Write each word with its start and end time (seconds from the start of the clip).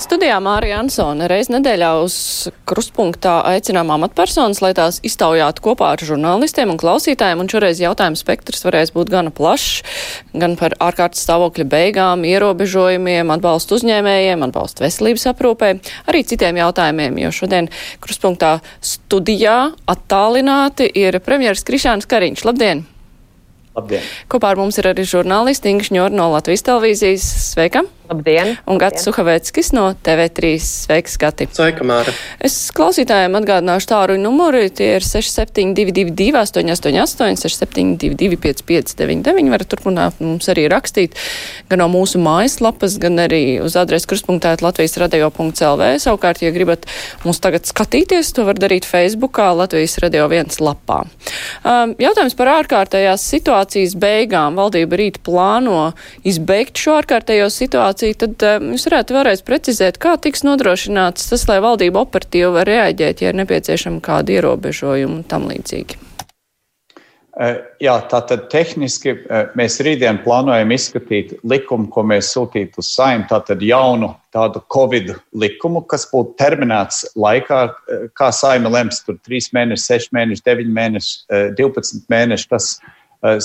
Studijā 0.00 0.38
Mārija 0.40 0.78
Ansone 0.80 1.26
reiz 1.28 1.50
nedēļā 1.52 1.88
uz 2.00 2.14
kruspunktā 2.68 3.34
aicinām 3.50 3.90
amatpersonas, 3.92 4.62
lai 4.64 4.70
tās 4.72 4.96
iztaujātu 5.04 5.60
kopā 5.66 5.90
ar 5.92 6.00
žurnālistiem 6.08 6.72
un 6.72 6.80
klausītājiem, 6.80 7.42
un 7.42 7.50
šoreiz 7.52 7.82
jautājumu 7.82 8.16
spektrs 8.16 8.64
varēs 8.64 8.94
būt 8.94 9.12
gana 9.12 9.28
plašs, 9.28 9.82
gan 10.32 10.56
par 10.56 10.78
ārkārtas 10.80 11.20
stāvokļa 11.26 11.68
beigām, 11.68 12.24
ierobežojumiem, 12.24 13.34
atbalstu 13.36 13.76
uzņēmējiem, 13.76 14.46
atbalstu 14.48 14.86
veselības 14.86 15.28
aprūpē, 15.34 15.70
arī 16.08 16.24
citiem 16.32 16.62
jautājumiem, 16.62 17.20
jo 17.26 17.36
šodien 17.42 17.68
kruspunktā 18.00 18.56
studijā 18.80 19.74
attālināti 19.84 20.88
ir 20.96 21.20
premjeras 21.20 21.66
Krišāns 21.68 22.08
Kariņš. 22.08 22.48
Labdien! 22.48 22.86
Labdien! 23.76 24.12
Kopā 24.32 24.56
ar 24.56 24.64
mums 24.64 24.80
ir 24.80 24.94
arī 24.94 25.04
žurnālisti 25.04 25.76
Inga 25.76 25.92
Šņora 25.92 26.16
no 26.16 26.32
Latvijas 26.38 26.64
televīzijas. 26.72 27.32
Sveika! 27.52 27.84
Labdien! 28.10 28.56
Un 28.66 28.78
Gats 28.82 29.04
Suhavēckis 29.06 29.68
no 29.70 29.84
TV3. 30.02 30.48
Sveiks, 30.58 31.14
Gati! 31.20 31.46
Sveika, 31.54 31.84
Māra! 31.86 32.10
Es 32.42 32.56
klausītājiem 32.74 33.36
atgādināšu 33.38 33.86
tāru 33.86 34.16
numuri. 34.18 34.64
Tie 34.74 34.96
ir 34.96 35.04
6722, 35.06 36.32
888, 36.34 37.38
672, 37.38 38.34
559. 38.42 39.50
Varat 39.54 39.70
turpināt 39.70 40.18
mums 40.24 40.50
arī 40.50 40.64
rakstīt 40.72 41.14
gan 41.70 41.84
no 41.84 41.86
mūsu 41.92 42.18
mājaslapas, 42.18 42.96
gan 42.98 43.22
arī 43.28 43.60
uz 43.62 43.76
adresi 43.78 44.10
krustpunktā 44.10 44.56
Latvijas 44.58 44.98
radio.lv. 44.98 45.92
Savukārt, 46.02 46.42
ja 46.42 46.50
gribat 46.50 46.90
mums 47.22 47.38
tagad 47.38 47.70
skatīties, 47.70 48.32
to 48.34 48.48
var 48.48 48.58
darīt 48.58 48.90
Facebookā 48.90 49.52
Latvijas 49.54 50.00
radio 50.02 50.26
viens 50.32 50.58
lapā. 50.58 51.04
Um, 51.62 51.94
jautājums 52.02 52.34
par 52.34 52.56
ārkārtējās 52.56 53.30
situācijas 53.36 53.94
beigām. 54.02 54.58
Valdība 54.58 54.98
rīt 54.98 55.22
plāno 55.22 55.92
izbeigt 56.26 56.82
šo 56.82 56.98
ārkārtējo 56.98 57.46
situāciju 57.54 57.99
situāciju, 58.00 58.36
tad 58.36 58.66
jūs 58.72 58.86
varētu 58.88 59.16
vēlreiz 59.16 59.42
precizēt, 59.46 59.98
kā 60.00 60.16
tiks 60.20 60.44
nodrošināts 60.46 61.30
tas, 61.30 61.48
lai 61.48 61.60
valdība 61.60 62.04
operatīvi 62.04 62.52
var 62.54 62.68
reaģēt, 62.68 63.22
ja 63.22 63.32
ir 63.32 63.40
nepieciešama 63.40 64.00
kāda 64.00 64.38
ierobežojuma 64.38 65.20
un 65.20 65.26
tam 65.28 65.48
līdzīgi. 65.50 66.06
Jā, 67.80 67.94
tātad 68.10 68.48
tehniski 68.52 69.14
mēs 69.56 69.78
rītdien 69.80 70.18
plānojam 70.24 70.74
izskatīt 70.74 71.38
likumu, 71.46 71.86
ko 71.88 72.02
mēs 72.04 72.34
sūtītu 72.34 72.82
uz 72.82 72.90
saimnu, 72.92 73.28
tātad 73.30 73.62
jaunu 73.64 74.10
tādu 74.34 74.60
Covid 74.68 75.14
likumu, 75.32 75.80
kas 75.88 76.04
būtu 76.10 76.34
terminēts 76.42 77.04
laikā, 77.16 77.62
kā 78.18 78.28
saima 78.34 78.68
lems, 78.74 79.00
tur 79.06 79.16
3 79.24 79.54
mēneši, 79.56 79.86
6 79.86 80.12
mēneši, 80.18 80.44
9 80.50 80.76
mēneši, 80.76 81.16
12 81.56 82.12
mēneši, 82.12 82.50
tas 82.50 82.74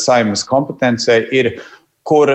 saimas 0.02 0.44
kompetencē 0.50 1.22
ir, 1.31 1.53
kur 2.06 2.33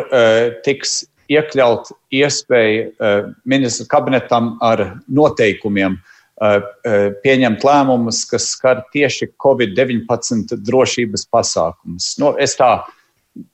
tiks 0.64 1.02
iekļaut 1.30 1.90
iespēju 2.14 2.86
uh, 2.90 3.18
ministra 3.48 3.86
kabinetam 3.90 4.54
ar 4.64 4.82
noteikumiem 5.06 5.96
uh, 5.96 6.56
uh, 6.60 7.10
pieņemt 7.24 7.66
lēmumus, 7.66 8.24
kas 8.30 8.50
skar 8.56 8.84
tieši 8.94 9.30
Covid-19 9.42 10.58
drošības 10.66 11.28
pasākumus. 11.30 12.12
Nu, 12.22 12.32
es 12.42 12.56
tā, 12.58 12.72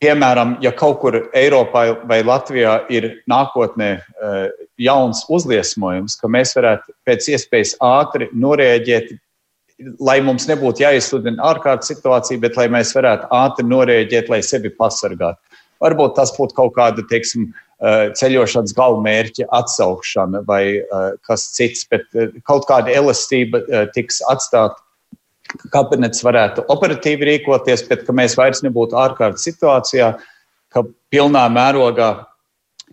piemēram, 0.02 0.56
ja 0.64 0.72
kaut 0.76 1.02
kur 1.02 1.20
Eiropā 1.36 1.84
vai 2.08 2.22
Latvijā 2.24 2.78
ir 2.92 3.10
nākotnē 3.28 3.90
jauns 4.80 5.26
uzliesmojums, 5.28 6.16
ka 6.16 6.30
mēs 6.32 6.56
varētu 6.56 6.96
pēc 7.06 7.28
iespējas 7.36 7.76
ātri 7.84 8.30
norēģēt 8.32 9.12
lai 10.00 10.22
mums 10.24 10.46
nebūtu 10.48 10.80
jāizsludina 10.80 11.50
ārkārtas 11.50 11.90
situācija, 11.92 12.40
bet 12.40 12.56
lai 12.56 12.64
mēs 12.72 12.94
varētu 12.96 13.28
ātri 13.36 13.66
norēģēt, 13.68 14.30
lai 14.32 14.40
sevi 14.40 14.70
pasargātu. 14.72 15.36
Varbūt 15.84 16.14
tas 16.16 16.30
būtu 16.32 16.56
kaut 16.56 16.72
kāda, 16.78 17.04
teiksim, 17.10 17.50
Eh, 17.52 17.65
ceļošanas 18.16 18.72
galamērķa 18.76 19.48
atsaukšana 19.52 20.42
vai 20.48 20.62
eh, 20.80 21.08
kas 21.26 21.50
cits, 21.56 21.84
bet 21.90 22.06
eh, 22.16 22.32
kaut 22.48 22.64
kāda 22.68 22.94
elastība 22.94 23.60
tiks 23.94 24.22
atstāta. 24.32 24.80
Kabinets 25.70 26.24
varētu 26.26 26.64
operatīvi 26.72 27.28
rīkoties, 27.28 27.84
bet 27.86 28.08
mēs 28.10 28.34
vairs 28.36 28.64
nebūtu 28.64 28.96
ārkārtas 28.98 29.44
situācijā, 29.46 30.08
ka 30.74 30.82
pilnā 31.12 31.44
mērogā 31.54 32.08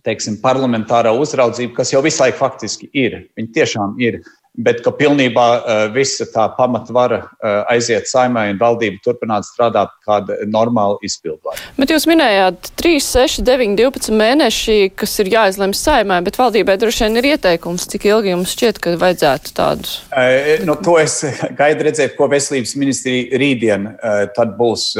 teiksim, 0.05 0.37
parlamentārā 0.43 1.15
uzraudzība, 1.17 1.77
kas 1.79 1.93
jau 1.95 2.03
visu 2.05 2.21
laiku 2.21 2.37
faktiski 2.41 2.89
ir, 2.93 3.23
viņi 3.39 3.51
tiešām 3.55 3.95
ir, 4.03 4.19
bet 4.53 4.83
ka 4.85 4.91
pilnībā 4.93 5.45
uh, 5.57 5.71
visa 5.93 6.27
tā 6.29 6.45
pamatvara 6.53 7.23
uh, 7.23 7.63
aiziet 7.73 8.05
saimai 8.09 8.51
un 8.51 8.59
valdība 8.61 9.01
turpināt 9.01 9.47
strādāt 9.47 9.93
kāda 10.05 10.37
normāla 10.45 10.99
izpildvara. 11.05 11.57
Bet 11.79 11.89
jūs 11.89 12.05
minējāt 12.09 12.69
3, 12.77 12.99
6, 13.01 13.41
9, 13.47 13.73
12 13.79 14.13
mēneši, 14.19 14.77
kas 14.99 15.15
ir 15.23 15.31
jāizlemj 15.33 15.73
saimai, 15.79 16.19
bet 16.25 16.37
valdībai 16.37 16.77
droši 16.81 17.07
vien 17.07 17.17
ir 17.21 17.29
ieteikums, 17.33 17.87
cik 17.89 18.05
ilgi 18.11 18.33
jums 18.35 18.53
šķiet, 18.53 18.81
ka 18.83 18.93
vajadzētu 19.01 19.55
tādu? 19.57 19.95
Uh, 20.13 20.61
nu, 20.67 20.77
to 20.85 20.99
es 21.01 21.17
gaidu 21.61 21.89
redzēt, 21.89 22.13
ko 22.19 22.29
veselības 22.29 22.75
ministrija 22.77 23.41
rītdien 23.41 23.89
tad 24.35 24.53
būs 24.57 24.93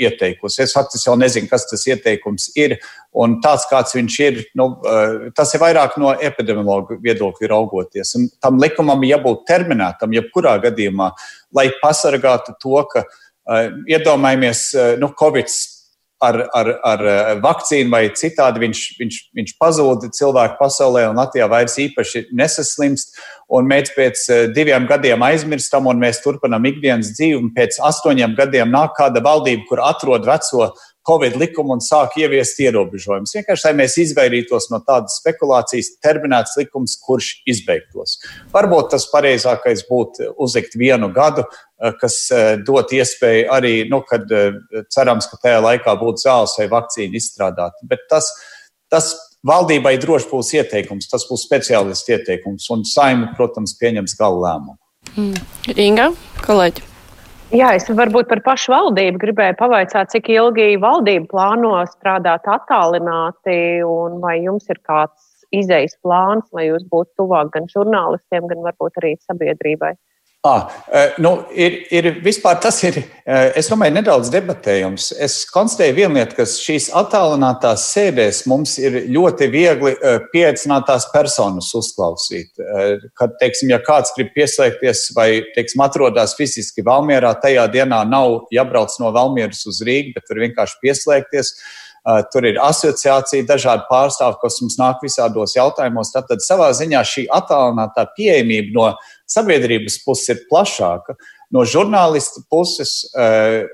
ieteikusi. 0.00 0.62
Es 0.64 0.72
faktiski 0.76 1.08
jau 1.08 1.16
nezinu, 1.18 1.48
kas 1.50 1.66
tas 1.68 1.84
ieteikums 1.88 2.48
ir. 2.58 2.78
Un 3.18 3.38
tāds, 3.42 3.64
kāds 3.70 3.94
viņš 3.96 4.16
ir, 4.22 4.40
nu, 4.58 4.66
tas 5.36 5.50
ir 5.56 5.62
vairāk 5.62 5.96
no 6.00 6.12
epidemiologa 6.12 6.98
viedokļa 7.02 7.50
raugoties. 7.50 8.12
Un 8.18 8.28
tam 8.42 8.60
likumam 8.78 9.02
jābūt 9.02 9.46
terminētam, 9.48 10.12
jebkurā 10.14 10.58
gadījumā, 10.62 11.12
lai 11.54 11.70
pasargātu 11.82 12.54
to, 12.60 12.84
ka 12.86 13.04
iedomājamies, 13.88 14.70
nu, 15.00 15.10
Covid 15.18 15.48
ar, 16.20 16.36
ar, 16.52 16.68
ar 16.84 17.02
vakcīnu 17.42 17.90
vai 17.90 18.08
citādi 18.10 18.60
viņš, 18.60 18.82
viņš, 18.98 19.18
viņš 19.38 19.54
pazūd 19.58 20.08
cilvēku 20.14 20.58
pasaulē 20.58 21.06
un 21.08 21.18
Latvijā 21.18 21.48
vairs 21.48 21.78
īpaši 21.78 22.28
nesaslimst. 22.36 23.16
Un 23.48 23.64
mēs 23.70 23.94
pēc 23.96 24.26
diviem 24.52 24.86
gadiem 24.86 25.22
aizmirstam, 25.24 25.86
un 25.88 25.98
mēs 26.02 26.20
turpinām 26.20 26.66
ikdienas 26.68 27.14
dzīvi. 27.16 27.54
Pēc 27.56 27.78
astoņiem 27.80 28.36
gadiem 28.36 28.68
nāk 28.74 28.92
kāda 28.98 29.22
valdība, 29.24 29.64
kur 29.70 29.80
atrod 29.86 30.26
veco 30.28 30.72
Covid 31.08 31.38
likumu 31.40 31.72
un 31.76 31.82
sāk 31.84 32.18
ieviest 32.20 32.58
ierobežojumus. 32.60 33.32
Vienkārši, 33.38 33.64
lai 33.68 33.74
mēs 33.80 33.96
izvairītos 34.02 34.68
no 34.72 34.80
tādas 34.84 35.16
spekulācijas, 35.22 35.94
terminēts 36.04 36.58
likums, 36.60 36.98
kurš 37.04 37.30
izbeigtos. 37.48 38.18
Varbūt 38.52 38.90
tas 38.92 39.08
pareizākais 39.12 39.86
būtu 39.88 40.34
uzlikt 40.44 40.76
vienu 40.80 41.08
gadu, 41.14 41.46
eh, 41.48 41.94
kas 42.00 42.18
eh, 42.34 42.50
dot 42.66 42.92
iespēju 42.92 43.48
arī, 43.54 43.72
nu, 43.90 44.02
kad 44.08 44.28
eh, 44.28 44.60
cerams, 44.92 45.30
ka 45.30 45.40
tajā 45.46 45.62
laikā 45.64 45.96
būtu 46.02 46.26
zāles 46.26 46.58
vai 46.60 46.68
vakcīna 46.74 47.16
izstrādāta. 47.16 47.88
Bet 47.88 48.04
tas, 48.12 48.28
tas 48.92 49.14
valdībai 49.48 49.96
droši 50.02 50.28
būs 50.32 50.52
ieteikums, 50.60 51.08
tas 51.08 51.24
būs 51.30 51.46
speciālists 51.48 52.12
ieteikums, 52.12 52.68
un 52.74 52.84
saima, 52.88 53.32
protams, 53.38 53.78
pieņems 53.80 54.18
galu 54.20 54.44
lēmumu. 54.44 54.78
Mm. 55.16 55.74
Inga, 55.78 56.12
kolēģi. 56.44 56.97
Jā, 57.48 57.70
es 57.78 57.86
varbūt 57.88 58.26
par 58.28 58.42
pašu 58.44 58.74
valdību 58.74 59.20
gribēju 59.22 59.54
pavaicāt, 59.56 60.10
cik 60.12 60.26
ilgi 60.34 60.74
valdība 60.82 61.30
plāno 61.30 61.70
strādāt 61.88 62.44
attālināti, 62.44 63.80
un 63.88 64.18
vai 64.20 64.34
jums 64.42 64.68
ir 64.68 64.76
kāds 64.84 65.46
izejas 65.56 65.96
plāns, 66.04 66.44
lai 66.52 66.66
jūs 66.66 66.84
būtu 66.92 67.22
tuvāk 67.22 67.54
gan 67.54 67.70
žurnālistiem, 67.72 68.44
gan 68.50 68.60
varbūt 68.66 69.00
arī 69.00 69.14
sabiedrībai. 69.24 69.94
À, 70.46 70.70
nu, 71.18 71.32
ir, 71.50 71.80
ir 71.90 72.06
vispār 72.22 72.60
tas 72.62 72.76
ir, 72.86 73.00
es 73.58 73.66
domāju, 73.66 73.96
nedaudz 73.96 74.28
debatējums. 74.30 75.08
Es 75.18 75.40
konstatēju 75.50 75.96
vienu 75.96 76.14
lietu, 76.14 76.36
ka 76.38 76.46
šīs 76.46 76.86
attālinātās 76.94 77.88
sēdēs 77.90 78.44
mums 78.46 78.76
ir 78.78 79.00
ļoti 79.10 79.48
viegli 79.50 79.96
pieaicinātās 80.30 81.08
personas 81.10 81.72
uzklausīt. 81.74 82.52
Kad, 83.18 83.34
teiksim, 83.42 83.72
ja 83.74 83.80
kāds 83.82 84.14
grib 84.14 84.30
pieslēgties 84.36 85.08
vai, 85.18 85.28
teiksim, 85.58 85.82
atrodas 85.82 86.36
fiziski 86.38 86.86
Valmierā, 86.86 87.34
tajā 87.42 87.66
dienā 87.74 88.04
nav 88.06 88.46
jābrauc 88.54 88.94
no 89.02 89.10
Valmieras 89.18 89.66
uz 89.66 89.82
Rīgu, 89.82 90.14
bet 90.20 90.30
var 90.30 90.44
vienkārši 90.46 90.82
pieslēgties. 90.86 91.54
Tur 92.32 92.46
ir 92.48 92.56
asociācija, 92.64 93.44
dažādi 93.44 93.84
pārstāvji, 93.90 94.38
kas 94.40 94.54
mums 94.62 94.78
nāk 94.80 95.02
visādos 95.04 95.52
jautājumos. 95.56 96.12
Tātad 96.14 96.40
savā 96.40 96.70
ziņā 96.76 97.02
šī 97.04 97.26
attālinātā 97.36 98.06
pieejamība 98.16 98.72
no 98.76 98.86
sabiedrības 99.28 99.98
puses 100.06 100.32
ir 100.32 100.40
plašāka. 100.48 101.18
No 101.52 101.66
žurnālistu 101.68 102.44
puses 102.48 103.02
eh, 103.12 103.68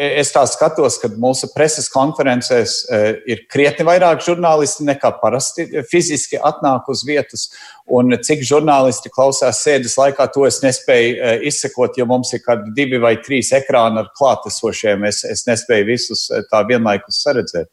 es 0.00 0.30
tā 0.32 0.42
skatos, 0.48 0.96
ka 1.02 1.10
mūsu 1.20 1.50
preses 1.52 1.90
konferencēs 1.92 2.76
eh, 2.88 3.06
ir 3.28 3.42
krietni 3.52 3.84
vairāk 3.84 4.22
žurnālisti 4.24 4.86
nekā 4.88 5.10
parasti 5.20 5.66
fiziski 5.90 6.40
atnāk 6.40 6.88
uz 6.92 7.02
vietas. 7.06 7.48
Un 7.90 8.14
cik 8.24 8.44
žurnālisti 8.46 9.12
klausās 9.12 9.60
sēdes 9.64 9.98
laikā, 10.00 10.28
to 10.32 10.46
es 10.48 10.62
nespēju 10.64 11.16
eh, 11.16 11.46
izsekot, 11.50 11.98
jo 12.00 12.06
mums 12.08 12.32
ir 12.36 12.44
kādi 12.46 12.72
divi 12.76 13.00
vai 13.02 13.16
trīs 13.20 13.52
ekrāni 13.56 14.00
ar 14.00 14.08
klātesošiem. 14.16 15.04
Es, 15.10 15.24
es 15.28 15.44
nespēju 15.48 15.90
visus 15.90 16.28
tā 16.52 16.62
vienlaikus 16.68 17.20
saredzēt. 17.26 17.68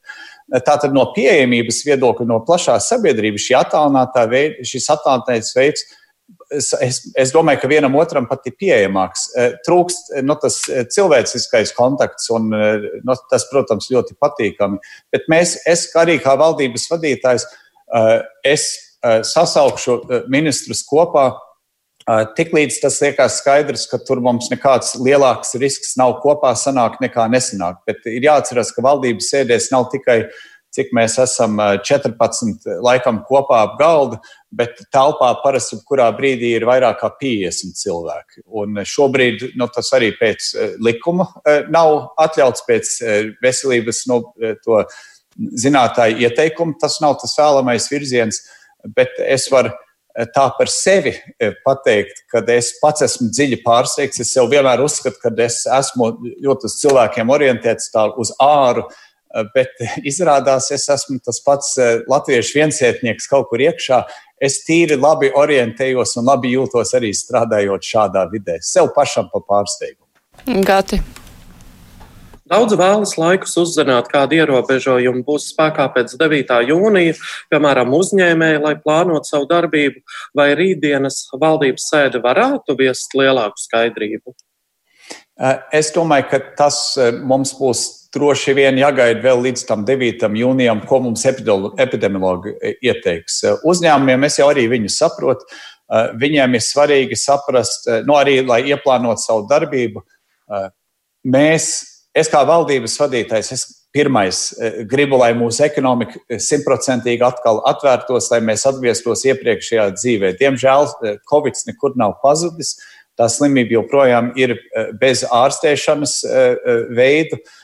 Tātad 0.68 0.94
no 0.96 1.10
pieejamības 1.16 1.82
viedokļa, 1.88 2.28
no 2.28 2.42
plašās 2.48 2.88
sabiedrības 2.92 3.48
šī 3.48 3.56
attālinātā 3.60 4.28
veids, 4.32 4.70
šis 4.72 4.92
attālinātais 4.96 5.56
veids 5.56 5.88
es, 6.52 7.00
es 7.18 7.32
domāju, 7.36 7.62
ka 7.62 7.70
vienam 7.72 7.96
otram 8.00 8.28
pat 8.30 8.46
ir 8.50 8.56
pieejamāks. 8.60 9.28
Trūkst 9.68 10.14
nu, 10.26 10.36
tas 10.42 10.60
cilvēciskais 10.94 11.74
kontakts, 11.78 12.30
un 12.36 12.50
nu, 12.52 13.18
tas, 13.32 13.48
protams, 13.52 13.90
ļoti 13.94 14.18
patīkami. 14.22 14.80
Bet 15.14 15.28
mēs, 15.32 15.58
es 15.68 15.88
arī 15.98 16.18
kā 16.24 16.38
valdības 16.40 16.88
vadītājs, 16.94 17.48
es 18.48 18.70
sasaukšu 19.34 20.02
ministrus 20.32 20.84
kopā. 20.88 21.30
Tiklīdz 22.08 22.78
tas 22.80 23.02
liekas 23.04 23.42
skaidrs, 23.42 23.84
ka 23.92 24.00
tur 24.00 24.22
mums 24.24 24.48
nekāds 24.48 24.94
lielāks 25.04 25.58
risks 25.60 25.98
nav 26.00 26.22
kopā 26.24 26.54
sanākt 26.56 27.02
nekā 27.04 27.26
nesanākt. 27.34 27.82
Bet 27.90 28.08
ir 28.08 28.24
jāatcerās, 28.30 28.72
ka 28.72 28.86
valdības 28.86 29.28
sēdēs 29.34 29.68
nav 29.74 29.90
tikai 29.92 30.22
uh, 30.24 30.38
cik 30.75 30.92
mēs 30.96 31.18
esam 31.22 31.58
14 31.58 32.68
laikam 32.84 33.22
kopā 33.28 33.62
ap 33.66 33.78
galdu, 33.80 34.19
bet 34.54 34.80
telpā 34.94 35.31
parasti 35.44 35.80
kurā 35.88 36.08
brīdī 36.16 36.54
ir 36.58 36.68
vairāk 36.68 37.00
kā 37.02 37.12
50 37.22 37.80
cilvēki. 37.80 38.44
Un 38.62 38.84
šobrīd 38.88 39.50
nu, 39.60 39.69
tas 39.74 39.92
arī 39.98 40.12
pēc 40.19 40.54
likuma 40.84 41.30
nav 41.74 42.14
atļauts 42.28 42.68
pēc 42.68 42.94
veselības 43.44 44.06
nu, 44.12 44.22
to 44.66 44.84
zinātāju 45.38 46.22
ieteikumu. 46.28 46.78
Tas 46.81 47.02
nav 47.04 47.19
tas 47.22 47.36
vēlamais 47.40 47.90
virziens, 47.92 48.44
bet 48.96 49.18
es 49.25 49.50
varu 49.54 49.74
tā 50.34 50.48
par 50.58 50.69
sevi 50.74 51.12
pateikt, 51.62 52.24
ka 52.31 52.42
es 52.50 52.72
pats 52.81 53.04
esmu 53.06 53.28
dziļi 53.30 53.60
pārsteigts. 53.66 54.24
Es 54.24 54.31
sev 54.34 54.50
vienmēr 54.50 54.81
uzskatu, 54.81 55.19
ka 55.22 55.30
es 55.46 55.60
esmu 55.69 56.10
ļoti 56.46 56.69
uz 56.69 56.78
cilvēkiem 56.81 57.34
orientēts, 57.34 57.92
tā 57.94 58.08
uz 58.18 58.34
āru. 58.42 58.88
Uh, 58.88 59.04
bet 59.56 59.84
izrādās, 60.07 60.72
es 60.75 60.88
esmu 60.94 61.19
tas 61.24 61.42
pats 61.45 61.75
eh, 61.81 62.00
latviešu 62.10 62.60
viensētnieks 62.62 63.30
kaut 63.31 63.50
kur 63.51 63.63
iekšā. 63.63 64.01
Es 64.42 64.60
tīri 64.66 64.98
labi 65.00 65.31
orientējos 65.34 66.18
un 66.22 66.28
labi 66.30 66.54
jūtos 66.54 66.94
arī 66.98 67.13
strādājot 67.16 67.86
šādā 67.86 68.28
vidē. 68.31 68.60
Sev 68.62 68.92
pašam 68.95 69.31
pa 69.34 69.42
pārsteigumu. 69.42 70.62
Gati. 70.66 71.01
Daudz 72.48 72.78
vēlas 72.80 73.18
laikus 73.19 73.57
uzzināt, 73.60 74.07
kādi 74.07 74.38
ierobežojumi 74.39 75.25
būs 75.28 75.50
spēkā 75.51 75.90
pēc 75.92 76.13
9. 76.22 76.54
jūnija, 76.69 77.18
piemēram, 77.51 77.92
uzņēmēji, 77.98 78.62
lai 78.63 78.72
plānotu 78.80 79.28
savu 79.28 79.50
darbību, 79.50 80.00
vai 80.38 80.54
rītdienas 80.56 81.25
valdības 81.42 81.90
sēde 81.92 82.22
varētu 82.24 82.78
viest 82.80 83.18
lielāku 83.19 83.60
skaidrību? 83.66 84.38
Eh, 85.12 85.60
es 85.81 85.92
domāju, 85.98 86.30
ka 86.31 86.40
tas 86.62 86.80
mums 87.19 87.51
būs 87.60 87.83
droši 88.18 88.56
vien 88.58 88.78
jāgaida 88.80 89.22
vēl 89.24 89.42
līdz 89.48 89.64
tam 89.69 89.86
9. 89.88 90.28
jūnijam, 90.42 90.81
ko 90.90 91.02
mums 91.06 91.25
epidemiologi 91.28 92.56
e, 92.58 92.74
ieteiks. 92.90 93.42
E, 93.44 93.56
uzņēmumiem 93.68 94.28
es 94.28 94.40
jau 94.42 94.50
arī 94.52 94.68
viņu 94.72 94.92
saprotu. 94.94 95.46
E, 95.48 96.04
viņiem 96.22 96.58
ir 96.58 96.64
svarīgi 96.66 97.18
saprast, 97.19 97.90
nu, 98.08 98.18
arī 98.18 98.40
lai 98.46 98.64
ieplānotu 98.72 99.24
savu 99.24 99.48
darbību. 99.52 100.04
Mēs, 101.28 101.72
es 102.16 102.30
kā 102.31 102.40
valdības 102.48 102.96
vadītājs, 103.02 103.52
es 103.52 103.66
pirmais 103.96 104.40
gribu, 104.88 105.18
lai 105.19 105.34
mūsu 105.36 105.66
ekonomika 105.66 106.40
simtprocentīgi 106.44 107.25
atkal 107.25 107.60
atvērtos, 107.68 108.30
lai 108.31 108.40
mēs 108.46 108.64
atgrieztos 108.69 109.25
iepriekšējā 109.28 109.88
dzīvē. 109.98 110.31
Diemžēl 110.40 110.88
Covid 111.28 111.60
nekur 111.68 111.98
nav 112.00 112.19
pazudis. 112.24 112.78
Tā 113.18 113.25
slimība 113.34 113.80
joprojām 113.80 114.30
ir 114.40 114.54
bez 115.02 115.25
ārstēšanas 115.34 116.19
veidu. 116.96 117.42
Uh, 117.42 117.56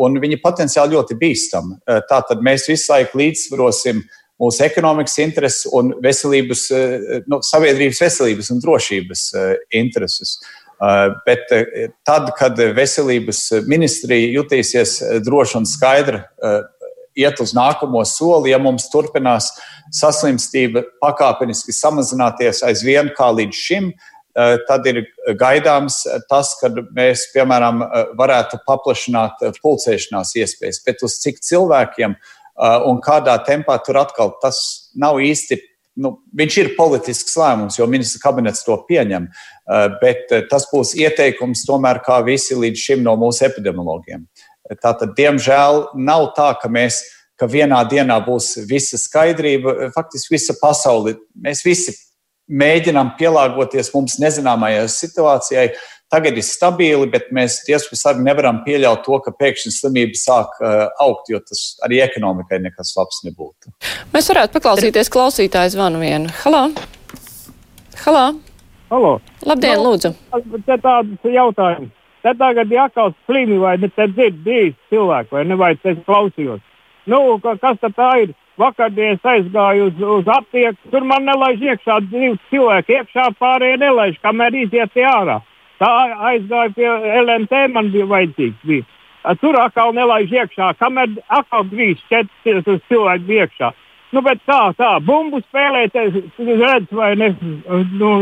un 0.00 0.16
viņi 0.22 0.40
potenciāli 0.42 0.96
ļoti 0.96 1.18
bīstami. 1.20 1.76
Uh, 1.84 2.00
tātad 2.08 2.42
mēs 2.44 2.68
visu 2.70 2.92
laiku 2.92 3.20
līdzsvarosim 3.20 4.02
mūsu 4.40 4.64
ekonomikas 4.64 5.18
intereses 5.20 5.68
un 5.76 5.92
veselības, 6.02 6.64
uh, 6.72 7.20
nu, 7.28 7.40
sabiedrības 7.44 8.00
veselības 8.06 8.50
un 8.54 8.64
drošības 8.64 9.28
intereses. 9.82 10.38
Bet 11.26 11.50
tad, 12.08 12.30
kad 12.38 12.56
veselības 12.56 13.42
ministrija 13.68 14.30
jutīsies 14.32 14.94
droši 15.26 15.58
un 15.58 15.66
skaidri 15.68 16.22
iet 17.20 17.42
uz 17.44 17.52
nākamo 17.52 18.00
soli, 18.08 18.54
ja 18.54 18.56
mums 18.56 18.86
turpinās 18.88 19.50
saslimstība 19.92 20.86
pakāpeniski 21.04 21.74
samazināties 21.76 22.62
aizvien 22.64 23.12
kā 23.12 23.28
līdz 23.28 23.60
šim, 23.60 23.92
Eh, 23.92 24.19
tad 24.68 24.86
ir 24.90 25.02
gaidāms 25.38 26.02
tas, 26.30 26.52
ka 26.60 26.70
mēs, 26.96 27.26
piemēram, 27.34 27.82
eh, 27.84 28.12
varētu 28.18 28.60
paplašināt 28.66 29.42
eh, 29.42 29.56
pulcēšanās 29.64 30.34
iespējas, 30.42 30.82
bet 30.86 31.02
uz 31.06 31.18
cik 31.22 31.42
cilvēkiem 31.46 32.18
un 32.60 32.98
kādā 33.00 33.38
tempā 33.40 33.78
tur 33.80 33.96
atkal 33.96 34.34
tas 34.42 34.58
nav 34.92 35.16
īsti. 35.24 35.56
Nu, 35.96 36.10
viņš 36.36 36.56
ir 36.60 36.68
politisks 36.76 37.32
lēmums, 37.40 37.78
jo 37.78 37.86
ministra 37.88 38.20
kabinets 38.26 38.66
to 38.66 38.74
pieņem, 38.84 39.30
bet 40.02 40.34
tas 40.50 40.66
būs 40.68 40.90
ieteikums 40.98 41.62
tomēr 41.64 42.02
kā 42.04 42.18
visi 42.26 42.58
līdz 42.58 42.82
šim 42.82 43.06
no 43.06 43.14
mūsu 43.16 43.46
epidemiologiem. 43.48 44.26
Tātad, 44.82 45.14
diemžēl, 45.16 45.86
nav 46.04 46.34
tā, 46.36 46.50
ka 46.60 46.68
mēs 46.68 47.00
ka 47.40 47.48
vienā 47.48 47.80
dienā 47.88 48.18
būs 48.26 48.52
visa 48.68 49.00
skaidrība, 49.00 49.88
faktiski 49.94 50.36
visa 50.36 50.56
pasaule. 50.60 51.16
Mēs 51.40 51.64
visi 51.64 51.96
mēģinām 52.50 53.14
pielāgoties 53.18 53.92
mums 53.94 54.18
nezināmajai 54.22 54.84
situācijai. 54.90 55.70
Tagad 56.10 56.40
ir 56.40 56.42
stabili, 56.42 57.06
bet 57.06 57.28
mēs 57.34 57.60
tiesas 57.62 58.00
sargi 58.02 58.24
nevaram 58.26 58.64
pieļaut 58.64 59.04
to, 59.06 59.20
ka 59.22 59.30
pēkšņi 59.38 59.70
slimība 59.76 60.18
sāk 60.18 60.56
uh, 60.58 60.88
augt, 61.04 61.30
jo 61.30 61.38
tas 61.38 61.76
arī 61.86 62.00
ekonomikai 62.02 62.58
nekas 62.64 62.96
labs 62.98 63.22
nebūtu. 63.28 63.70
Mēs 64.10 64.30
varētu 64.32 64.56
paklausīties 64.58 65.12
klausītāju 65.14 65.76
zvanu 65.76 66.02
vienu. 66.02 66.32
Halo! 66.42 66.64
Halo! 68.02 68.24
Halo. 68.90 69.14
Labdien, 69.46 69.78
nu, 69.78 69.92
lūdzu! 69.92 70.10
Te 70.66 70.80
tāds 70.82 71.30
jautājums. 71.30 71.94
Te 72.20 72.34
tagad 72.36 72.72
jākaut 72.74 73.14
slimi 73.24 73.56
vai 73.62 73.76
ne, 73.80 73.88
te 73.94 74.08
dzird 74.10 74.42
bijis 74.44 74.74
cilvēki, 74.90 75.30
vai 75.36 75.44
ne, 75.46 75.56
vai 75.56 75.70
es 75.78 76.02
klausījos. 76.04 76.60
Nu, 77.08 77.38
kas 77.40 77.78
tad 77.80 77.94
tā 77.94 78.10
ir? 78.24 78.34
Vakardienas 78.60 79.24
aizgāju 79.24 79.88
uz, 79.88 80.00
uz 80.18 80.28
aptieku, 80.28 80.90
tur 80.92 81.06
man 81.08 81.24
nelaiž 81.28 81.62
iekšā 81.64 82.00
divi 82.10 82.34
cilvēki, 82.50 82.98
iekšā 83.00 83.30
pārējie 83.40 83.78
nelaiž, 83.80 84.18
kamēr 84.24 84.58
iziet 84.64 84.98
ārā. 85.10 85.40
Tā 85.80 85.90
aizgāja 86.30 86.72
pie 86.76 86.88
LMT, 87.22 87.62
man 87.72 87.88
bija 87.94 88.08
vajadzīgs. 88.10 88.66
Bija. 88.68 88.88
Tur 89.40 89.56
atkal 89.60 89.94
nelaiž 89.96 90.32
iekšā, 90.32 90.74
kamēr 90.80 91.14
atkal 91.28 91.64
trīs, 91.72 92.02
četri 92.12 92.76
cilvēki 92.90 93.26
bija 93.28 93.46
iekšā. 93.48 93.72
Nu, 94.10 94.22
bet 94.26 94.42
tā, 94.48 94.60
tā, 94.74 94.90
bumbu 95.06 95.38
spēlēt, 95.44 95.96
redz, 96.36 96.92
vai 96.92 97.14
ne, 97.16 97.30
nu, 97.94 98.12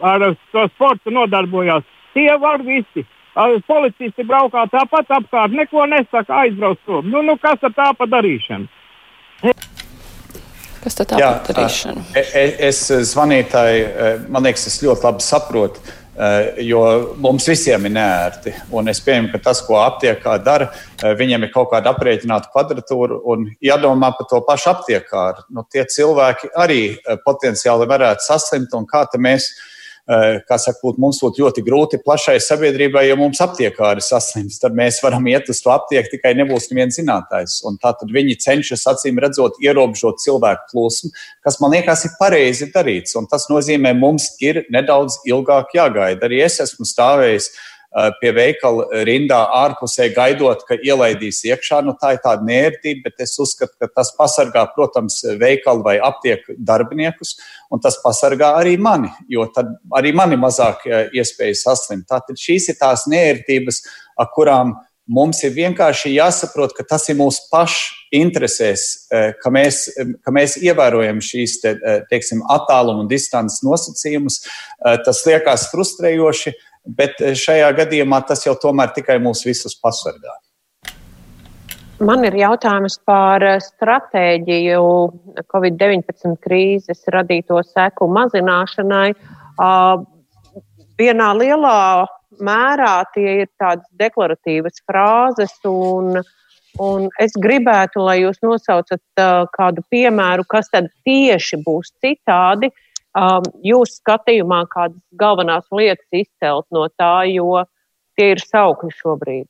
ar 0.00 0.26
to 0.52 0.66
sportu 0.74 1.12
nodarbojās. 1.14 1.84
Tie 2.16 2.30
var 2.40 2.64
visi. 2.66 3.04
Policisti 3.68 4.24
braukā 4.26 4.64
tāpat 4.72 5.12
apkārt, 5.20 5.54
neko 5.54 5.86
nesaka, 5.86 6.42
aizbrauc 6.44 6.80
prom. 6.84 7.10
Nu, 7.12 7.22
nu, 7.22 7.36
kas 7.38 7.62
ar 7.62 7.76
tā 7.76 7.90
padarīšanu? 7.98 8.79
Kas 10.80 10.96
tad 10.96 11.12
par 11.12 11.40
darīšanu? 11.44 12.02
E, 12.16 12.22
e, 12.24 12.44
es 12.70 12.86
zvanītāji, 13.12 13.80
e, 13.84 14.12
man 14.32 14.46
liekas, 14.48 14.66
es 14.70 14.78
ļoti 14.84 15.06
labi 15.06 15.24
saprotu, 15.24 15.96
jo 16.60 16.80
mums 17.22 17.46
visiem 17.48 17.86
ir 17.88 17.92
neērti. 17.94 18.52
Un 18.76 18.90
es 18.92 18.98
pieņemu, 19.00 19.30
ka 19.32 19.38
tas, 19.46 19.62
ko 19.64 19.78
aptiekā 19.80 20.34
dara, 20.44 20.66
viņiem 21.16 21.46
ir 21.46 21.52
kaut 21.54 21.70
kāda 21.70 21.94
aprēķināta 21.94 22.50
kvadratūra 22.52 23.16
un 23.32 23.46
jādomā 23.64 24.10
par 24.18 24.28
to 24.28 24.42
pašu 24.44 24.68
aptiekāru. 24.74 25.46
Nu, 25.56 25.64
tie 25.72 25.86
cilvēki 25.88 26.50
arī 26.60 26.82
potenciāli 27.24 27.88
varētu 27.88 28.26
saslimt 28.26 28.76
un 28.76 28.84
kā 28.90 29.06
mēs 29.16 29.48
kā 30.06 30.58
saka, 30.58 30.78
būt, 30.82 30.98
mums 31.02 31.20
būtu 31.22 31.44
ļoti 31.44 31.64
grūti 31.66 32.00
plašai 32.04 32.36
sabiedrībai, 32.42 33.06
ja 33.08 33.16
mums 33.18 33.40
aptiekāri 33.44 34.02
saslims. 34.04 34.58
Tad 34.62 34.76
mēs 34.76 35.00
varam 35.04 35.26
iet 35.30 35.50
uz 35.52 35.62
to 35.62 35.72
aptieku, 35.74 36.12
tikai 36.14 36.34
nebūs 36.38 36.70
neviens 36.72 36.98
zinātājs. 36.98 37.60
Un 37.68 37.78
tā 37.82 37.94
tad 37.98 38.12
viņi 38.14 38.38
cenšas 38.42 38.86
acīm 38.94 39.20
redzot 39.22 39.60
ierobežot 39.62 40.22
cilvēku 40.24 40.70
plūsmu, 40.72 41.12
kas 41.46 41.60
man 41.62 41.76
liekas 41.76 42.06
ir 42.08 42.16
pareizi 42.20 42.70
darīts. 42.74 43.16
Un 43.20 43.28
tas 43.30 43.48
nozīmē, 43.52 43.94
mums 43.98 44.32
ir 44.42 44.64
nedaudz 44.72 45.20
ilgāk 45.28 45.76
jāgaida. 45.78 46.26
Arī 46.26 46.44
es 46.46 46.60
esmu 46.64 46.88
stāvējis 46.88 47.50
Eh, 47.50 47.69
pie 48.20 48.30
veikala 48.34 49.02
rindā 49.06 49.38
ārpusē 49.64 50.10
gaidot, 50.14 50.62
ka 50.68 50.76
ielaidīs 50.78 51.42
iekšā. 51.48 51.80
Nu, 51.82 51.96
tā 51.98 52.14
ir 52.14 52.20
tāda 52.22 52.46
nērtība, 52.46 53.08
bet 53.08 53.24
es 53.26 53.34
uzskatu, 53.42 53.74
ka 53.80 53.88
tas 53.90 54.12
pasargā, 54.18 54.62
protams, 54.76 55.20
veikalu 55.40 55.82
vai 55.86 55.96
aptieku 55.98 56.54
darbiniekus, 56.58 57.36
un 57.70 57.82
tas 57.82 57.98
pasargā 58.04 58.52
arī 58.60 58.76
mani, 58.78 59.10
jo 59.30 59.48
tad 59.54 59.74
arī 59.96 60.14
mani 60.14 60.38
mazāk 60.40 60.86
eh, 60.86 61.08
iespēja 61.18 61.58
saslimt. 61.64 62.06
Tātad 62.10 62.38
šīs 62.38 62.70
ir 62.70 62.78
tās 62.78 63.08
nērtības, 63.10 63.82
ar 64.20 64.30
kurām 64.36 64.76
mums 65.10 65.40
ir 65.42 65.50
vienkārši 65.56 66.12
jāsaprot, 66.14 66.76
ka 66.76 66.86
tas 66.86 67.08
ir 67.10 67.18
mūsu 67.18 67.48
pašu 67.50 67.96
interesēs, 68.14 68.86
eh, 69.10 69.32
ka 69.42 69.50
mēs, 69.50 69.88
ka 70.22 70.30
mēs 70.34 70.60
ievērojam 70.62 71.18
šīs 71.26 71.58
te, 71.64 71.74
teiksim, 72.10 72.46
attāluma 72.46 73.02
un 73.02 73.10
distances 73.10 73.64
nosacījumus. 73.66 74.44
Tas 74.78 75.26
liekas 75.26 75.66
frustrējoši 75.74 76.54
bet 76.86 77.20
eh, 77.20 77.34
šajā 77.38 77.72
gadījumā 77.82 78.22
tas 78.28 78.46
jau 78.46 78.54
tomēr 78.60 78.94
tikai 78.96 79.18
mūs 79.22 79.44
visus 79.46 79.76
pasargā. 79.80 80.36
Man 82.00 82.24
ir 82.24 82.32
jautājums 82.40 82.96
par 83.04 83.44
stratēģiju 83.60 84.84
Covid-19 85.52 86.38
krīzes 86.40 87.04
radīto 87.12 87.60
seku 87.60 88.08
mazināšanai. 88.08 89.10
Vienā 90.96 91.28
lielā 91.36 91.82
mērā 92.40 92.94
tie 93.14 93.42
ir 93.42 93.50
tādas 93.60 93.84
deklaratīvas 94.00 94.80
frāzes, 94.88 95.52
un, 95.68 96.22
un 96.80 97.08
es 97.20 97.36
gribētu, 97.36 98.00
lai 98.06 98.20
jūs 98.22 98.40
nosaucat 98.44 99.02
uh, 99.20 99.44
kādu 99.52 99.84
piemēru, 99.92 100.46
kas 100.48 100.72
tad 100.72 100.88
tieši 101.04 101.60
būs 101.66 101.92
citādi. 102.00 102.72
Um, 103.10 103.46
jūs 103.66 103.96
skatījumā 103.98 104.64
kādas 104.70 105.00
galvenās 105.18 105.66
lietas 105.74 106.06
izcelt 106.14 106.66
no 106.70 106.84
tā, 106.94 107.26
jo 107.26 107.64
tie 108.18 108.32
ir 108.36 108.42
saukļi 108.44 108.92
šobrīd. 109.00 109.48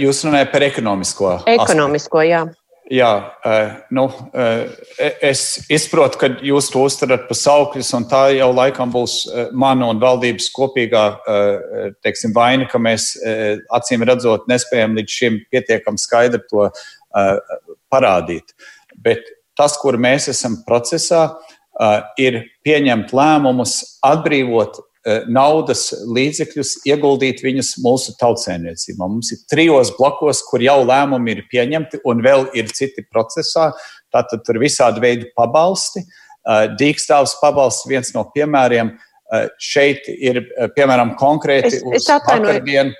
Jūs 0.00 0.22
runājat 0.24 0.52
par 0.52 0.64
ekonomisko. 0.64 1.36
Ekonomisko, 1.50 2.22
aspektu. 2.22 2.30
jā. 2.30 2.42
Jā, 2.92 3.10
nu, 3.94 4.02
es 5.22 5.42
izprotu, 5.72 6.18
ka 6.18 6.28
jūs 6.44 6.66
to 6.68 6.82
uztverat 6.84 7.28
par 7.28 7.38
saukļus, 7.38 7.92
un 7.96 8.04
tā 8.10 8.24
jau 8.34 8.50
laikam 8.52 8.90
būs 8.92 9.14
mana 9.56 9.86
un 9.88 10.00
valdības 10.02 10.50
kopīgā 10.52 11.04
teiksim, 12.04 12.34
vaina, 12.36 12.66
ka 12.68 12.80
mēs 12.82 13.14
acīm 13.78 14.04
redzot 14.08 14.44
nespējam 14.50 14.98
līdz 14.98 15.14
šim 15.14 15.38
pietiekami 15.54 16.02
skaidri 16.02 16.42
to 16.50 16.66
parādīt. 17.92 18.52
Bet 18.98 19.30
tas, 19.56 19.78
kur 19.80 19.96
mēs 19.96 20.28
esam 20.34 20.60
procesā, 20.66 21.28
ir 22.20 22.42
pieņemt 22.66 23.14
lēmumus, 23.16 23.78
atbrīvot 24.04 24.80
Eh, 25.02 25.24
naudas 25.26 25.88
līdzekļus, 26.14 26.76
ieguldīt 26.86 27.40
viņus 27.42 27.72
mūsu 27.82 28.12
tautsēmniecībā. 28.20 29.00
Mums 29.02 29.32
ir 29.34 29.40
trijos 29.50 29.90
blokos, 29.96 30.44
kur 30.46 30.62
jau 30.62 30.76
lēmumi 30.86 31.34
ir 31.34 31.40
pieņemti, 31.50 31.98
un 32.06 32.22
vēl 32.22 32.46
ir 32.54 32.70
citi 32.70 33.02
procesā. 33.08 33.72
Tātad 34.14 34.44
tur 34.46 34.60
ir 34.60 34.68
visādi 34.68 35.02
veidi 35.02 35.26
pabalsti. 35.34 36.04
Eh, 36.06 36.68
Dīkstāvs 36.78 37.34
pabalsts 37.42 37.88
viens 37.90 38.14
no 38.14 38.28
piemēriem. 38.30 38.94
Šeit 39.56 40.04
ir 40.12 40.42
piemēram 40.76 41.14
konkrēti 41.16 41.78
es, 41.78 41.84
es 41.96 42.08
vakardien. 42.10 42.90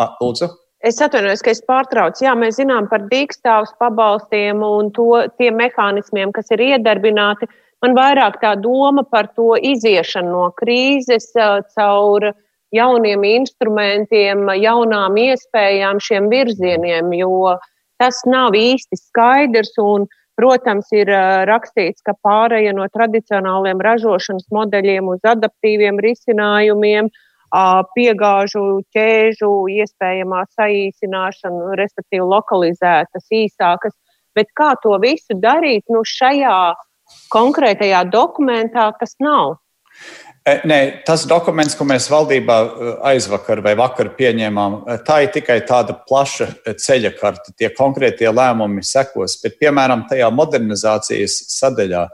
Lūdzu. 0.00 0.48
Es 0.80 0.96
atvainojos, 1.04 1.42
ka 1.44 1.52
es 1.52 1.60
pārtraucu. 1.68 2.24
Jā, 2.24 2.32
mēs 2.32 2.56
zinām 2.56 2.88
par 2.88 3.04
dīkstāvs 3.10 3.74
pabalstiem 3.78 4.64
un 4.64 4.88
to, 4.96 5.10
tiem 5.36 5.60
mehānismiem, 5.60 6.32
kas 6.32 6.48
ir 6.56 6.64
iedarbināti. 6.64 7.50
Uh, 7.50 7.63
Man 7.84 7.92
vairāk 7.92 8.38
tā 8.40 8.54
doma 8.56 9.02
par 9.04 9.26
to 9.36 9.58
iziešanu 9.60 10.30
no 10.32 10.44
krīzes 10.56 11.26
caur 11.36 12.30
jauniem 12.72 13.26
instrumentiem, 13.28 14.46
jaunām 14.56 15.18
iespējām, 15.20 16.00
šiem 16.00 16.30
virzieniem, 16.32 17.12
jo 17.18 17.58
tas 18.00 18.22
nav 18.24 18.56
īsti 18.56 18.96
skaidrs. 19.02 19.74
Un, 19.84 20.06
protams, 20.40 20.88
ir 20.96 21.12
rakstīts, 21.50 22.00
ka 22.06 22.16
pāreja 22.24 22.72
no 22.74 22.88
tradicionāliem 22.90 23.84
ražošanas 23.84 24.48
modeļiem 24.56 25.12
uz 25.12 25.20
adaptīviem 25.34 26.00
risinājumiem, 26.02 27.12
piegāžu 27.94 28.64
ķēžu 28.96 29.52
iespējamā 29.76 30.40
saīsināšana, 30.56 31.76
respektīvi 31.78 32.32
lokalizētas, 32.32 33.28
īsākas. 33.44 33.94
Bet 34.34 34.50
kā 34.58 34.72
to 34.82 34.96
visu 35.04 35.36
darīt 35.38 35.84
nu, 35.92 36.00
šajā 36.02 36.58
konkrētajā 37.32 38.04
dokumentā 38.10 38.90
tas 38.98 39.16
nav. 39.22 39.58
E, 40.44 40.58
nē, 40.68 40.78
tas 41.08 41.22
dokuments, 41.24 41.72
ko 41.78 41.86
mēs 41.88 42.10
valdībā 42.12 42.56
e, 42.60 42.88
aizvakar 43.14 43.62
vai 43.64 43.72
vakar 43.80 44.10
pieņēmām, 44.18 44.74
e, 44.76 44.96
tā 45.06 45.22
ir 45.24 45.30
tikai 45.32 45.62
tāda 45.64 45.96
plaša 46.04 46.50
ceļa 46.84 47.14
karte. 47.16 47.54
Tie 47.56 47.70
konkrētie 47.72 48.28
lēmumi 48.28 48.84
sekos, 48.84 49.38
bet, 49.40 49.56
piemēram, 49.62 50.04
tajā 50.10 50.28
modernizācijas 50.34 51.38
sadaļā 51.54 52.08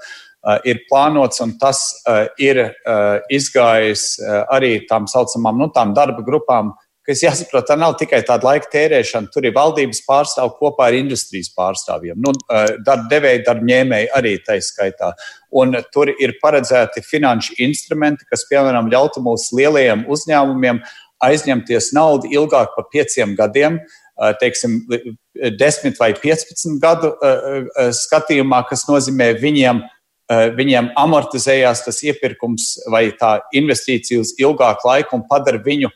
ir 0.65 0.79
plānots, 0.89 1.43
un 1.45 1.51
tas 1.61 1.83
ir 2.41 2.63
izgājis 3.29 4.05
arī 4.49 4.71
tām 4.89 5.05
saucamām 5.11 5.59
nu, 5.61 5.67
tām 5.75 5.93
darba 5.93 6.25
grupām, 6.25 6.71
kas 7.11 7.25
jāsaprot, 7.25 7.67
tā 7.67 7.77
nav 7.79 7.97
tikai 7.99 8.23
tāda 8.27 8.47
laika 8.47 8.71
tērēšana. 8.71 9.31
Tur 9.35 9.49
ir 9.49 9.55
valdības 9.57 10.01
pārstāvji 10.07 10.57
kopā 10.61 10.89
ar 10.89 10.97
industrijas 11.01 11.51
pārstāvjiem, 11.57 12.19
nu, 12.23 12.33
darba 12.87 13.09
devēji, 13.11 13.45
darba 13.47 13.67
ņēmēji 13.67 14.11
arī 14.17 14.37
tā 14.47 14.61
skaitā. 14.63 15.13
Un 15.51 15.75
tur 15.91 16.13
ir 16.15 16.37
paredzēti 16.43 17.03
finanšu 17.03 17.59
instrumenti, 17.67 18.29
kas, 18.31 18.47
piemēram, 18.51 18.91
ļautu 18.93 19.23
mūsu 19.27 19.59
lielajiem 19.59 20.07
uzņēmumiem 20.11 20.81
aizņemties 21.27 21.91
naudu 21.97 22.31
ilgāk 22.33 22.77
par 22.77 22.87
pieciem 22.93 23.35
gadiem. 23.39 23.81
Teiksim, 24.41 24.83
10 25.35 25.97
vai 26.01 26.11
15 26.17 26.77
gadu 26.81 27.15
skatījumā, 27.97 28.63
kas 28.69 28.85
nozīmē 28.89 29.33
viņiem, 29.41 29.81
viņiem 30.59 30.91
amortizējās 31.01 31.85
tas 31.87 32.03
iepirkums 32.07 32.75
vai 32.93 33.09
tā 33.17 33.39
investīcija 33.57 34.21
uz 34.23 34.35
ilgāku 34.39 34.91
laiku 34.91 35.17
un 35.17 35.25
padara 35.31 35.61
viņu 35.65 35.91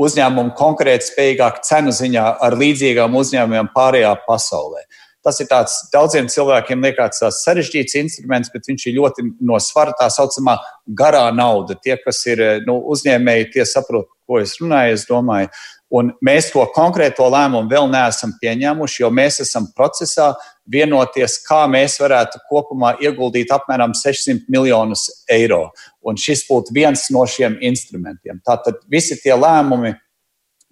uzņēmumu 0.00 0.54
konkurētspējīgāk 0.58 1.62
cenu 1.66 1.94
ziņā 1.94 2.26
ar 2.42 2.56
līdzīgām 2.58 3.14
uzņēmumiem 3.20 3.70
pārējā 3.76 4.14
pasaulē. 4.26 4.84
Tas 5.24 5.38
ir 5.40 5.48
tāds 5.48 5.78
daudziem 5.88 6.26
cilvēkiem 6.28 6.82
liekas 6.84 7.22
sarežģīts 7.38 7.96
instruments, 7.96 8.50
bet 8.52 8.66
viņš 8.68 8.82
ir 8.90 8.98
ļoti 8.98 9.22
no 9.40 9.56
svara 9.62 9.94
tā 9.96 10.10
saucamā 10.12 10.58
garā 10.84 11.30
nauda. 11.32 11.78
Tie, 11.80 11.96
kas 11.96 12.20
ir 12.28 12.42
nu, 12.66 12.76
uzņēmēji, 12.92 13.48
tie 13.54 13.64
saprot, 13.68 14.10
ko 14.28 14.42
es 14.42 14.58
runāju, 14.60 14.98
es 14.98 15.06
domāju. 15.08 15.48
Un 15.94 16.10
mēs 16.26 16.50
to 16.52 16.64
konkrēto 16.74 17.24
lēmumu 17.30 17.70
vēl 17.70 17.88
neesam 17.92 18.34
pieņēmuši, 18.40 19.00
jo 19.00 19.10
mēs 19.14 19.40
esam 19.44 19.70
procesā 19.76 20.32
vienoties, 20.68 21.38
kā 21.46 21.62
mēs 21.70 21.96
varētu 22.02 22.40
kopumā 22.50 22.96
ieguldīt 23.04 23.52
apmēram 23.54 23.94
600 23.96 24.50
miljonus 24.52 25.06
eiro. 25.30 25.68
Un 26.04 26.18
šis 26.20 26.44
būtu 26.48 26.74
viens 26.76 27.06
no 27.14 27.24
šiem 27.28 27.58
instrumentiem. 27.64 28.40
Tātad 28.44 28.82
visi 28.92 29.16
tie 29.22 29.32
lēmumi, 29.36 29.94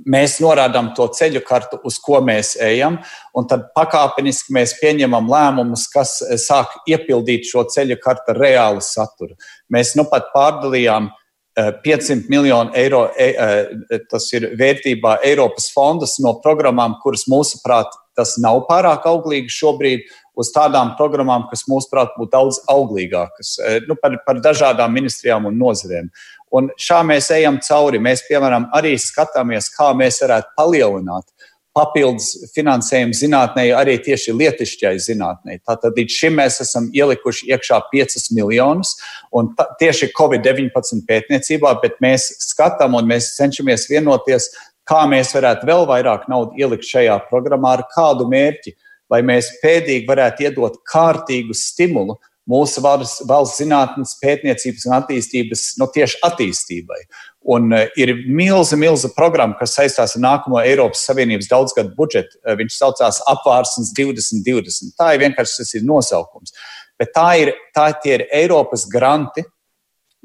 mēs 0.08 0.38
norādām 0.42 0.90
to 0.96 1.06
ceļu 1.14 1.42
kartu, 1.46 1.78
uz 1.86 1.98
ko 2.02 2.20
mēs 2.24 2.54
ejam, 2.62 2.98
un 3.36 3.46
tad 3.48 3.68
pakāpeniski 3.76 4.54
mēs 4.54 4.76
pieņemam 4.80 5.30
lēmumus, 5.30 5.86
kas 5.92 6.18
eh, 6.24 6.36
sāk 6.40 6.74
iepildīt 6.90 7.48
šo 7.48 7.66
ceļu 7.70 7.98
kartu 8.02 8.36
reālu 8.38 8.82
saturu. 8.84 9.36
Mēs 9.72 9.94
nu 9.98 10.06
pat 10.10 10.32
pārdalījām 10.34 11.10
500 11.56 12.14
eh, 12.16 12.28
miljonu 12.32 12.72
eiro, 12.78 13.06
e, 13.16 13.32
eh, 13.36 14.04
tas 14.10 14.28
ir 14.32 14.50
vērtībā 14.58 15.18
Eiropas 15.28 15.68
fondas 15.74 16.16
no 16.24 16.38
programmām, 16.44 16.96
kuras 17.02 17.26
mūsuprāt 17.30 17.92
tas 18.16 18.36
nav 18.40 18.64
pārāk 18.68 19.06
auglīgi 19.08 19.52
šobrīd, 19.52 20.08
uz 20.38 20.50
tādām 20.54 20.94
programmām, 20.98 21.46
kas 21.50 21.66
mūsuprāt 21.68 22.14
būtu 22.18 22.32
daudz 22.32 22.60
auglīgākas, 22.72 23.56
e, 23.58 23.78
nu, 23.88 23.96
par, 24.00 24.16
par 24.26 24.40
dažādām 24.44 24.94
ministrijām 24.96 25.48
un 25.50 25.58
nozarēm. 25.60 26.10
Un 26.52 26.68
šā 26.80 27.00
mēs 27.08 27.30
ejam 27.32 27.58
cauri. 27.64 28.00
Mēs, 28.02 28.26
piemēram, 28.28 28.68
arī 28.76 28.92
skatāmies, 29.00 29.70
kā 29.72 29.92
mēs 29.96 30.20
varētu 30.24 30.52
palielināt 30.58 31.28
papildus 31.72 32.50
finansējumu 32.52 33.16
zinātnē, 33.16 33.64
arī 33.76 33.94
tieši 34.04 34.34
lietišķai 34.36 34.92
zinātnē. 35.00 35.56
Tātad 35.64 35.96
līdz 35.96 36.18
šim 36.20 36.36
mēs 36.36 36.60
esam 36.64 36.90
ielikuši 36.92 37.48
iekšā 37.54 37.78
5 37.92 38.28
miljonus 38.36 38.98
ta, 39.56 39.70
tieši 39.80 40.10
Covid-19 40.18 41.06
pētniecībā, 41.08 41.72
bet 41.80 41.96
mēs 42.04 42.28
skatām 42.44 42.98
un 43.00 43.08
mēs 43.08 43.32
cenšamies 43.38 43.88
vienoties, 43.88 44.50
kā 44.88 45.06
mēs 45.08 45.32
varētu 45.36 45.68
vēl 45.68 45.88
vairāk 45.88 46.28
naudu 46.28 46.60
ielikt 46.60 46.88
šajā 46.88 47.16
programmā 47.30 47.78
ar 47.78 47.86
kādu 47.94 48.28
mērķi 48.28 48.76
lai 49.12 49.22
mēs 49.26 49.50
pēdīgi 49.62 50.08
varētu 50.08 50.48
iedot 50.48 50.78
kārtīgu 50.88 51.56
stimulu 51.56 52.18
mūsu 52.48 52.82
valsts, 52.82 53.22
valsts 53.28 53.60
zinātnes, 53.62 54.16
pētniecības 54.22 54.88
un 54.88 54.96
attīstības 54.96 55.66
no 55.78 55.86
nu, 55.86 55.92
tieši 55.94 56.18
attīstībai. 56.26 56.98
Un 57.54 57.70
uh, 57.74 57.86
ir 57.98 58.14
milza, 58.26 58.78
milza 58.78 59.10
programma, 59.14 59.56
kas 59.58 59.76
saistās 59.78 60.16
ar 60.16 60.24
nākamo 60.24 60.60
Eiropas 60.62 61.04
Savienības 61.08 61.50
daudzgadu 61.50 61.94
budžetu. 61.98 62.38
Uh, 62.42 62.56
viņš 62.58 62.78
saucās 62.78 63.22
Apvārsnes 63.30 63.92
2020. 63.98 64.94
Tā 64.98 65.14
ir 65.14 65.24
vienkārši 65.26 65.58
tas 65.62 65.74
ir 65.78 65.86
nosaukums. 65.86 66.54
Bet 66.98 67.14
tā 67.16 67.28
ir, 67.42 67.54
tā 67.74 67.88
ir 68.10 68.26
Eiropas 68.30 68.86
granti, 68.90 69.44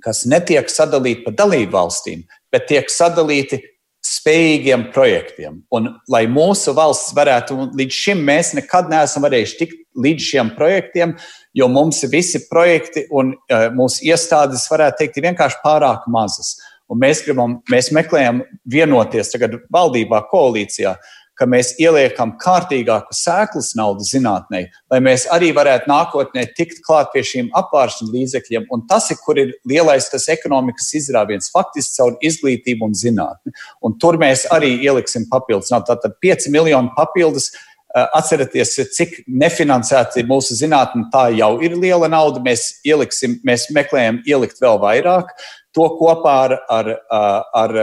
kas 0.04 0.26
netiek 0.30 0.70
sadalīti 0.70 1.26
pa 1.26 1.34
dalību 1.34 1.74
valstīm, 1.74 2.26
bet 2.54 2.68
tiek 2.70 2.90
sadalīti 2.94 3.62
spējīgiem 4.18 4.88
projektiem. 4.94 5.62
Un, 5.74 5.90
lai 6.12 6.26
mūsu 6.32 6.74
valsts 6.78 7.16
varētu, 7.18 7.58
līdz 7.78 8.00
šim 8.04 8.24
mēs 8.28 8.54
nekad 8.58 8.90
neesam 8.92 9.26
varējuši 9.28 9.60
tikt 9.60 9.84
līdz 9.98 10.30
šiem 10.32 10.54
projektiem, 10.58 11.16
jo 11.58 11.68
mums 11.72 12.04
visi 12.12 12.44
projekti 12.50 13.08
un 13.10 13.34
uh, 13.34 13.68
mūsu 13.74 14.06
iestādes, 14.08 14.68
varētu 14.72 15.02
teikt, 15.02 15.18
ir 15.18 15.30
vienkārši 15.30 15.62
pārāk 15.64 16.06
mazas. 16.14 16.56
Un 16.88 17.02
mēs 17.02 17.24
gribam, 17.26 17.58
mēs 17.72 17.92
meklējam 17.96 18.44
vienoties 18.72 19.34
tagad 19.34 19.58
valdībā, 19.74 20.22
koalīcijā, 20.32 20.96
ka 21.38 21.48
mēs 21.50 21.74
ieliekam 21.82 22.34
kārtīgāku 22.42 23.16
sēklas 23.16 23.74
naudu 23.78 24.06
zinātnē, 24.08 24.64
lai 24.92 25.00
mēs 25.04 25.28
arī 25.34 25.52
varētu 25.56 25.90
nākotnē 25.92 26.48
tikt 26.58 26.82
klāt 26.86 27.14
pie 27.14 27.24
šīm 27.28 27.52
apvāršņu 27.58 28.10
līdzekļiem. 28.14 28.68
Un 28.74 28.84
tas 28.90 29.12
ir, 29.14 29.22
kur 29.24 29.40
ir 29.42 29.54
lielais 29.70 30.10
tas 30.12 30.28
ekonomikas 30.34 30.90
izrāviens, 31.00 31.52
faktiski 31.54 32.00
caur 32.00 32.18
izglītību 32.26 32.90
un 32.90 32.98
zinātni. 32.98 33.56
Un 33.86 33.98
tur 34.02 34.20
mēs 34.22 34.48
arī 34.54 34.76
ieliksim 34.82 35.30
papildus. 35.32 35.74
Tātad 35.88 36.18
5 36.24 36.50
miljoni 36.54 36.94
papildus 36.98 37.52
Atcerieties, 37.98 38.76
cik 38.94 39.14
nefinansēta 39.32 40.20
ir 40.20 40.28
mūsu 40.30 40.58
zinātne. 40.60 41.08
Tā 41.14 41.30
jau 41.34 41.56
ir 41.64 41.78
liela 41.80 42.10
nauda. 42.12 42.42
Mēs, 42.44 42.82
ieliksim, 42.86 43.38
mēs 43.48 43.70
meklējam 43.74 44.20
ielikt 44.28 44.60
vēl 44.62 44.78
vairāk. 44.84 45.32
To 45.78 45.88
kopā 45.98 46.36
ar, 46.44 46.56
ar, 46.74 46.92
ar, 47.56 47.76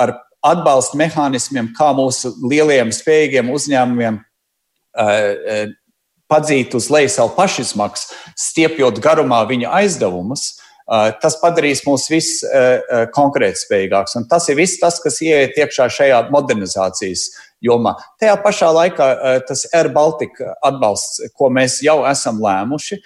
ar 0.00 0.14
atbalsta 0.44 0.98
mehānismiem, 1.00 1.70
kā 1.76 1.92
mūsu 1.96 2.34
lielajiem, 2.44 2.92
spējīgiem 2.92 3.48
uzņēmumiem 3.54 4.20
padzīt 6.30 6.74
uz 6.76 6.90
leju 6.92 7.10
savu 7.12 7.32
pašizmaksu, 7.36 8.12
stiepjot 8.38 9.00
garumā 9.04 9.42
viņa 9.48 9.72
aizdevumus. 9.80 10.54
Tas 11.20 11.38
padarīs 11.40 11.80
mūs 11.86 12.10
visus 12.12 12.44
konkurētspējīgākus. 13.16 14.18
Tas 14.28 14.48
ir 14.52 14.58
viss 14.58 14.80
tas, 14.82 14.98
kas 15.00 15.16
ieiet 15.24 15.56
iekšā 15.56 15.88
šajā 15.88 16.18
modernizācijas 16.34 17.30
jomā. 17.64 17.94
Tajā 18.20 18.34
pašā 18.44 18.68
laikā 18.76 19.06
tas 19.48 19.64
Air 19.72 19.88
Baltica 19.94 20.52
atbalsts, 20.60 21.22
ko 21.32 21.48
mēs 21.48 21.78
jau 21.86 22.02
esam 22.10 22.36
lēmuši, 22.44 23.00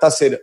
tas 0.00 0.20
ir 0.22 0.36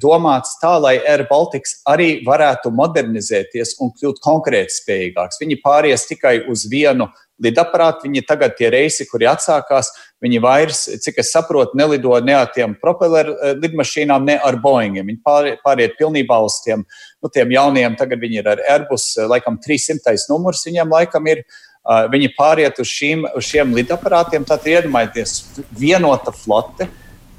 domāts 0.00 0.54
tā, 0.62 0.76
lai 0.80 0.94
Air 1.02 1.26
Baltics 1.28 1.80
arī 1.88 2.22
varētu 2.26 2.72
modernizēties 2.72 3.76
un 3.84 3.92
kļūt 3.98 4.22
konkurētspējīgāks. 4.24 5.42
Viņi 5.42 5.60
pāries 5.64 6.06
tikai 6.08 6.38
uz 6.48 6.64
vienu 6.70 7.10
lidaparātu. 7.42 8.06
Viņi 8.06 8.22
tagad 8.28 8.54
tie 8.56 8.70
reisi, 8.72 9.06
kuri 9.10 9.26
atsākās, 9.28 9.90
viņi 10.24 10.40
vairs, 10.40 10.84
cik 11.04 11.18
es 11.20 11.32
saprotu, 11.34 11.76
nelido 11.76 12.14
ne 12.24 12.36
ar 12.38 12.48
tiem 12.54 12.76
propelleru 12.80 13.34
lidmašīnām, 13.60 14.24
ne 14.24 14.38
ar 14.38 14.56
Boeingiem. 14.62 15.06
Viņi 15.10 15.22
pāriet, 15.26 15.60
pāriet 15.66 15.98
pilnībā 15.98 16.38
uz 16.46 16.60
tiem, 16.64 16.86
nu, 17.20 17.32
tiem 17.34 17.52
jauniem, 17.56 17.98
tagad 18.00 18.22
viņi 18.22 18.40
ir 18.40 18.50
ar 18.54 18.64
Airbus, 18.78 19.10
laikam 19.28 19.58
300. 19.60 20.16
numurs 20.30 20.64
viņiem 20.68 20.96
laikam 20.96 21.28
ir. 21.32 21.44
Viņi 21.84 22.30
pāriet 22.38 22.78
uz, 22.80 22.88
šīm, 22.88 23.26
uz 23.36 23.44
šiem 23.44 23.74
lidaparātiem, 23.76 24.46
tad 24.48 24.64
iedomājieties 24.64 25.42
vienota 25.76 26.32
flote, 26.32 26.86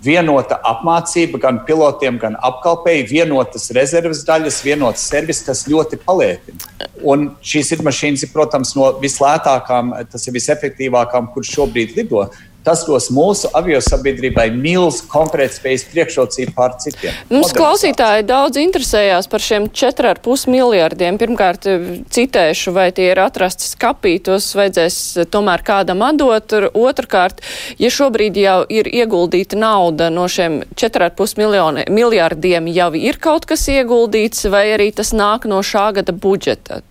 vienota 0.06 0.60
apmācība 0.70 1.40
gan 1.42 1.60
pilotiem, 1.68 2.20
gan 2.22 2.38
apkalpēji, 2.46 3.08
vienotas 3.10 3.70
rezerves 3.76 4.24
daļas, 4.28 4.62
vienotas 4.66 5.06
servis, 5.10 5.44
tas 5.46 5.66
ļoti 5.70 6.00
palētina. 6.06 6.90
Un 7.06 7.32
šīs 7.46 7.74
ir 7.76 7.86
mašīnas, 7.86 8.28
protams, 8.34 8.76
no 8.78 8.92
vislētākām, 9.02 9.96
tas 10.12 10.28
ir 10.28 10.38
visefektīvākām, 10.38 11.32
kuras 11.34 11.54
šobrīd 11.58 11.96
lido. 11.98 12.28
Tas 12.66 12.82
dos 12.88 13.12
mūsu 13.14 13.50
aviosabiedrībai 13.54 14.48
milzu 14.56 15.06
konkurētspējas 15.12 15.84
priekšrocību 15.92 16.54
pār 16.58 16.74
citiem. 16.82 17.14
Mums 17.30 17.54
klausītāji 17.54 18.26
daudz 18.26 18.58
interesējās 18.62 19.30
par 19.30 19.44
šiem 19.46 19.68
4,5 19.70 20.48
miljardiem. 20.50 21.20
Pirmkārt, 21.22 21.68
citēšu, 22.16 22.74
vai 22.74 22.88
tie 22.96 23.12
ir 23.12 23.22
atrasti 23.22 23.70
skapī, 23.70 24.16
tos 24.26 24.50
vajadzēs 24.58 24.98
tomēr 25.34 25.62
kādam 25.68 26.02
atdot. 26.08 26.58
Otrakārt, 26.74 27.44
ja 27.82 27.94
šobrīd 27.94 28.42
jau 28.42 28.58
ir 28.74 28.90
ieguldīta 28.90 29.60
nauda 29.62 30.10
no 30.14 30.26
šiem 30.32 30.64
4,5 30.74 31.86
miljardiem, 31.94 32.74
jau 32.74 32.90
ir 32.98 33.22
kaut 33.22 33.46
kas 33.50 33.70
ieguldīts, 33.70 34.48
vai 34.50 34.68
arī 34.74 34.90
tas 34.96 35.14
nāk 35.14 35.46
no 35.50 35.62
šā 35.62 35.92
gada 36.00 36.18
budžeta? 36.18 36.82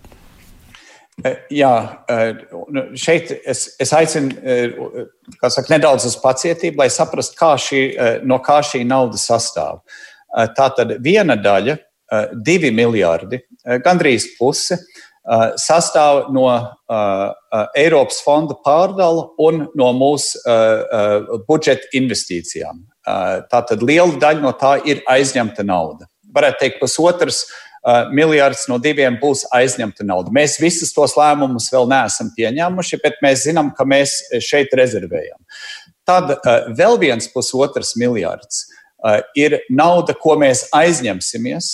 Eh, 1.23 1.35
jā, 1.55 1.71
eh, 2.11 2.33
nu, 2.75 2.81
šeit 2.99 3.29
es, 3.47 3.69
es 3.79 3.93
aicinu 3.95 4.35
eh, 4.43 4.73
saka, 5.47 5.69
nedaudz 5.71 6.09
uz 6.09 6.17
pacietību, 6.19 6.81
lai 6.81 6.89
saprastu, 6.91 7.37
kā 7.39 7.53
šī, 7.61 7.81
no 8.27 8.41
kā 8.43 8.59
šī 8.65 8.83
nauda 8.87 9.19
sastāv. 9.19 9.79
Tā 10.35 10.67
tad 10.75 10.97
viena 10.99 11.37
daļa, 11.39 11.77
divi 12.43 12.67
miljardi, 12.75 13.39
gandrīz 13.85 14.25
puse, 14.35 14.75
sastāv 15.63 16.25
no 16.35 16.43
Eiropas 17.79 18.19
fonda 18.25 18.57
pārdala 18.65 19.29
un 19.41 19.63
no 19.79 19.87
mūsu 19.95 20.41
budžeta 21.47 21.87
investīcijām. 21.95 22.83
Tātad 23.47 23.85
liela 23.87 24.19
daļa 24.19 24.43
no 24.43 24.51
tā 24.59 24.75
ir 24.83 24.99
aizņemta 25.07 25.63
nauda. 25.63 26.09
Varētu 26.35 26.65
teikt, 26.65 26.81
pusotrs 26.83 27.45
Uh, 27.45 27.64
miljards 28.15 28.65
no 28.71 28.79
diviem 28.81 29.19
būs 29.21 29.43
aizņemta 29.53 30.05
nauda. 30.07 30.33
Mēs 30.33 30.57
visus 30.61 30.93
tos 30.95 31.13
lēmumus 31.17 31.69
vēl 31.73 31.85
neesam 31.91 32.31
pieņēmuši, 32.37 33.01
bet 33.03 33.19
mēs 33.21 33.45
zinām, 33.45 33.69
ka 33.77 33.85
mēs 33.85 34.17
šeit 34.41 34.73
rezervējam. 34.77 35.37
Tad 36.05 36.35
uh, 36.35 36.69
vēl 36.77 36.99
viens 37.01 37.29
pusotrs 37.33 37.95
miljards 37.97 38.65
uh, 38.65 39.21
ir 39.37 39.59
nauda, 39.69 40.13
ko 40.17 40.37
mēs 40.41 40.67
aizņemsimies, 40.75 41.71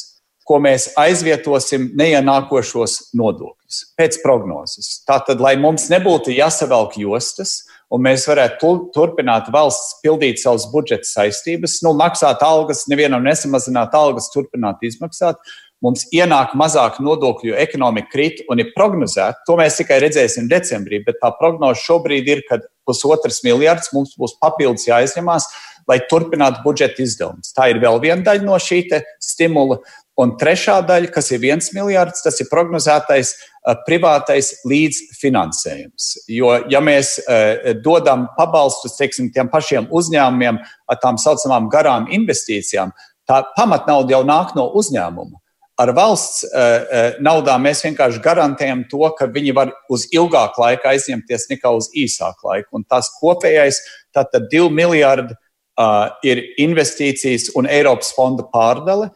ko 0.48 0.58
mēs 0.64 0.90
aizvietosim 1.00 1.92
neienākošos 2.00 3.14
nodokļus 3.16 3.82
pēc 4.00 4.18
prognozes. 4.24 4.98
Tātad, 5.08 5.40
lai 5.44 5.54
mums 5.60 5.88
nebūtu 5.92 6.34
jāsavelk 6.36 6.98
jostas, 7.00 7.62
un 7.92 8.04
mēs 8.08 8.26
varētu 8.28 8.72
turpināt 8.96 9.52
valsts 9.54 10.00
pildīt 10.04 10.42
savas 10.42 10.66
budžeta 10.72 11.08
saistības, 11.08 11.78
nu, 11.86 11.94
maksāt 12.00 12.44
algas, 12.44 12.86
nevienam 12.92 13.24
nesamazināt 13.28 13.96
algas, 13.96 14.32
turpināt 14.34 14.84
izmaksāt, 14.88 15.40
mums 15.82 16.06
ienāk 16.14 16.54
mazāk 16.58 17.00
nodokļu, 17.04 17.56
ekonomika 17.60 18.12
krīt 18.14 18.44
un 18.50 18.62
ir 18.62 18.72
prognozēta. 18.76 19.42
To 19.48 19.58
mēs 19.60 19.80
tikai 19.82 20.00
redzēsim 20.04 20.50
decembrī, 20.52 21.02
bet 21.06 21.20
tā 21.24 21.34
prognoze 21.40 21.82
šobrīd 21.86 22.30
ir, 22.30 22.46
ka 22.48 22.62
pusotras 22.88 23.42
miljards 23.46 23.92
mums 23.96 24.14
būs 24.20 24.38
papildus 24.42 24.88
jāizņemās, 24.90 25.50
lai 25.90 26.00
turpinātu 26.10 26.62
budžeta 26.66 27.02
izdevumus. 27.04 27.54
Tā 27.56 27.72
ir 27.72 27.82
vēl 27.82 28.00
viena 28.04 28.22
daļa 28.26 28.48
no 28.48 28.60
šī 28.62 28.86
stimula. 29.24 29.82
Un 30.20 30.36
trešā 30.38 30.76
daļa, 30.86 31.08
kas 31.16 31.32
ir 31.32 31.40
viens 31.42 31.72
miljards, 31.74 32.22
tas 32.22 32.36
ir 32.44 32.50
prognozētais 32.52 33.32
uh, 33.32 33.74
privātais 33.88 34.52
līdzfinansējums. 34.70 36.10
Jo, 36.30 36.52
ja 36.70 36.82
mēs 36.84 37.16
uh, 37.24 37.72
dodam 37.82 38.28
pabalstus 38.38 39.00
teiksim, 39.00 39.32
tiem 39.34 39.50
pašiem 39.50 39.88
uzņēmumiem 39.90 40.60
ar 40.62 41.00
tām 41.02 41.18
saucamām 41.18 41.72
garām 41.74 42.10
investīcijām, 42.12 42.92
tā 43.26 43.40
pamatnauda 43.56 44.18
jau 44.18 44.22
nāk 44.28 44.54
no 44.60 44.68
uzņēmuma. 44.78 45.41
Ar 45.82 45.92
valsts 45.98 46.44
uh, 46.46 47.16
naudām 47.24 47.64
mēs 47.66 47.82
vienkārši 47.86 48.22
garantējam 48.24 48.84
to, 48.92 49.02
ka 49.18 49.28
viņi 49.32 49.54
var 49.58 49.72
uz 49.92 50.06
ilgāku 50.14 50.62
laiku 50.62 50.90
aizņemties 50.92 51.48
nekā 51.50 51.72
uz 51.78 51.90
īsāku 51.98 52.52
laiku. 52.52 52.70
Un 52.78 52.86
tas 52.86 53.10
kopējais, 53.18 53.80
tātad 54.14 54.46
2 54.52 54.70
miljardi 54.74 55.34
uh, 55.34 56.12
ir 56.28 56.44
investīcijas 56.62 57.50
un 57.58 57.70
Eiropas 57.72 58.14
fonda 58.18 58.46
pārdale, 58.54 59.12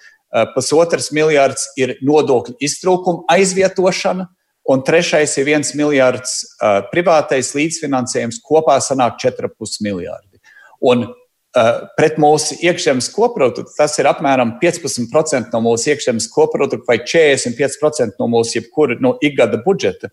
pusotrs 0.51 1.13
miljards 1.15 1.69
ir 1.79 1.93
nodokļu 2.03 2.57
iztrūkuma 2.67 3.23
aizvietošana, 3.37 4.25
un 4.67 4.81
trešais 4.83 5.37
ir 5.39 5.47
1 5.53 5.69
miljards 5.79 6.33
privātais 6.91 7.53
līdzfinansējums, 7.55 8.41
kopā 8.43 8.75
sanāk 8.83 9.15
4,5 9.21 9.77
miljardi. 9.85 10.41
Un 10.83 11.05
Eh, 11.05 11.24
pret 11.95 12.17
mūsu 12.19 12.57
iekšzemes 12.59 13.07
koproduktu. 13.15 13.71
Tas 13.77 13.95
ir 14.01 14.09
apmēram 14.09 14.57
15% 14.61 15.53
no 15.55 15.61
mūsu 15.63 15.93
iekšzemes 15.93 16.27
koprodukta 16.33 16.83
vai 16.89 16.99
45% 16.99 18.19
no 18.19 18.27
mūsu 18.31 18.59
jebkura 18.59 18.97
no 18.99 19.15
ikgada 19.23 19.61
budžeta. 19.63 20.11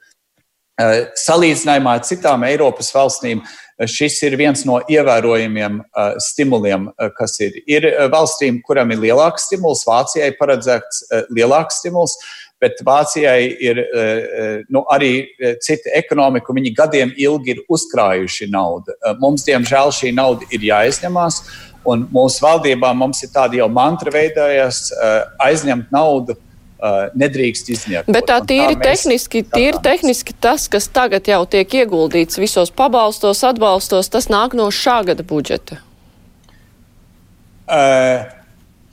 Eh, 0.81 1.03
salīdzinājumā 1.19 1.99
ar 1.99 2.05
citām 2.09 2.47
Eiropas 2.49 2.89
valstīm 2.95 3.43
eh, 3.43 3.89
šis 3.91 4.21
ir 4.25 4.39
viens 4.41 4.63
no 4.65 4.79
ievērojamiem 4.89 5.83
stimuliem, 6.23 6.87
kas 7.19 7.37
ir. 7.45 7.59
Ir 7.69 7.89
valstīm, 8.13 8.63
kurām 8.65 8.95
ir 8.95 9.03
lielāks 9.03 9.49
stimuls, 9.51 9.83
Vācijai 9.89 10.31
paredzēts 10.39 11.03
lielāks 11.35 11.83
stimuls, 11.83 12.17
bet 12.63 12.83
Vācijai 12.87 13.51
ir 13.61 13.81
eh, 13.83 14.05
eh, 14.05 14.63
nu, 14.71 14.85
arī 14.93 15.13
eh, 15.25 15.57
cita 15.63 15.91
ekonomika, 15.99 16.55
viņi 16.55 16.75
gadiem 16.79 17.13
ilgi 17.19 17.57
ir 17.57 17.65
uzkrājuši 17.73 18.49
naudu. 18.53 18.95
Mums, 19.23 19.45
diemžēl, 19.49 19.91
šī 19.95 20.15
nauda 20.15 20.47
ir 20.55 20.65
jāizņemās, 20.71 21.43
un 21.89 22.07
mūsu 22.15 22.45
valdībā 22.45 22.93
mums 22.95 23.25
ir 23.27 23.33
tāda 23.35 23.59
jau 23.59 23.69
mantra 23.73 24.15
veidojās 24.15 24.89
aizņemt 25.43 25.93
naudu. 25.95 26.39
Nedrīkst 27.15 27.69
izņemt. 27.71 28.09
Bet 28.11 28.25
tā 28.27 28.41
tīri 28.43 28.75
tā 28.75 28.89
tehniski, 28.89 29.45
tīri 29.47 29.79
tehniski 29.85 30.35
tas, 30.43 30.65
kas 30.67 30.89
tagad 30.91 31.29
jau 31.31 31.45
tiek 31.47 31.77
ieguldīts 31.79 32.41
visos 32.43 32.75
pabalstos, 32.75 33.45
atbalstos, 33.47 34.11
tas 34.11 34.27
nāk 34.27 34.57
no 34.59 34.67
šā 34.75 34.97
gada 35.07 35.23
budžeta. 35.23 35.79
Uh, 37.71 38.27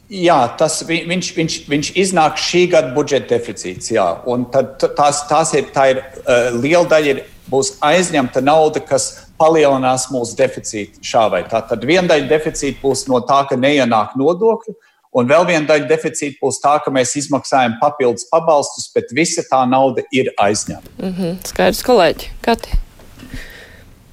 Jā, 0.10 0.40
tas 0.58 0.80
viņš, 0.90 1.28
viņš, 1.38 1.56
viņš 1.70 1.90
iznāk 2.02 2.40
šī 2.42 2.64
gada 2.72 2.94
budžeta 2.96 3.36
deficīts. 3.36 3.92
Jā, 3.94 4.08
un 4.26 4.48
tad 4.50 4.82
tās, 4.98 5.22
tās 5.30 5.54
ir, 5.54 5.68
tā 5.76 5.92
ir 5.92 6.00
uh, 6.02 6.50
liela 6.58 6.88
daļa, 6.90 7.14
ir, 7.14 7.28
būs 7.50 7.76
aizņemta 7.86 8.42
nauda, 8.42 8.82
kas 8.82 9.28
palielinās 9.40 10.08
mūsu 10.14 10.34
deficītu 10.38 11.04
šā 11.06 11.28
vai 11.34 11.44
tā. 11.50 11.62
Tad 11.66 11.86
viena 11.86 12.08
daļa 12.10 12.30
deficīta 12.30 12.82
būs 12.82 13.06
no 13.10 13.22
tā, 13.26 13.44
ka 13.50 13.58
neienāk 13.58 14.16
nodokļi, 14.18 14.76
un 15.14 15.30
vēl 15.30 15.46
viena 15.50 15.70
daļa 15.70 15.90
deficīta 15.90 16.42
būs 16.42 16.58
tā, 16.64 16.76
ka 16.82 16.94
mēs 16.94 17.14
izmaksājam 17.22 17.78
papildus 17.82 18.26
pabalstus, 18.34 18.90
bet 18.96 19.14
visa 19.14 19.46
tā 19.46 19.62
nauda 19.70 20.06
ir 20.10 20.34
aizņemta. 20.42 20.96
Mm 20.98 21.14
-hmm. 21.20 21.38
Skaidrs, 21.54 21.86
kolēģi, 21.86 22.34
Kati. 22.42 22.82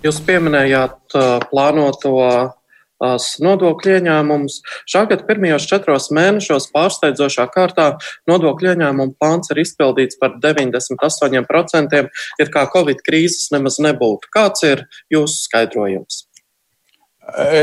Jūs 0.04 0.20
pieminējāt 0.28 1.16
uh, 1.16 1.40
plānoto 1.50 2.12
nodokļu 3.00 3.96
ieņēmumus. 3.98 4.60
Šā 4.88 5.06
gada 5.10 5.26
pirmajos 5.28 5.68
četros 5.70 6.10
mēnešos 6.16 6.70
pārsteidzošā 6.74 7.48
kārtā 7.54 7.88
nodokļu 8.30 8.74
ieņēmumu 8.74 9.16
plāns 9.20 9.52
ir 9.52 9.62
izpildīts 9.64 10.20
par 10.20 10.38
98%, 10.42 12.06
it 12.38 12.54
kā 12.54 12.68
Covid 12.72 13.02
krīzes 13.06 13.50
nemaz 13.54 13.80
nebūtu. 13.82 14.32
Kāds 14.32 14.64
ir 14.66 14.86
jūsu 15.12 15.46
skaidrojums? 15.48 16.24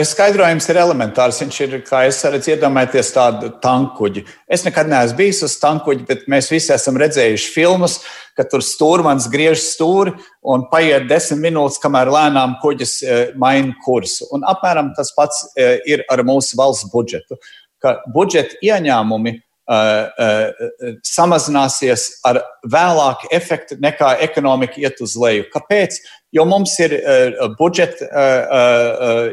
Skaidrojums 0.03 0.65
ir 0.67 0.77
elementārs. 0.81 1.37
Viņš 1.39 1.57
ir, 1.63 1.75
kā 1.87 2.01
es 2.09 2.17
redzu, 2.27 2.51
iedomājieties 2.51 3.11
tādu 3.15 3.51
tankuģi. 3.63 4.25
Es 4.51 4.65
nekad 4.65 4.89
neesmu 4.91 5.21
bijis 5.21 5.39
uz 5.47 5.55
tankuģi, 5.61 6.03
bet 6.09 6.25
mēs 6.31 6.49
visi 6.51 6.73
esam 6.75 6.99
redzējuši 6.99 7.53
filmas, 7.53 8.01
ka 8.35 8.43
tur 8.49 8.63
stūrmans 8.65 9.29
griež 9.31 9.61
stūri 9.63 10.15
un 10.43 10.67
paiet 10.71 11.07
desmit 11.07 11.45
minūtes, 11.45 11.79
kamēr 11.83 12.11
lēnām 12.11 12.57
kuģis 12.63 12.97
maina 13.39 13.71
kursu. 13.85 14.27
Un 14.35 14.43
apmēram 14.51 14.91
tas 14.97 15.13
pats 15.15 15.45
ir 15.55 16.03
ar 16.11 16.25
mūsu 16.27 16.59
valsts 16.59 16.91
budžetu. 16.91 17.39
Ka 17.79 18.01
budžeta 18.11 18.59
ieņēmumi 18.63 19.37
samazināsies 21.07 22.19
ar 22.27 22.41
vēlāku 22.67 23.29
efektu 23.31 23.77
nekā 23.79 24.17
ekonomika 24.25 24.81
iet 24.81 24.99
uz 25.01 25.15
leju. 25.15 25.45
Kāpēc? 25.53 26.01
Jo 26.33 26.45
mums 26.49 26.73
ir 26.81 26.97
budžeta 27.59 28.05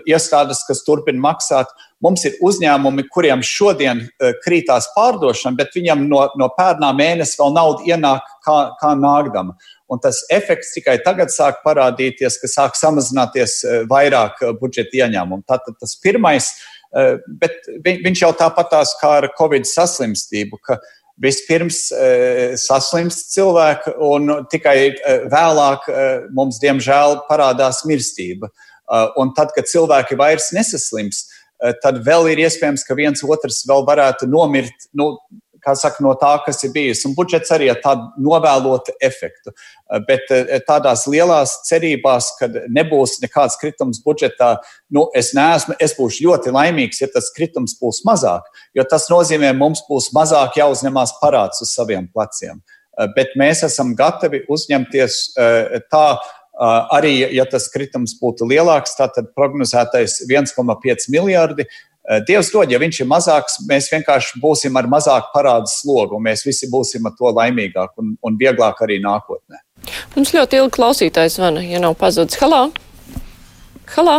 iestādes, 0.06 0.62
kas 0.68 0.84
turpina 0.86 1.18
maksāt. 1.30 1.66
Mums 2.00 2.24
ir 2.24 2.38
uzņēmumi, 2.40 3.08
kuriem 3.12 3.42
šodien 3.44 4.06
krītās 4.44 4.86
pārdošana, 4.94 5.56
bet 5.58 5.74
viņam 5.76 6.06
no, 6.08 6.22
no 6.38 6.48
pērnā 6.56 6.92
mēneša 6.96 7.42
vēl 7.42 7.52
nauda 7.56 7.84
ienāk 7.90 8.30
kā, 8.46 8.58
kā 8.80 8.94
nākdama. 8.96 9.56
Un 9.90 9.98
tas 10.00 10.22
efekts 10.30 10.70
tikai 10.76 11.00
tagad 11.04 11.32
sāk 11.34 11.64
parādīties, 11.64 12.38
ka 12.40 12.48
sāk 12.48 12.78
samazināties 12.78 13.64
vairāk 13.90 14.38
budžeta 14.60 15.02
ieņēmumu. 15.02 15.42
Tātad 15.50 15.74
tas 15.80 15.96
pirmais 16.00 16.52
ir 16.54 16.79
bet 17.40 17.68
viņš 17.84 18.22
jau 18.24 18.32
tāpatās 18.38 18.96
kā 19.00 19.12
ar 19.20 19.28
Covid 19.38 19.68
saslimstību, 19.68 20.58
ka 20.66 20.78
vispirms 21.20 21.90
eh, 21.92 22.54
saslimst 22.58 23.34
cilvēki, 23.34 23.94
un 24.06 24.32
tikai 24.50 24.76
eh, 24.88 25.26
vēlāk 25.30 25.90
mums, 26.36 26.58
diemžēl, 26.62 27.22
parādās 27.28 27.84
mirstība. 27.88 28.50
Un 29.22 29.28
tad, 29.36 29.52
kad 29.54 29.68
cilvēki 29.70 30.16
vairs 30.18 30.48
nesaslims, 30.50 31.28
tad 31.78 32.00
vēl 32.02 32.26
ir 32.32 32.40
iespējams, 32.42 32.82
ka 32.82 32.96
viens 32.98 33.22
otrs 33.22 33.60
vēl 33.68 33.84
varētu 33.86 34.26
nomirt 34.26 34.88
nu, 34.98 35.12
saka, 35.78 36.02
no 36.04 36.12
tā, 36.18 36.32
kas 36.44 36.62
ir 36.64 36.72
bijis. 36.74 37.04
Un 37.08 37.14
budžets 37.16 37.52
arī 37.54 37.70
ar 37.72 37.80
tādu 37.82 38.08
novēlotu 38.24 38.94
efektu. 39.02 39.52
Eh, 39.52 40.00
bet 40.06 40.32
eh, 40.34 40.58
tādās 40.66 41.06
lielās 41.10 41.56
cerībās, 41.68 42.32
ka 42.38 42.48
nebūs 42.68 43.18
nekāds 43.24 43.58
kritums 43.60 44.02
budžetā, 44.04 44.56
nu, 44.94 45.08
es 45.16 45.32
neesmu, 45.36 45.76
es 45.82 45.96
būšu 45.98 46.26
ļoti 46.26 46.54
laimīgs, 46.54 47.02
ja 47.02 47.10
tas 47.12 47.30
kritums 47.36 47.76
būs 47.80 48.02
mazāk, 48.08 48.46
jo 48.76 48.84
tas 48.88 49.08
nozīmē, 49.12 49.52
mums 49.56 49.84
būs 49.88 50.10
mazāk 50.16 50.60
jāuzņemās 50.60 51.16
parāds 51.22 51.62
uz 51.64 51.74
saviem 51.74 52.08
pleciem. 52.12 52.60
Eh, 52.60 53.08
bet 53.16 53.36
mēs 53.40 53.64
esam 53.66 53.94
gatavi 53.98 54.44
uzņemties 54.50 55.22
tā, 55.90 56.06
arī, 56.92 57.14
ja 57.32 57.46
tas 57.48 57.70
kritums 57.72 58.12
būtu 58.20 58.44
lielāks, 58.50 58.92
tad 58.98 59.16
prognozētais 59.36 60.18
1,5 60.28 61.06
miljardi 61.08 61.64
Dievs 62.26 62.48
dod, 62.50 62.70
ja 62.72 62.80
viņš 62.82 63.04
ir 63.04 63.06
mazāks, 63.10 63.60
mēs 63.70 63.86
vienkārši 63.92 64.40
būsim 64.42 64.74
ar 64.80 64.88
mazāku 64.90 65.30
parādu 65.34 65.70
slogu, 65.70 66.18
un 66.18 66.24
mēs 66.26 66.42
visi 66.42 66.66
būsim 66.70 67.06
ar 67.06 67.14
to 67.18 67.30
laimīgāk 67.36 67.92
un, 68.02 68.16
un 68.26 68.38
vieglāk 68.40 68.82
arī 68.82 68.98
nākotnē. 69.04 69.60
Mums 70.16 70.34
ļoti 70.34 70.58
ilgi 70.58 70.74
klausītājs 70.74 71.38
zvana, 71.38 71.62
ja 71.62 71.78
nav 71.82 71.94
pazudis. 72.00 72.40
Halā! 72.42 72.66
Halā! 73.94 74.18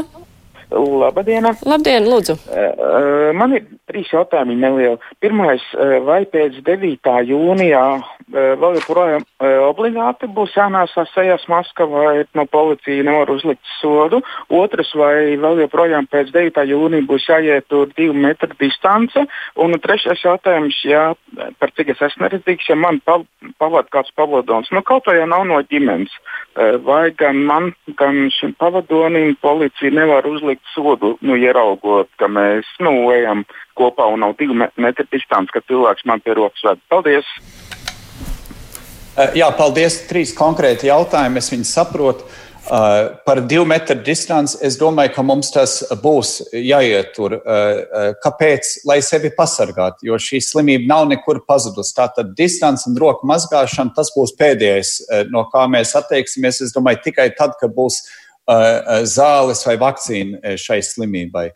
Labdien! 0.71 1.49
Labdien, 1.67 2.07
lūdzu! 2.07 2.37
Uh, 2.47 3.31
man 3.35 3.57
ir 3.57 3.65
trīs 3.91 4.07
jautājumi 4.13 4.55
nelieli. 4.55 4.95
Pirmais, 5.19 5.63
vai 6.07 6.23
pēc 6.31 6.61
9. 6.63 7.17
jūnijā 7.27 7.83
vēl 8.31 8.77
joprojām 8.79 9.25
obligāti 9.67 10.29
būs 10.31 10.55
jānēsā 10.55 11.05
sejas 11.11 11.43
maska 11.51 11.85
vai 11.89 12.23
no 12.37 12.45
policija 12.49 13.03
nevar 13.03 13.31
uzlikt 13.33 13.63
sodu? 13.79 14.21
Otrs, 14.49 14.93
vai 14.97 15.35
vēl 15.41 15.63
joprojām 15.65 16.07
pēc 16.11 16.31
9. 16.35 16.63
jūnija 16.71 17.07
būs 17.09 17.27
jāietur 17.29 17.91
divu 17.97 18.15
metru 18.15 18.51
distance? 18.59 19.25
Un 19.59 19.75
trešais 19.83 20.23
jautājums, 20.23 20.79
jā, 20.87 21.11
par 21.59 21.73
cik 21.75 21.93
es 21.95 22.03
esmu 22.07 22.27
neredzīgs, 22.27 22.69
ja 22.71 22.77
man 22.79 23.01
pavada 23.05 23.87
kāds 23.91 24.13
pavadons, 24.15 24.71
nu 24.71 24.83
kaut 24.87 25.09
vai 25.09 25.17
jau 25.19 25.27
nav 25.29 25.45
no 25.49 25.59
ģimenes, 25.67 26.13
vai 26.85 27.11
gan 27.17 27.43
man, 27.47 27.71
gan 27.99 28.29
šim 28.33 28.55
pavadonim 28.59 29.35
policija 29.41 29.91
nevar 29.95 30.27
uzlikt 30.29 30.63
sodu, 30.75 31.15
nu, 31.21 31.37
ieraugot, 31.39 32.11
ka 32.21 32.31
mēs 32.31 32.69
nu, 32.83 32.95
ejam 33.15 33.45
kopā 33.77 34.07
un 34.11 34.25
nav 34.25 34.37
divu 34.39 34.57
metru 34.57 35.07
distance, 35.11 35.53
ka 35.53 35.63
cilvēks 35.67 36.07
man 36.09 36.23
pie 36.23 36.37
rokas 36.37 36.65
ved. 36.67 36.83
Paldies! 36.91 37.70
Eh, 39.11 39.33
jā, 39.41 39.49
paldies. 39.57 40.05
Trīs 40.07 40.31
konkrēti 40.35 40.87
jautājumi. 40.87 41.41
Es 41.41 41.51
viņus 41.51 41.75
saprotu. 41.79 42.29
Uh, 42.61 43.17
par 43.25 43.39
divu 43.49 43.65
metru 43.65 43.95
distanci 44.05 44.59
es 44.63 44.75
domāju, 44.77 45.09
ka 45.15 45.23
mums 45.25 45.49
tas 45.51 45.79
būs 46.03 46.35
jāietur. 46.53 47.33
Uh, 47.41 48.11
kāpēc? 48.21 48.69
Lai 48.87 48.99
sevi 49.03 49.31
pasargātu, 49.35 50.05
jo 50.07 50.19
šī 50.21 50.39
slimība 50.45 50.87
nav 50.87 51.07
nekur 51.09 51.41
pazudusi. 51.49 51.95
Tātad 51.97 52.35
distance 52.37 52.85
un 52.87 52.95
roku 53.01 53.27
mazgāšana 53.27 53.95
tas 53.97 54.13
būs 54.15 54.35
pēdējais, 54.39 54.93
uh, 55.01 55.23
no 55.33 55.47
kā 55.51 55.65
mēs 55.73 55.95
atteiksimies. 55.99 56.61
Es 56.61 56.77
domāju, 56.77 57.01
tikai 57.09 57.31
tad, 57.35 57.57
kad 57.59 57.73
būs 57.75 58.03
zāles 59.07 59.61
vai 59.63 59.75
vakcīna 59.79 60.55
šai 60.59 60.79
slimībai. 60.83 61.51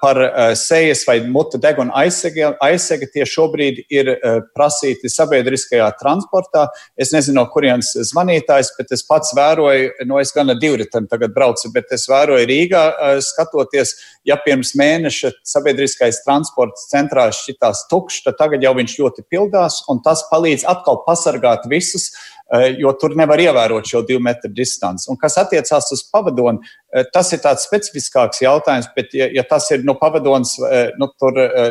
Par 0.00 0.18
sejas 0.58 1.04
vai 1.06 1.18
mutu 1.30 1.58
deguna 1.60 1.92
aizsega, 2.00 2.54
aizsega 2.64 3.06
tie 3.12 3.26
šobrīd 3.28 3.82
ir 3.94 4.10
prasīti 4.56 5.10
sabiedriskajā 5.12 5.86
transportā. 6.00 6.66
Es 6.98 7.12
nezinu, 7.14 7.38
no 7.38 7.44
kurienes 7.52 7.92
zvanītājs, 8.10 8.72
bet 8.78 8.94
es 8.96 9.04
pats 9.06 9.34
vēroju, 9.38 9.92
no 10.04 10.16
nu, 10.16 10.20
es 10.22 10.32
gan 10.34 10.50
divriteni 10.58 11.10
tagad 11.10 11.34
braucu, 11.36 11.70
bet 11.74 11.92
es 11.94 12.08
vēroju 12.10 12.48
Rīgā, 12.48 12.84
skatoties, 13.22 13.94
ja 14.26 14.38
pirms 14.42 14.74
mēneša 14.78 15.30
sabiedriskais 15.46 16.22
transports 16.24 16.88
centrā 16.90 17.28
šķitās 17.34 17.86
tukšs, 17.92 18.24
tad 18.26 18.40
tagad 18.40 18.64
jau 18.66 18.74
viņš 18.80 18.96
ļoti 19.02 19.26
pildās, 19.30 19.82
un 19.92 20.02
tas 20.04 20.24
palīdz 20.32 20.66
atkal 20.68 21.02
pasargāt 21.06 21.68
visus 21.70 22.10
Eh, 22.12 22.37
jo 22.80 22.92
tur 23.00 23.14
nevar 23.16 23.40
ievērot 23.42 23.88
šo 23.88 24.02
divu 24.08 24.22
metru 24.24 24.50
distanci. 24.54 25.08
Un 25.12 25.18
kas 25.20 25.36
attiecās 25.40 25.90
uz 25.92 26.02
pavadoni, 26.12 26.64
eh, 26.94 27.04
tas 27.12 27.32
ir 27.32 27.42
tāds 27.44 27.66
specifiskāks 27.68 28.42
jautājums, 28.42 28.88
bet 28.96 29.12
ja, 29.12 29.28
ja 29.32 29.44
tas 29.44 29.70
ir 29.70 29.84
nu, 29.84 29.94
pavadonis 30.00 30.56
eh, 30.64 30.92
nu, 30.98 31.10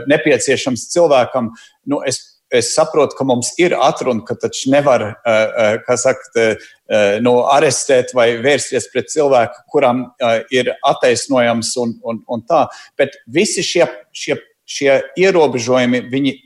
nepieciešams 0.07 0.89
cilvēkam, 0.93 1.53
nu, 1.85 2.01
es 2.05 2.23
es 2.47 2.69
saprotu, 2.71 3.11
ka 3.17 3.25
mums 3.27 3.49
ir 3.59 3.73
atruna, 3.75 4.23
ka 4.23 4.37
taču 4.39 4.69
nevar, 4.71 5.01
kā 5.83 5.95
sakt, 5.99 6.37
nu, 7.19 7.33
arestēt 7.51 8.13
vai 8.15 8.29
vērsties 8.39 8.87
pret 8.93 9.11
cilvēku, 9.11 9.65
kuram 9.67 10.05
ir 10.55 10.71
attaisnojams 10.87 11.73
un, 11.83 11.97
un, 12.07 12.21
un 12.31 12.45
tā. 12.47 12.61
Bet 12.95 13.19
visi 13.27 13.65
šie, 13.67 13.89
šie, 14.15 14.37
šie 14.63 14.93
ierobežojumi, 15.19 16.05
viņi 16.07 16.37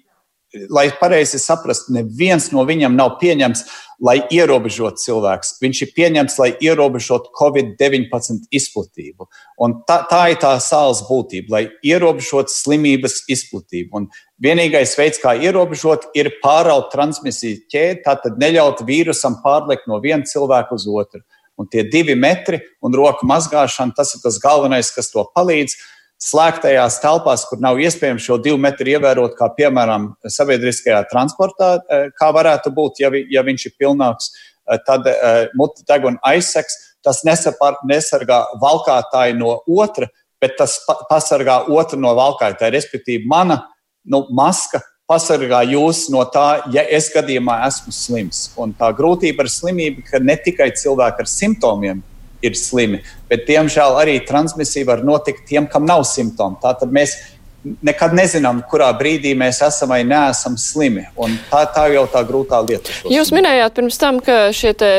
lai 0.69 0.89
pareizi 0.99 1.39
saprastu, 1.39 1.93
neviens 1.95 2.49
no 2.51 2.63
viņiem 2.67 2.95
nav 2.97 3.15
pieņemts, 3.21 3.63
lai 4.03 4.17
ierobežotu 4.33 4.99
cilvēks. 5.03 5.53
Viņš 5.61 5.81
ir 5.85 5.91
pieņemts, 5.95 6.37
lai 6.41 6.49
ierobežotu 6.63 7.31
Covid-19 7.37 8.49
izplatību. 8.51 9.27
Un 9.61 9.77
tā, 9.87 10.01
tā 10.09 10.23
ir 10.33 10.39
tā 10.41 10.55
sāls 10.63 11.03
būtība, 11.07 11.53
lai 11.55 11.63
ierobežotu 11.85 12.51
slimības 12.53 13.21
izplatību. 13.31 14.01
Un 14.01 14.09
vienīgais 14.43 14.97
veids, 14.99 15.21
kā 15.21 15.35
ierobežot, 15.37 16.09
ir 16.17 16.33
pāraut 16.43 16.89
transmisiju 16.93 17.61
ķēdi, 17.71 18.03
tātad 18.07 18.41
neļaut 18.41 18.83
vīrusam 18.87 19.39
pārliekt 19.45 19.87
no 19.87 20.01
viena 20.03 20.27
cilvēka 20.27 20.75
uz 20.75 20.89
otru. 20.89 21.23
Un 21.59 21.69
tie 21.69 21.85
divi 21.85 22.15
metri 22.17 22.57
un 22.81 22.95
roku 22.97 23.27
mazgāšana, 23.29 23.93
tas 23.95 24.15
ir 24.15 24.23
tas 24.23 24.39
galvenais, 24.41 24.89
kas 24.95 25.11
to 25.13 25.27
palīdz 25.35 25.77
slēgtajās 26.21 26.99
telpās, 27.01 27.43
kur 27.49 27.61
nav 27.63 27.79
iespējams 27.81 28.25
šo 28.27 28.37
divu 28.43 28.59
metru 28.61 28.93
ievērot, 28.93 29.33
kā 29.37 29.49
piemēram 29.57 30.11
sabiedriskajā 30.29 31.01
transportā, 31.09 31.73
e, 31.81 32.01
kā 32.17 32.29
varētu 32.35 32.73
būt, 32.77 33.01
ja, 33.01 33.09
vi, 33.13 33.25
ja 33.33 33.43
viņš 33.45 33.65
ir 33.67 33.75
pilnāks, 33.81 34.29
e, 34.29 34.77
tad 34.85 35.09
e, 35.09 35.17
mute 35.57 35.85
deguna 35.89 36.21
aizseks. 36.33 36.77
Tas 37.01 37.23
nesapar, 37.25 37.79
nesargā 37.89 38.43
valkātāju 38.61 39.39
no 39.39 39.55
otra, 39.73 40.05
bet 40.41 40.53
tas 40.59 40.77
pasargā 41.09 41.63
otru 41.73 41.97
no 41.97 42.13
valkātāja. 42.17 42.75
Respektīvi, 42.75 43.25
mana 43.29 43.57
nu, 44.05 44.27
maska 44.29 44.83
pasargā 45.09 45.63
jūs 45.73 46.05
no 46.13 46.21
tā, 46.29 46.61
ja 46.73 46.85
es 46.85 47.09
gadījumā 47.13 47.57
esmu 47.65 47.93
slims. 47.95 48.43
Un 48.61 48.75
tā 48.77 48.91
grūtība 48.97 49.41
ar 49.41 49.49
slimību, 49.49 50.05
ka 50.05 50.21
ne 50.21 50.37
tikai 50.37 50.69
cilvēki 50.77 51.25
ar 51.25 51.29
simptomiem 51.29 52.05
ir 52.45 52.57
slimi. 52.57 53.01
Bet, 53.29 53.45
diemžēl, 53.49 53.99
arī 54.01 54.19
transmisija 54.27 54.89
var 54.89 55.05
notikt 55.07 55.45
tiem, 55.49 55.69
kam 55.71 55.87
nav 55.89 56.05
simptomu. 56.09 56.59
Tātad 56.61 56.93
mēs 56.93 57.17
nekad 57.61 58.13
nezinām, 58.17 58.61
kurā 58.69 58.89
brīdī 58.97 59.33
mēs 59.37 59.61
esam 59.65 59.91
vai 59.93 60.01
neesam 60.07 60.55
slimi. 60.57 61.03
Un 61.21 61.35
tā, 61.51 61.61
tā 61.73 61.85
jau 61.93 62.07
tā 62.09 62.23
grūtā 62.25 62.61
lieta. 62.65 62.93
Jūs 63.11 63.31
minējāt 63.35 63.77
pirms 63.77 63.99
tam, 64.01 64.19
ka 64.25 64.37
šie, 64.55 64.73
te, 64.77 64.91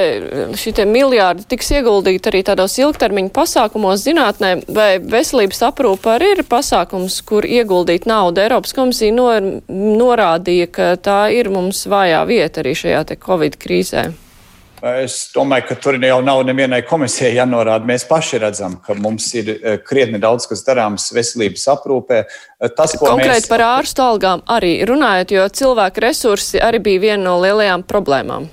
šie 0.59 0.75
te 0.77 0.87
miljārdi 0.89 1.47
tiks 1.51 1.73
ieguldīti 1.75 2.31
arī 2.31 2.45
tādos 2.47 2.79
ilgtermiņa 2.79 3.35
pasākumos 3.35 4.07
zinātnē, 4.07 4.55
vai 4.71 4.91
veselības 5.03 5.65
aprūpa 5.73 6.17
arī 6.17 6.33
ir 6.37 6.45
pasākums, 6.49 7.19
kur 7.27 7.47
ieguldīt 7.49 8.07
naudu. 8.11 8.45
Eiropas 8.45 8.77
komisija 8.77 9.15
nor, 9.17 9.43
norādīja, 9.69 10.71
ka 10.71 10.93
tā 11.03 11.23
ir 11.35 11.51
mums 11.53 11.87
vājā 11.91 12.23
vieta 12.31 12.63
arī 12.63 12.77
šajā 12.79 13.07
Covid 13.23 13.59
krīzē. 13.61 14.13
Es 14.83 15.29
domāju, 15.31 15.69
ka 15.69 15.75
tur 15.79 15.95
jau 16.03 16.17
nav 16.27 16.41
nevienai 16.43 16.81
komisijai 16.83 17.37
jānorāda. 17.37 17.87
Mēs 17.87 18.03
paši 18.09 18.41
redzam, 18.43 18.81
ka 18.83 18.97
mums 18.99 19.29
ir 19.39 19.53
eh, 19.55 19.77
krietni 19.79 20.19
daudz 20.19 20.49
kas 20.51 20.65
darāms 20.67 21.05
veselības 21.15 21.69
aprūpē. 21.77 22.19
Eh, 22.27 22.73
tas, 22.75 22.97
Konkrēti 22.99 23.45
mēs... 23.45 23.51
par 23.53 23.63
ārstu 23.63 24.03
algām 24.03 24.43
arī 24.51 24.81
runājot, 24.89 25.37
jo 25.37 25.47
cilvēku 25.63 26.03
resursi 26.03 26.59
arī 26.59 26.83
bija 26.83 27.05
viena 27.07 27.23
no 27.29 27.37
lielajām 27.45 27.87
problēmām. 27.87 28.51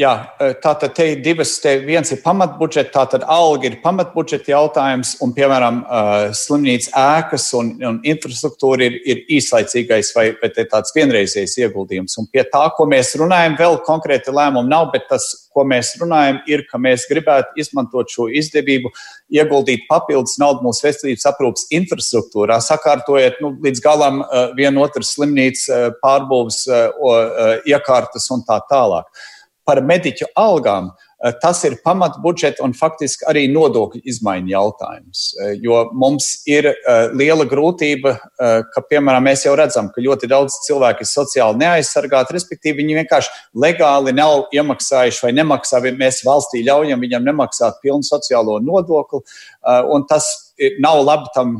Jā, 0.00 0.10
e, 0.40 0.54
tā 0.62 0.70
tad 0.80 0.94
te 0.96 1.04
ir 1.12 1.18
divas, 1.20 1.50
te 1.60 1.74
viens 1.84 2.08
ir 2.14 2.22
pamatbudžets, 2.24 2.88
tā 2.94 3.02
tad 3.12 3.24
alga 3.28 3.66
ir 3.68 3.74
pamatbudžeta 3.82 4.48
jautājums, 4.48 5.10
un, 5.20 5.34
piemēram, 5.36 5.80
e, 5.82 5.98
slimnīcas 6.38 6.88
ēkas 6.96 7.48
un, 7.58 7.74
un 7.84 7.98
infrastruktūra 8.08 8.86
ir, 8.86 8.94
ir 9.04 9.18
īslaicīgais 9.36 10.14
vai, 10.16 10.24
vai 10.40 10.48
tāds 10.56 10.94
vienreizējs 10.96 11.58
ieguldījums. 11.60 12.16
Un 12.22 12.30
pie 12.32 12.46
tā, 12.48 12.62
ko 12.78 12.86
mēs 12.88 13.12
runājam, 13.20 13.58
vēl 13.58 13.76
konkrēti 13.84 14.32
lēmumi 14.32 14.72
nav, 14.72 14.86
bet 14.94 15.04
tas, 15.10 15.26
ko 15.52 15.66
mēs 15.68 15.90
runājam, 16.00 16.38
ir, 16.48 16.62
ka 16.70 16.80
mēs 16.80 17.04
gribētu 17.10 17.60
izmantot 17.60 18.08
šo 18.08 18.30
izdevību, 18.40 18.92
ieguldīt 19.36 19.84
papildus 19.90 20.38
naudu 20.40 20.64
mūsu 20.64 20.86
veselības 20.86 21.28
aprūpas 21.28 21.66
infrastruktūrā, 21.76 22.56
sakārtojot 22.64 23.42
nu, 23.44 23.52
līdz 23.68 23.84
galam 23.84 24.24
e, 24.24 24.46
vienu 24.62 24.86
otru 24.86 25.04
slimnīcu 25.04 25.92
pārbūves 26.00 26.62
iekārtas 27.68 28.30
un 28.32 28.46
tā 28.48 28.62
tālāk 28.70 29.12
par 29.70 29.84
mediķu 29.86 30.32
algām. 30.38 30.90
Eh, 31.20 31.34
tas 31.42 31.58
ir 31.68 31.76
pamatbudžeta 31.84 32.64
un 32.64 32.72
faktiski 32.72 33.26
arī 33.28 33.42
nodokļu 33.52 34.00
izmaiņu 34.08 34.50
jautājums. 34.54 35.24
Eh, 35.36 35.52
jo 35.60 35.82
mums 35.92 36.30
ir 36.48 36.70
uh, 36.70 37.12
liela 37.12 37.44
grūtība, 37.48 38.14
ka, 38.40 38.82
piemēram, 38.88 39.26
mēs 39.28 39.44
jau 39.44 39.52
redzam, 39.58 39.90
ka 39.92 40.02
ļoti 40.02 40.28
daudz 40.30 40.56
cilvēku 40.64 41.04
ir 41.04 41.10
sociāli 41.10 41.60
neaizsargāti, 41.60 42.34
respektīvi, 42.36 42.80
viņi 42.80 42.96
vienkārši 43.02 43.34
legāli 43.64 44.14
nav 44.16 44.46
iemaksājuši 44.56 45.26
vai 45.26 45.32
nemaksā. 45.36 45.82
Mēs 46.00 46.22
valstī 46.26 46.64
ļaujam 46.66 47.04
viņam 47.04 47.28
nemaksāt 47.28 47.82
pilnu 47.84 48.06
sociālo 48.06 48.56
nodokli, 48.64 49.20
un 49.92 50.06
tas 50.08 50.28
nav 50.80 51.04
labi 51.04 51.28
tam 51.36 51.58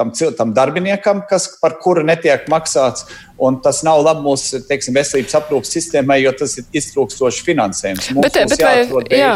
tam, 0.00 0.12
tam 0.36 0.54
darbiniekam, 0.56 1.24
kas, 1.28 1.48
par 1.60 1.76
kuru 1.82 2.04
netiek 2.06 2.48
maksāts. 2.50 3.04
Un 3.40 3.56
tas 3.64 3.78
nav 3.86 4.02
labi 4.04 4.20
mūsu 4.20 4.58
teiksim, 4.68 4.92
veselības 4.96 5.36
aprūpas 5.38 5.70
sistēmai, 5.72 6.18
jo 6.20 6.32
tas 6.36 6.58
ir 6.60 6.66
iztrūkstoši 6.76 7.44
finansējums. 7.46 8.10
Mums, 8.12 8.26
bet, 8.26 8.36
bet 8.52 8.64
vai, 8.66 9.04
jā, 9.16 9.30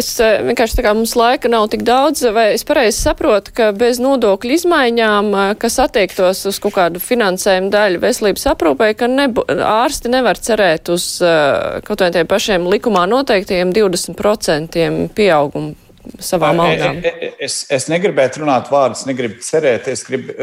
es 0.00 0.08
eh, 0.24 0.38
vienkārši 0.48 0.78
tā 0.78 0.84
kā 0.86 0.94
mums 0.96 1.12
laika 1.18 1.50
nav 1.52 1.66
tik 1.72 1.84
daudz, 1.84 2.24
vai 2.32 2.46
es 2.54 2.64
pareizi 2.64 2.96
saprotu, 2.96 3.52
ka 3.56 3.68
bez 3.76 4.00
nodokļu 4.00 4.56
izmaiņām, 4.56 5.28
eh, 5.42 5.52
kas 5.60 5.76
attiektos 5.84 6.40
uz 6.48 6.62
kaut 6.64 6.78
kādu 6.78 7.04
finansējumu 7.04 7.68
daļu 7.74 8.00
veselības 8.06 8.48
aprūpē, 8.54 8.94
ka 8.96 9.10
nebu, 9.12 9.44
ārsti 9.44 10.14
nevar 10.16 10.40
cerēt 10.40 10.88
uz 10.96 11.10
eh, 11.20 11.84
kaut 11.84 12.00
kādiem 12.00 12.32
pašiem 12.32 12.64
likumā 12.64 13.04
noteiktajiem 13.12 13.76
20% 13.76 14.88
pieaugumu 15.12 15.76
savām 16.18 16.60
algām? 16.64 17.00
Es, 17.38 17.62
es 17.72 17.88
negribētu 17.92 18.42
runāt 18.42 18.70
vārdus, 18.72 19.06
negribu 19.08 19.40
cerēt. 19.44 19.88
Es 19.92 20.04
gribu 20.06 20.34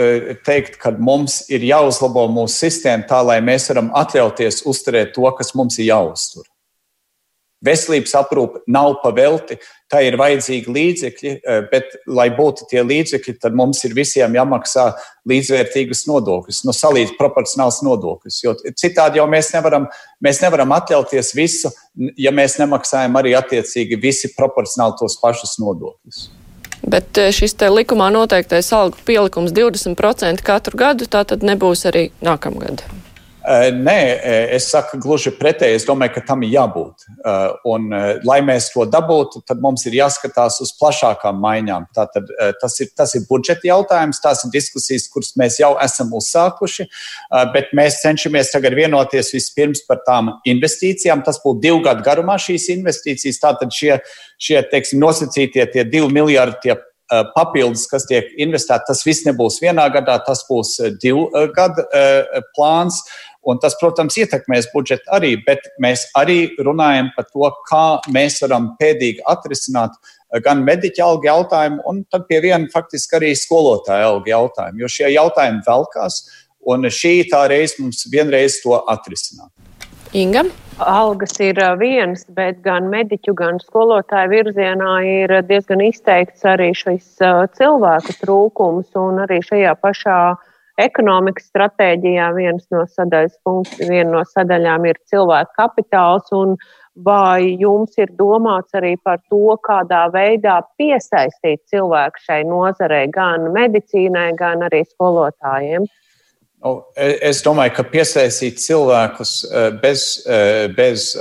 teikt, 0.48 0.78
ka 0.82 0.94
mums 0.98 1.44
ir 1.54 1.66
jāuzlabo 1.68 2.28
mūsu 2.34 2.66
sistēma 2.66 3.08
tā, 3.10 3.22
lai 3.26 3.40
mēs 3.46 3.70
varam 3.72 3.92
atļauties 3.98 4.64
uzturēt 4.70 5.16
to, 5.18 5.28
kas 5.38 5.54
mums 5.58 5.80
ir 5.82 5.92
jāuztur. 5.92 6.48
Veselības 7.66 8.14
aprūpe 8.20 8.62
nav 8.70 9.00
pavelti, 9.02 9.58
tā 9.92 10.02
ir 10.08 10.18
vajadzīgi 10.20 10.74
līdzekļi, 10.74 11.34
eh, 11.38 11.62
bet, 11.72 11.96
lai 12.08 12.28
būtu 12.36 12.68
tie 12.72 12.84
līdzekļi, 12.84 13.38
tad 13.42 13.56
mums 13.56 13.84
ir 13.88 13.96
visiem 13.96 14.36
jāmaksā 14.36 14.88
līdzvērtīgas 15.28 16.06
nodokļus, 16.10 16.64
no 16.68 16.76
salīdz 16.76 17.16
proporcionāls 17.20 17.82
nodokļus. 17.88 18.40
Jo 18.44 18.56
citādi 18.76 19.22
jau 19.22 19.28
mēs 19.32 19.54
nevaram, 19.56 19.88
mēs 20.24 20.42
nevaram 20.44 20.76
atļauties 20.76 21.34
visu, 21.36 21.72
ja 22.18 22.32
mēs 22.32 22.60
nemaksājam 22.60 23.16
arī 23.20 23.36
attiecīgi 23.40 24.00
visi 24.02 24.34
proporcionāli 24.36 25.00
tos 25.00 25.18
pašus 25.24 25.58
nodokļus. 25.64 26.28
Bet 26.88 27.18
eh, 27.18 27.32
šis 27.32 27.56
likumā 27.72 28.12
noteiktais 28.14 28.72
algu 28.76 29.00
pielikums 29.08 29.56
20% 29.56 30.44
katru 30.44 30.78
gadu, 30.78 31.08
tā 31.08 31.24
tad 31.28 31.44
nebūs 31.48 31.88
arī 31.90 32.10
nākamgad. 32.22 32.84
Nē, 33.48 34.00
es 34.58 34.66
saku 34.74 34.98
gluži 35.00 35.32
pretēji. 35.32 35.78
Es 35.80 35.86
domāju, 35.88 36.18
ka 36.18 36.24
tam 36.28 36.42
ir 36.44 36.50
jābūt. 36.52 37.06
Un, 37.72 37.86
lai 38.28 38.40
mēs 38.44 38.68
to 38.74 38.84
dabūtu, 38.92 39.40
tad 39.48 39.62
mums 39.64 39.86
ir 39.88 39.96
jāskatās 39.96 40.58
uz 40.66 40.74
plašākām 40.76 41.40
maiņām. 41.46 41.86
Tātad, 41.96 42.28
tas, 42.60 42.76
ir, 42.84 42.90
tas 42.98 43.16
ir 43.16 43.24
budžeta 43.30 43.70
jautājums, 43.70 44.20
tās 44.24 44.44
ir 44.44 44.52
diskusijas, 44.52 45.08
kuras 45.14 45.32
mēs 45.40 45.62
jau 45.62 45.72
esam 45.84 46.12
uzsākuši. 46.18 46.90
Bet 47.54 47.72
mēs 47.78 48.02
cenšamies 48.02 48.52
tagad 48.52 48.76
vienoties 48.76 49.32
vispirms 49.38 49.86
par 49.88 50.04
tām 50.08 50.34
investīcijām. 50.44 51.24
Tas 51.24 51.40
būtu 51.44 51.64
divu 51.70 51.80
gadu 51.88 52.04
garumā 52.04 52.36
šīs 52.42 52.68
investīcijas. 52.76 53.40
Tātad 53.46 53.72
šie, 53.72 53.96
šie 54.44 54.60
teiksim, 54.74 55.00
nosacītie 55.00 55.70
tie 55.72 55.88
divi 55.88 56.12
miljardi. 56.20 56.60
Tie 56.68 56.76
papildus, 57.08 57.86
kas 57.88 58.04
tiek 58.04 58.34
investēti, 58.36 58.90
tas 58.90 59.06
viss 59.08 59.24
nebūs 59.24 59.62
vienā 59.64 59.86
gadā, 59.94 60.18
tas 60.28 60.42
būs 60.50 60.74
divu 61.00 61.30
gadu 61.56 61.86
plāns. 62.58 63.00
Un 63.48 63.62
tas, 63.64 63.78
protams, 63.80 64.18
ietekmēs 64.20 64.68
budžetu 64.74 65.08
arī, 65.16 65.32
bet 65.46 65.70
mēs 65.84 66.04
arī 66.20 66.50
runājam 66.60 67.14
par 67.16 67.30
to, 67.30 67.48
kā 67.70 67.84
mēs 68.12 68.42
varam 68.44 68.74
pēdīgi 68.82 69.24
atrisināt 69.32 69.96
eh, 69.96 70.42
gan 70.44 70.66
mediķa 70.68 71.06
algu 71.06 71.30
jautājumu, 71.30 71.80
un 71.88 72.02
tad 72.12 72.28
pie 72.28 72.42
viena 72.44 72.68
faktiski 72.74 73.16
arī 73.22 73.32
skolotāja 73.40 74.10
algu 74.10 74.34
jautājumu, 74.34 74.84
jo 74.84 74.92
šie 74.92 75.14
jautājumi 75.14 75.64
velkās, 75.68 76.20
un 76.68 76.90
šī 76.92 77.14
tā 77.32 77.46
reize 77.48 77.80
mums 77.80 78.04
vienreiz 78.12 78.60
to 78.66 78.76
atrisināt. 78.92 79.54
Inga? 80.16 80.44
Algas 80.84 81.40
ir 81.40 81.58
eh, 81.64 81.72
viens, 81.80 82.28
bet 82.36 82.60
gan 82.68 82.92
mediķu, 82.92 83.32
gan 83.38 83.64
skolotāju 83.64 84.34
virzienā 84.36 84.92
ir 85.08 85.38
diezgan 85.48 85.88
izteikts 85.88 86.44
arī 86.44 86.74
šis 86.76 87.24
eh, 87.24 87.42
cilvēku 87.56 88.20
trūkums 88.26 88.92
un 89.00 89.24
arī 89.24 89.40
šajā 89.48 89.72
pašā 89.80 90.20
uh, 90.36 90.46
ekonomikas 90.82 91.50
stratēģijā 91.52 92.32
viens 92.38 92.66
no 92.74 92.84
sadaļas 92.90 93.38
punkts, 93.46 93.80
viena 93.82 94.12
no 94.18 94.26
sadaļām 94.28 94.86
ir 94.90 95.00
cilvēku 95.12 95.58
kapitāls. 95.58 96.34
Vai 97.06 97.54
jums 97.62 97.94
ir 98.02 98.10
domāts 98.18 98.74
arī 98.74 98.96
par 99.06 99.20
to, 99.30 99.54
kādā 99.62 100.08
veidā 100.10 100.56
piesaistīt 100.82 101.62
cilvēku 101.70 102.24
šai 102.24 102.40
nozarei, 102.50 103.04
gan 103.14 103.52
medicīnai, 103.54 104.32
gan 104.40 104.66
arī 104.66 104.82
skolotājiem? 104.88 105.86
Nu, 106.66 106.72
e, 106.98 107.12
es 107.30 107.44
domāju, 107.46 107.76
ka 107.78 107.86
piesaistīt 107.86 108.58
cilvēkus 108.64 109.34
e, 109.46 109.66
bez, 109.78 110.08
e, 110.26 110.40
bez 110.74 111.12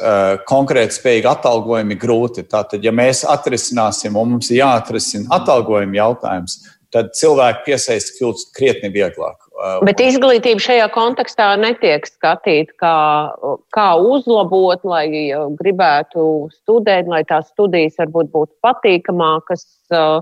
konkrēti 0.49 0.97
spējīga 0.97 1.35
atalgojuma 1.37 1.93
ir 1.93 2.01
grūti. 2.01 2.47
Tātad, 2.49 2.81
ja 2.81 2.95
mēs 2.97 3.21
atrisināsim, 3.29 4.17
un 4.17 4.33
mums 4.33 4.49
ir 4.49 4.63
jāatrisina 4.63 5.29
atalgojuma 5.37 6.01
jautājums, 6.01 6.57
tad 6.89 7.13
cilvēku 7.19 7.67
piesaistīt 7.69 8.17
kļūst 8.17 8.57
krietni 8.57 8.89
vieglāk. 8.95 9.46
Uh, 9.57 9.79
Bet 9.89 10.03
izglītība 10.05 10.61
šajā 10.61 10.87
kontekstā 10.93 11.47
netiek 11.57 12.05
skatīta, 12.05 12.75
kā, 12.83 12.97
kā 13.73 13.87
uzlabot, 13.97 14.83
lai 14.85 15.07
uh, 15.33 15.47
gribētu 15.57 16.51
studēt, 16.53 17.09
lai 17.09 17.23
tās 17.25 17.49
studijas 17.55 17.97
varbūt 18.03 18.29
būtu 18.35 18.53
patīkamākas. 18.67 19.65
Uh, 19.89 20.21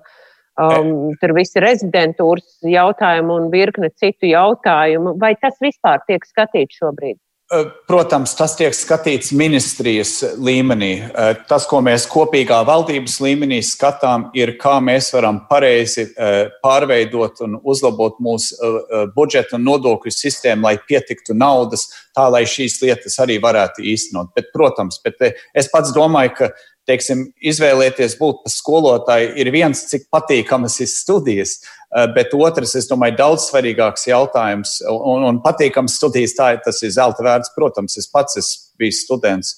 um, 0.55 0.93
tur 1.19 1.35
viss 1.35 1.59
ir 1.59 1.67
rezidentūras 1.67 2.63
jautājumi 2.63 3.35
un 3.35 3.51
virkne 3.51 3.91
citu 3.99 4.31
jautājumu. 4.31 5.17
Vai 5.19 5.35
tas 5.43 5.59
vispār 5.63 6.05
tiek 6.07 6.23
skatīts 6.31 6.79
šobrīd? 6.79 7.19
Eh, 7.55 7.67
protams, 7.87 8.33
tas 8.35 8.55
tiek 8.59 8.75
skatīts 8.75 9.31
ministrijas 9.37 10.15
līmenī. 10.43 10.91
Eh, 11.05 11.37
tas, 11.49 11.67
ko 11.71 11.79
mēs 11.85 12.07
kopīgā 12.11 12.59
valdības 12.67 13.19
līmenī 13.23 13.61
skatām, 13.63 14.27
ir, 14.35 14.57
kā 14.59 14.79
mēs 14.83 15.13
varam 15.15 15.39
pareizi 15.51 16.07
eh, 16.09 16.49
pārveidot 16.65 17.45
un 17.47 17.59
uzlabot 17.63 18.19
mūsu 18.25 18.73
budžeta 19.15 19.59
un 19.59 19.67
nodokļu 19.69 20.13
sistēmu, 20.15 20.67
lai 20.67 20.79
pietiktu 20.89 21.37
naudas, 21.37 21.87
tā 22.17 22.27
lai 22.33 22.43
šīs 22.49 22.81
lietas 22.83 23.19
arī 23.23 23.39
varētu 23.43 23.85
īstenot. 23.93 24.33
Bet, 24.35 24.51
protams, 24.57 24.99
bet 25.05 25.21
es 25.55 25.71
pats 25.71 25.95
domāju, 25.95 26.35
ka 26.41 26.51
teiksim, 26.89 27.29
izvēlēties 27.41 28.17
būt 28.21 28.43
par 28.45 28.53
skolotāju 28.53 29.33
ir 29.41 29.51
viens, 29.55 29.85
cik 29.91 30.09
patīkamas 30.13 30.79
ir 30.85 30.91
studijas, 30.93 31.59
eh, 31.61 32.09
bet 32.17 32.35
otrs, 32.37 32.75
es 32.81 32.89
domāju, 32.91 33.19
daudz 33.21 33.49
svarīgāks 33.51 34.09
jautājums 34.11 34.81
un, 34.91 35.25
un 35.31 35.41
patīkams 35.45 35.97
studijas, 36.01 36.37
tā 36.39 36.53
tas 36.65 36.83
ir 36.83 36.93
zelta 36.95 37.25
vērts. 37.25 37.55
Protams, 37.57 37.97
es 37.99 38.11
pats 38.11 38.41
esmu 38.41 38.79
bijis 38.79 39.05
students. 39.07 39.57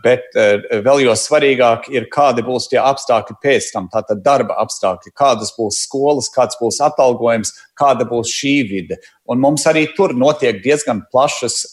bet 0.00 0.32
vēl 0.32 1.02
jo 1.04 1.12
svarīgāk 1.12 1.90
ir, 1.92 2.06
kādi 2.08 2.40
būs 2.46 2.70
tie 2.70 2.78
apstākļi 2.80 3.34
pēc 3.42 3.66
tam, 3.74 3.90
tātad 3.92 4.22
darba 4.24 4.56
apstākļi, 4.62 5.12
kādas 5.12 5.50
būs 5.58 5.82
skolas, 5.84 6.30
kāds 6.32 6.56
būs 6.56 6.78
atalgojums, 6.80 7.52
kāda 7.76 8.06
būs 8.08 8.32
šī 8.32 8.54
vide. 8.70 8.96
Un 9.28 9.42
mums 9.44 9.66
arī 9.68 9.84
tur 9.96 10.14
notiek 10.16 10.62
diezgan 10.64 11.02
plašas 11.12 11.66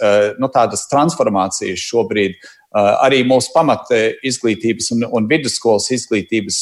nu, 0.43 0.51
transformācijas 0.51 1.79
šobrīd. 1.79 2.35
Arī 2.71 3.25
mūsu 3.27 3.51
pamata 3.51 3.97
izglītības 4.23 4.93
un, 4.95 5.03
un 5.11 5.25
vidusskolas 5.27 5.89
izglītības 5.91 6.61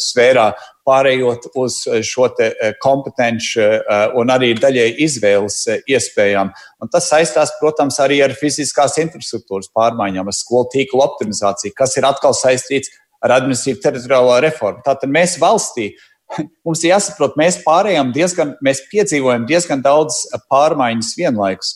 sfērā 0.00 0.46
pārējot 0.88 1.50
uz 1.60 1.82
šo 2.08 2.30
kompetenci 2.80 3.66
un 4.16 4.32
arī 4.32 4.54
daļai 4.56 4.86
izvēles 5.04 5.58
iespējām. 5.84 6.54
Un 6.80 6.92
tas 6.92 7.10
saistās, 7.12 7.52
protams, 7.60 8.00
arī 8.00 8.22
ar 8.24 8.32
fiziskās 8.38 8.96
infrastruktūras 9.04 9.68
pārmaiņām, 9.76 10.32
ar 10.32 10.36
skolu 10.36 10.70
tīklu 10.72 11.04
optimizāciju, 11.04 11.76
kas 11.76 11.98
ir 12.00 12.08
atkal 12.08 12.32
saistīts 12.36 12.94
ar 13.20 13.36
administratīvu 13.42 13.82
teritoriālo 13.84 14.40
reformu. 14.46 14.80
Tātad 14.86 15.12
mēs 15.12 15.36
valstī 15.42 15.90
mums 16.66 16.82
ir 16.84 16.92
jāsaprot, 16.92 17.36
mēs 17.40 17.60
pārējām 17.64 18.12
diezgan, 18.16 18.56
mēs 18.64 18.84
piedzīvojam 18.92 19.46
diezgan 19.48 19.84
daudz 19.84 20.24
pārmaiņas 20.52 21.14
vienlaikus, 21.18 21.74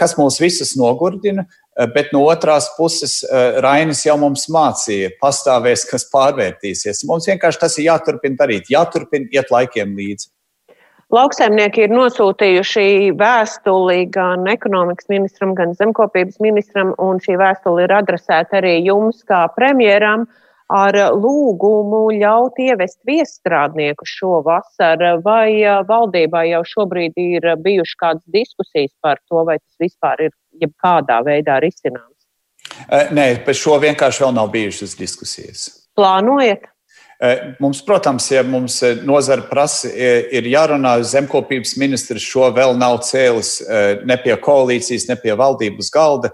kas 0.00 0.16
mūs 0.18 0.40
visus 0.42 0.74
nogurdina. 0.78 1.46
Bet 1.94 2.08
no 2.10 2.24
otras 2.26 2.72
puses, 2.74 3.20
Rainis 3.62 4.00
jau 4.02 4.16
mums 4.18 4.48
mācīja, 4.50 5.12
pastāvēs, 5.20 5.84
kas 5.86 6.08
pārvērtīsies. 6.10 7.04
Mums 7.06 7.28
vienkārši 7.30 7.60
tas 7.62 7.76
ir 7.78 7.86
jāturpina 7.86 8.40
darīt, 8.40 8.72
jāturpina 8.72 9.30
iet 9.30 9.52
laikiem 9.54 9.92
līdzi. 9.94 10.26
Lauksaimnieki 11.14 11.86
ir 11.86 11.94
nosūtījuši 11.94 13.14
vēstuli 13.16 14.08
gan 14.12 14.50
ekonomikas 14.50 15.06
ministram, 15.08 15.54
gan 15.56 15.70
zemkopības 15.78 16.42
ministram, 16.44 16.90
un 16.98 17.22
šī 17.22 17.38
vēstule 17.40 17.86
ir 17.86 17.94
adresēta 17.96 18.58
arī 18.58 18.74
jums, 18.82 19.22
kā 19.28 19.46
premjeram. 19.54 20.26
Uh, 20.26 20.44
ar 20.68 20.96
lūgumu 21.16 22.02
ļaut 22.20 22.60
ievest 22.60 23.00
viestrādnieku 23.08 24.06
šovasar, 24.06 25.00
vai 25.24 25.64
valdībā 25.88 26.44
jau 26.50 26.62
šobrīd 26.74 27.16
ir 27.16 27.48
bijušas 27.64 28.00
kādas 28.00 28.24
diskusijas 28.32 28.92
par 29.02 29.20
to, 29.28 29.44
vai 29.48 29.58
tas 29.58 29.80
vispār 29.80 30.28
ir 30.28 30.32
jebkādā 30.60 31.22
veidā 31.24 31.58
risināms? 31.64 32.14
Nē, 32.88 33.30
par 33.46 33.56
šo 33.56 33.78
vienkārši 33.80 34.26
vēl 34.26 34.34
nav 34.36 34.50
bijušas 34.52 34.98
diskusijas. 34.98 35.70
Plānojat? 35.96 36.68
Mums, 37.58 37.80
protams, 37.82 38.28
ja 38.30 38.44
mums 38.46 38.76
nozara 39.02 39.42
prasa, 39.48 39.88
ir 39.90 40.46
jārunā, 40.46 41.00
zemkopības 41.02 41.72
ministrs 41.80 42.22
šo 42.22 42.52
vēl 42.54 42.76
nav 42.78 43.00
cēlis 43.08 43.56
ne 44.06 44.16
pie 44.22 44.36
koalīcijas, 44.38 45.08
ne 45.08 45.16
pie 45.18 45.34
valdības 45.34 45.90
galda. 45.90 46.30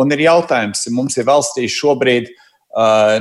Un 0.00 0.14
ir 0.16 0.24
jautājums, 0.24 0.86
mums 0.94 1.18
ir 1.20 1.28
valstī 1.28 1.66
šobrīd 1.68 2.30
uh, 2.30 2.45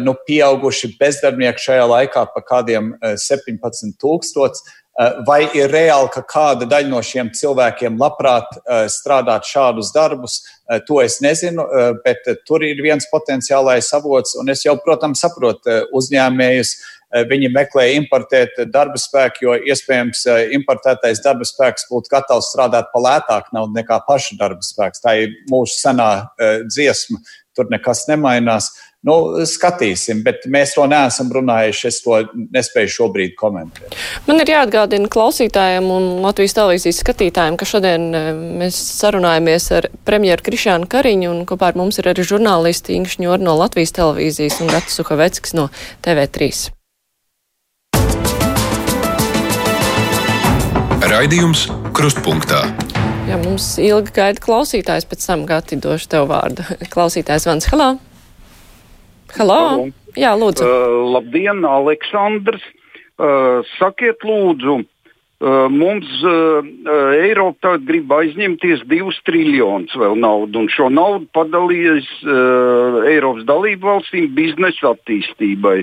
nu, 0.04 0.16
pieauguši 0.28 0.96
bezdarbnieki 1.00 1.64
šajā 1.64 1.86
laikā 1.88 2.26
pa 2.34 2.42
kādiem 2.44 2.94
17,000. 3.02 3.96
Uh, 3.96 4.50
uh, 4.52 5.22
vai 5.28 5.44
ir 5.56 5.72
reāli, 5.72 6.10
ka 6.14 6.24
kāda 6.28 6.68
daļa 6.70 6.90
no 6.92 7.02
šiem 7.04 7.32
cilvēkiem 7.36 7.98
labprāt 8.00 8.58
strādāt 8.92 9.48
šādus 9.48 9.92
darbus, 9.96 10.42
to 10.88 11.02
es 11.04 11.20
nezinu, 11.22 11.66
bet 12.06 12.24
tur 12.48 12.64
ir 12.64 12.82
viens 12.84 13.08
potenciālais 13.12 13.92
avots. 13.94 14.36
Un 14.40 14.50
es 14.50 14.66
jau, 14.66 14.78
protams, 14.84 15.24
saprotu 15.24 15.84
uzņēmējus. 15.96 16.76
Viņi 17.30 17.48
meklē 17.54 17.86
importēt 17.96 18.58
darba 18.74 19.00
spēku, 19.00 19.46
jo 19.46 19.54
iespējams 19.72 20.26
importētais 20.58 21.22
darba 21.24 21.46
spēks 21.48 21.86
būtu 21.88 22.12
gatavs 22.12 22.50
strādāt 22.52 22.90
par 22.92 23.06
lētāku 23.06 23.56
naudu 23.56 23.78
nekā 23.78 24.02
paša 24.08 24.36
darba 24.40 24.66
spēks. 24.66 25.04
Tā 25.06 25.14
ir 25.22 25.38
mūsu 25.52 25.78
senā 25.80 26.10
dziesma, 26.68 27.22
tur 27.56 27.70
nekas 27.72 28.08
nemainās. 28.10 28.74
Nu, 29.06 29.16
skatīsim, 29.46 30.24
bet 30.26 30.48
mēs 30.50 30.72
to 30.74 30.86
neesam 30.90 31.30
runājuši. 31.34 31.90
Es 31.92 32.00
to 32.02 32.18
nespēju 32.34 32.94
šobrīd 32.96 33.36
komentēt. 33.38 33.94
Man 34.26 34.42
ir 34.42 34.50
jāatgādina 34.50 35.10
klausītājiem 35.14 35.92
un 35.94 36.08
Latvijas 36.24 36.58
televīzijas 36.58 37.04
skatītājiem, 37.04 37.60
ka 37.62 37.68
šodien 37.70 38.08
e, 38.18 38.24
mēs 38.64 38.80
sarunājamies 38.98 39.70
ar 39.78 39.90
premjeru 40.10 40.48
Krišānu 40.48 40.90
Kariņu 40.90 41.30
un 41.36 41.44
kopā 41.46 41.70
ar 41.70 41.78
mums 41.78 42.02
ir 42.02 42.10
arī 42.10 42.26
žurnālisti 42.26 42.98
Ingš 42.98 43.20
Ņor 43.22 43.46
no 43.46 43.54
Latvijas 43.60 43.94
televīzijas 44.00 44.58
un 44.66 44.74
Gats 44.74 44.98
Suhaveckis 44.98 45.54
no 45.54 45.68
TV3. 46.06 46.50
Raidījums 51.06 51.68
Krustpunktā. 51.94 52.66
Jā, 53.30 53.38
mums 53.42 53.70
ilgi 53.82 54.18
gaida 54.18 54.42
klausītājs, 54.42 55.06
pēc 55.10 55.30
tam 55.30 55.46
gati 55.50 55.78
došu 55.78 56.10
tev 56.10 56.28
vārdu. 56.34 56.66
Klausītājs 56.94 57.46
Vans 57.46 57.70
Halā. 57.70 57.94
Halo! 59.36 59.56
Halo. 59.60 59.88
Jā, 60.16 60.32
lūdzu. 60.40 60.64
Uh, 60.64 60.98
labdien, 61.12 61.64
Aleksandrs! 61.68 62.64
Uh, 63.16 63.64
sakiet, 63.76 64.24
lūdzu, 64.28 64.78
uh, 64.84 65.68
mums 65.72 66.08
uh, 66.24 66.64
uh 66.64 67.16
Eiropa 67.16 67.76
grib 67.84 68.12
aizņemties 68.12 68.84
divus 68.92 69.20
triljonus 69.28 69.96
vēl 69.96 70.16
naudu, 70.20 70.64
un 70.64 70.72
šo 70.72 70.88
naudu 70.92 71.28
padalījis 71.36 72.10
uh, 72.24 73.00
Eiropas 73.12 73.48
dalību 73.48 73.92
valstīm 73.92 74.32
biznesa 74.36 74.94
attīstībai. 74.94 75.82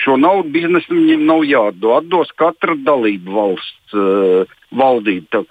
Šo 0.00 0.16
naudu 0.20 0.52
biznesam 0.56 1.00
viņiem 1.00 1.24
nav 1.28 1.44
jādod, 1.48 2.04
atdos 2.04 2.32
katra 2.40 2.76
dalību 2.84 3.36
valsts 3.36 3.96
uh, 3.96 4.56
valdība. 4.76 5.44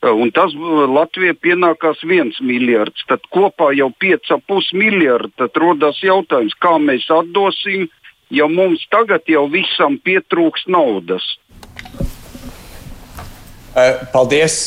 Un 0.00 0.30
tas 0.32 0.54
Latvijai 0.56 1.34
pienākās 1.36 2.00
viens 2.08 2.38
miljards. 2.40 3.04
Tad 3.08 3.26
kopā 3.34 3.74
jau 3.76 3.90
5,5 4.00 4.72
miljardi. 4.72 5.34
Tad 5.36 5.58
rodas 5.60 6.00
jautājums, 6.00 6.56
kā 6.56 6.78
mēs 6.80 7.04
atdosim, 7.12 7.84
ja 8.32 8.48
mums 8.48 8.86
tagad 8.88 9.28
jau 9.28 9.44
visam 9.52 9.98
pietrūks 10.00 10.64
naudas. 10.72 11.26
Paldies! 14.10 14.64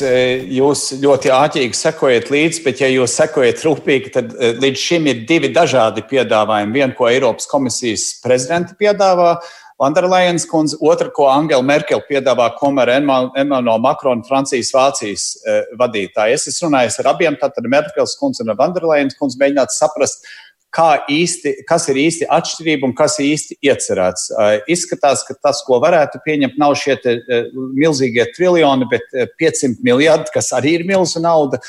Jūs 0.54 0.86
ļoti 1.02 1.32
ātrīgi 1.36 1.76
sekojat 1.76 2.30
līdzi, 2.32 2.62
bet, 2.64 2.80
ja 2.86 2.88
jūs 2.94 3.18
sekojat 3.18 3.66
rūpīgi, 3.66 4.14
tad 4.14 4.32
līdz 4.64 4.80
šim 4.80 5.10
ir 5.12 5.26
divi 5.28 5.50
dažādi 5.54 6.06
piedāvājumi. 6.08 6.78
Vienu, 6.78 6.96
ko 6.96 7.10
Eiropas 7.10 7.50
komisijas 7.52 8.06
prezidenta 8.24 8.78
piedāvā, 8.80 9.36
Vanderlajens 9.84 10.46
kundze, 10.48 10.78
otra, 10.80 11.10
ko 11.12 11.28
Angela 11.32 11.66
Merkel 11.66 12.02
piedāvā, 12.08 12.50
komēr 12.60 12.94
Emmanuel 12.96 13.82
Macron, 13.84 14.24
Francijas, 14.28 14.72
Vācijas 14.76 15.28
eh, 15.44 15.62
vadītāji. 15.80 16.38
Es 16.38 16.48
esmu 16.52 16.70
runājis 16.70 17.02
ar 17.04 17.12
abiem, 17.12 17.38
tātad 17.42 17.68
Merkels 17.68 18.16
kundze 18.20 18.46
un 18.46 18.56
Vanderlajens 18.60 19.20
kundze, 19.20 19.40
mēģināt 19.42 19.76
saprast, 19.76 20.26
īsti, 20.74 21.52
kas 21.70 21.88
ir 21.92 22.00
īsti 22.02 22.28
atšķirība 22.34 22.88
un 22.88 22.96
kas 22.98 23.20
ir 23.20 23.28
īsti 23.36 23.60
iecerēts. 23.62 24.32
Uh, 24.34 24.56
izskatās, 24.74 25.22
ka 25.28 25.36
tas, 25.38 25.62
ko 25.68 25.78
varētu 25.84 26.22
pieņemt, 26.26 26.58
nav 26.58 26.74
šie 26.82 26.96
te, 26.98 27.20
uh, 27.22 27.52
milzīgie 27.78 28.26
triljoni, 28.34 28.88
bet 28.90 29.06
uh, 29.14 29.28
500 29.38 29.86
miljardi, 29.86 30.34
kas 30.34 30.50
arī 30.58 30.80
ir 30.80 30.88
milzu 30.90 31.22
nauda, 31.22 31.62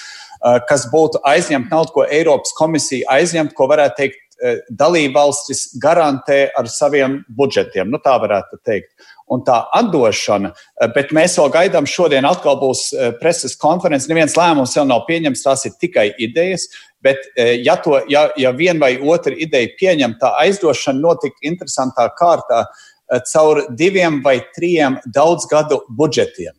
kas 0.69 0.83
būtu 0.93 1.23
aizņemt 1.25 1.71
naudu, 1.73 1.89
ko 1.95 2.03
Eiropas 2.05 2.53
komisija 2.59 3.09
aizņemt, 3.15 3.55
ko 3.57 3.65
varētu 3.71 3.97
teikt 3.97 4.24
Eh, 4.24 4.24
dalībvalstis 4.69 5.75
garantē 5.81 6.49
ar 6.57 6.69
saviem 6.71 7.19
budžetiem. 7.37 7.91
Nu, 7.91 8.01
tā 8.03 8.17
varētu 8.21 8.61
teikt. 8.67 8.93
Un 9.33 9.41
tā 9.47 9.63
atdošana, 9.73 10.51
eh, 10.53 10.89
bet 10.95 11.13
mēs 11.17 11.39
vēl 11.41 11.53
gaidām, 11.53 11.87
šodien 11.89 12.27
atkal 12.29 12.59
būs 12.61 12.93
eh, 12.93 13.13
preses 13.21 13.57
konference. 13.57 14.09
Neviens 14.09 14.37
lēmums 14.37 14.77
vēl 14.77 14.89
nav 14.91 15.07
pieņemts, 15.09 15.45
tās 15.47 15.65
ir 15.65 15.73
tikai 15.81 16.11
idejas. 16.19 16.69
Bet, 17.05 17.19
ja, 17.37 17.75
to, 17.77 17.99
ja, 18.09 18.31
ja 18.41 18.49
viena 18.57 18.81
vai 18.81 18.95
otra 18.97 19.35
ideja 19.37 19.69
pieņem, 19.77 20.15
tā 20.23 20.31
aizdošana 20.41 21.03
notika 21.05 21.37
interesantā 21.45 22.07
kārtā 22.17 22.63
caur 23.29 23.67
diviem 23.77 24.23
vai 24.25 24.39
trim 24.57 24.97
daudzgadu 25.13 25.83
budžetiem. 25.93 26.55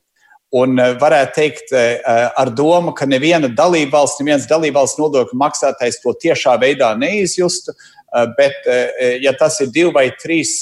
Un 0.54 0.78
eh, 0.78 0.94
varētu 1.02 1.34
teikt, 1.36 1.74
eh, 1.74 1.98
ar 2.38 2.52
domu, 2.54 2.94
ka 2.94 3.08
neviena 3.10 3.50
dalībvalsts, 3.50 4.22
neviens 4.22 4.46
dalībvalsts 4.48 5.00
nodokļu 5.02 5.40
maksātājs 5.42 6.00
to 6.04 6.14
tiešā 6.22 6.56
veidā 6.62 6.94
neizjustu. 7.00 7.74
Eh, 8.16 8.28
bet, 8.38 8.54
ja 9.20 9.34
tas 9.36 9.60
ir 9.60 9.68
divi 9.76 9.92
vai 9.92 10.06
trīs 10.16 10.62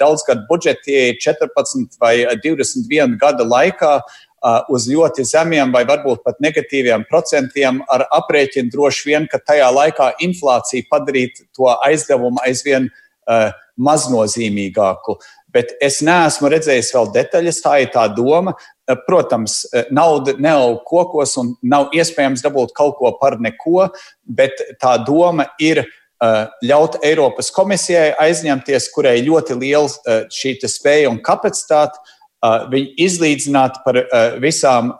daudzgadu 0.00 0.46
budžeti, 0.48 1.18
14 1.20 1.98
vai 2.00 2.24
21 2.40 3.18
gada 3.20 3.44
laikā, 3.44 4.00
uz 4.72 4.86
ļoti 4.88 5.26
zemiem 5.28 5.74
vai 5.74 5.82
varbūt 5.84 6.22
pat 6.24 6.38
negatīviem 6.40 7.04
procentiem, 7.10 7.82
ar 7.92 8.06
aprēķinu 8.16 8.72
droši 8.72 9.10
vien, 9.10 9.26
ka 9.28 9.36
tajā 9.36 9.68
laikā 9.68 10.14
inflācija 10.24 10.88
padarītu 10.88 11.44
to 11.52 11.68
aizdevumu 11.84 12.40
aizvien 12.46 12.88
maznozīmīgāku. 13.76 15.18
Bet 15.54 15.72
es 15.82 15.98
neesmu 16.06 16.50
redzējis 16.52 16.92
vēl 16.94 17.08
detaļas, 17.14 17.62
tā 17.64 17.78
ir 17.82 17.90
tā 17.94 18.04
doma. 18.14 18.54
Eh, 18.90 18.96
protams, 19.06 19.64
eh, 19.72 19.84
nauda 19.90 20.34
neaug 20.38 20.82
kokos 20.86 21.36
un 21.38 21.54
nav 21.62 21.90
iespējams 21.94 22.42
dabūt 22.42 22.74
kaut 22.74 22.96
ko 22.98 23.12
par 23.20 23.38
neko, 23.38 23.88
bet 24.24 24.52
tā 24.82 24.96
doma 25.04 25.46
ir 25.60 25.84
eh, 25.84 26.46
ļaut 26.64 26.98
Eiropas 27.02 27.50
komisijai 27.50 28.14
aizņemties, 28.20 28.90
kurai 28.94 29.20
ļoti 29.24 29.58
liela 29.58 30.26
šī 30.28 30.56
spēja 30.68 31.10
un 31.10 31.18
kapacitāte. 31.18 31.98
viņi 32.42 32.94
izlīdzinātu 32.96 33.82
par 33.84 33.96
visām 34.40 34.94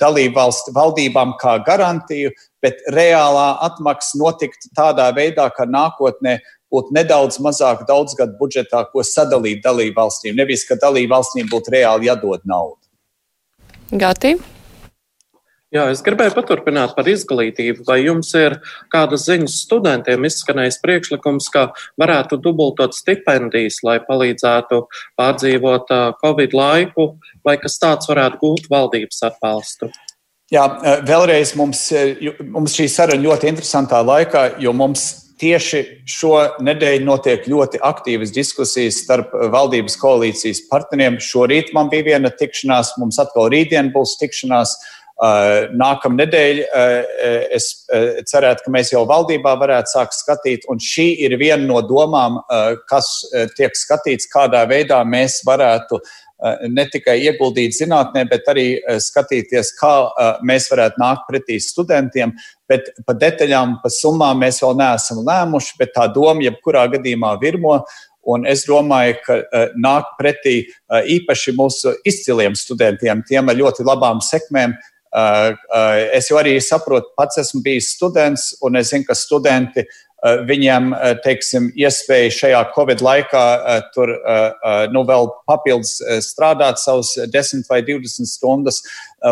dalību 0.00 0.34
valstu 0.34 0.72
valdībām 0.72 1.34
kā 1.36 1.58
garantiju, 1.64 2.30
bet 2.62 2.80
reālā 2.88 3.58
atmaksa 3.60 4.16
notiktu 4.16 4.72
tādā 4.74 5.10
veidā, 5.12 5.50
ka 5.52 5.66
nākotnē 5.66 6.38
būtu 6.72 6.94
nedaudz 6.96 7.40
mazāk 7.42 7.84
daudzgadu 7.88 8.38
budžetā, 8.40 8.84
ko 8.92 9.04
sadalīt 9.06 9.64
dalību 9.64 9.98
valstīm. 9.98 10.38
Nevis, 10.38 10.64
ka 10.68 10.78
dalību 10.80 11.14
valstīm 11.16 11.50
būtu 11.50 11.74
reāli 11.76 12.10
jādod 12.10 12.46
naudu. 12.48 12.80
Gati. 13.90 14.36
Jā, 15.70 15.84
es 15.94 16.00
gribēju 16.02 16.32
paturpināt 16.34 16.96
par 16.96 17.06
izglītību. 17.06 17.84
Vai 17.86 18.00
jums 18.02 18.32
ir 18.34 18.56
kādas 18.90 19.28
ziņas 19.28 19.60
studentiem 19.68 20.26
izskanējis 20.26 20.80
priekšlikums, 20.82 21.46
ka 21.54 21.68
varētu 22.00 22.40
dubultot 22.42 22.96
stipendijas, 22.98 23.78
lai 23.86 24.00
palīdzētu 24.02 24.80
pārdzīvot 25.18 25.94
Covid 26.24 26.56
laiku, 26.58 27.06
vai 27.46 27.54
kas 27.62 27.78
tāds 27.78 28.10
varētu 28.10 28.42
gūt 28.42 28.66
valdības 28.70 29.22
atbalstu? 29.30 29.92
Jā, 30.50 30.66
vēlreiz 31.06 31.54
mums, 31.54 31.84
mums 32.50 32.74
šī 32.74 32.88
saruna 32.90 33.22
ļoti 33.22 33.52
interesantā 33.52 34.02
laikā, 34.02 34.48
jo 34.58 34.74
mums 34.74 35.19
tieši 35.40 35.82
šo 36.08 36.34
nedēļu 36.62 37.06
notiek 37.06 37.48
ļoti 37.48 37.80
aktīvas 37.86 38.32
diskusijas 38.34 39.00
starp 39.04 39.32
valdības 39.52 39.96
koalīcijas 40.00 40.64
partneriem. 40.70 41.18
Šorīt 41.24 41.74
man 41.76 41.90
bija 41.92 42.12
viena 42.12 42.32
tikšanās, 42.32 42.94
mums 43.00 43.20
atkal 43.22 43.50
rītdien 43.52 43.92
būs 43.94 44.18
tikšanās. 44.20 44.76
Uh, 45.20 45.66
Nākamā 45.76 46.22
nedēļa 46.22 46.62
uh, 46.64 47.48
es 47.52 47.66
uh, 47.92 48.22
cerētu, 48.24 48.64
ka 48.64 48.72
mēs 48.72 48.94
jau 48.94 49.02
valdībā 49.08 49.52
varētu 49.60 49.92
sākt 49.92 50.16
skatīt, 50.16 50.64
un 50.72 50.80
šī 50.80 51.10
ir 51.26 51.34
viena 51.36 51.60
no 51.60 51.82
domām, 51.84 52.38
kas 52.88 53.10
tiek 53.58 53.76
skatīts, 53.76 54.30
kādā 54.32 54.62
veidā 54.70 55.02
mēs 55.04 55.42
varētu 55.44 56.00
ne 56.72 56.84
tikai 56.88 57.18
ieguldīt 57.26 57.74
zinātnē, 57.76 58.24
bet 58.30 58.46
arī 58.48 58.66
skatīties, 59.02 59.74
kā 59.80 59.92
mēs 60.46 60.70
varētu 60.72 61.02
nākt 61.02 61.26
pretī 61.28 61.58
studentiem. 61.60 62.32
Bet 62.70 62.92
par 63.06 63.18
detaļām, 63.20 63.80
par 63.82 63.92
summām 63.92 64.40
mēs 64.44 64.62
vēl 64.64 64.78
neesam 64.78 65.24
lēmuši, 65.26 65.74
bet 65.80 65.92
tā 65.96 66.06
doma 66.14 66.44
jebkurā 66.46 66.86
gadījumā 66.94 67.34
virmo. 67.42 67.80
Un 68.30 68.44
es 68.44 68.66
domāju, 68.68 69.16
ka 69.24 69.36
uh, 69.40 69.70
nāk 69.80 70.10
pretī 70.18 70.58
uh, 70.66 71.00
īpaši 71.08 71.54
mūsu 71.56 71.94
izciliem 72.04 72.52
studentiem, 72.58 73.22
tiem 73.26 73.48
ar 73.48 73.56
ļoti 73.56 73.86
labām 73.88 74.20
sekmēm, 74.24 74.76
Uh, 75.10 75.56
es 76.14 76.28
jau 76.30 76.36
arī 76.38 76.52
saprotu, 76.62 77.08
pats 77.18 77.40
esmu 77.42 77.64
bijis 77.64 77.88
students, 77.96 78.52
un 78.62 78.78
es 78.78 78.92
zinu, 78.92 79.02
ka 79.08 79.16
studenti 79.18 79.82
viņiem, 80.20 80.90
teiksim, 81.24 81.70
iespēja 81.80 82.32
šajā 82.36 82.62
Covid 82.74 83.02
laikā 83.04 83.44
tur 83.94 84.12
nu, 84.92 85.04
vēl 85.08 85.30
papildus 85.48 85.96
strādāt 86.26 86.80
savus 86.82 87.14
10 87.32 87.68
vai 87.70 87.80
20 87.86 88.28
stundas 88.28 88.82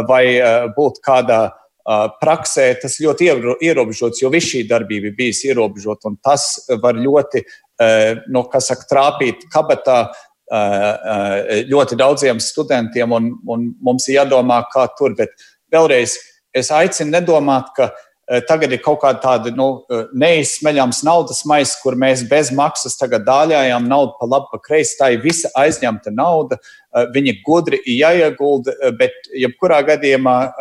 vai 0.09 0.25
būt 0.77 1.03
kādā 1.05 1.43
praksē, 2.23 2.71
tas 2.83 2.99
ļoti 3.01 3.29
ierobežots, 3.65 4.23
jo 4.23 4.33
viss 4.33 4.53
šī 4.53 4.65
darbība 4.69 5.13
bijusi 5.17 5.49
ierobežota, 5.53 6.11
un 6.11 6.19
tas 6.25 6.51
var 6.83 6.97
ļoti, 7.01 7.45
nu, 8.33 8.45
kas 8.53 8.73
saka, 8.73 8.89
trāpīt 8.91 9.47
kabatā 9.53 10.01
ļoti 11.69 11.97
daudziem 11.97 12.41
studentiem, 12.41 13.13
un, 13.13 13.31
un 13.47 13.71
mums 13.85 14.09
ir 14.09 14.23
jādomā, 14.23 14.63
kā 14.73 14.87
tur. 14.99 15.17
Bet 15.17 15.37
vēlreiz 15.73 16.17
es 16.57 16.71
aicinu 16.73 17.13
nedomāt, 17.13 17.73
ka 17.77 17.91
eh, 17.91 18.05
tagad 18.45 18.73
ir 18.73 18.81
kaut 18.85 19.01
kāda 19.01 19.23
tāda 19.23 19.51
nu, 19.57 19.85
eh, 19.89 20.05
neizsmeļama 20.13 20.97
naudas 21.07 21.41
maisa, 21.49 21.79
kur 21.81 21.97
mēs 21.97 22.27
bez 22.29 22.51
maksas 22.53 22.99
dāļājām 22.99 23.89
naudu 23.89 24.13
pa 24.21 24.27
labi, 24.27 24.51
pa 24.53 24.59
kreisi. 24.59 24.99
Tā 25.01 25.13
ir 25.15 25.23
visa 25.23 25.49
aizņemta 25.57 26.13
nauda. 26.13 26.59
Eh, 26.95 27.07
viņa 27.15 27.35
gudri 27.47 27.81
ir 27.87 28.05
jāiegulda, 28.05 28.93
bet 28.99 29.13
jebkurā 29.33 29.81
gadījumā 29.87 30.53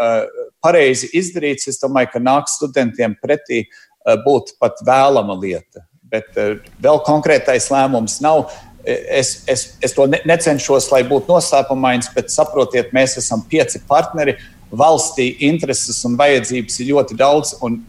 pareizi 0.63 1.09
izdarīts. 1.13 1.67
Es 1.67 1.79
domāju, 1.79 2.11
ka 2.13 2.19
nāk 2.19 2.47
studentiem 2.47 3.15
pretī 3.19 3.65
būt 4.05 4.57
pat 4.59 4.79
vēlama 4.85 5.35
lieta. 5.39 5.83
Bet 6.03 6.31
vēl 6.35 7.03
konkrētais 7.03 7.67
lēmums 7.69 8.21
nav. 8.21 8.49
Es, 8.85 9.43
es, 9.47 9.77
es 9.83 9.91
to 9.91 10.07
necenšos, 10.07 10.91
lai 10.91 11.03
būtu 11.03 11.27
noslēpumains, 11.27 12.13
bet 12.15 12.31
saprotiet, 12.31 12.93
mēs 12.95 13.17
esam 13.17 13.43
pieci 13.43 13.81
partneri. 13.87 14.37
Valstī 14.71 15.29
intereses 15.47 15.99
un 16.07 16.17
vajadzības 16.19 16.79
ir 16.81 16.91
ļoti 16.91 17.17
daudz, 17.19 17.55
un 17.63 17.79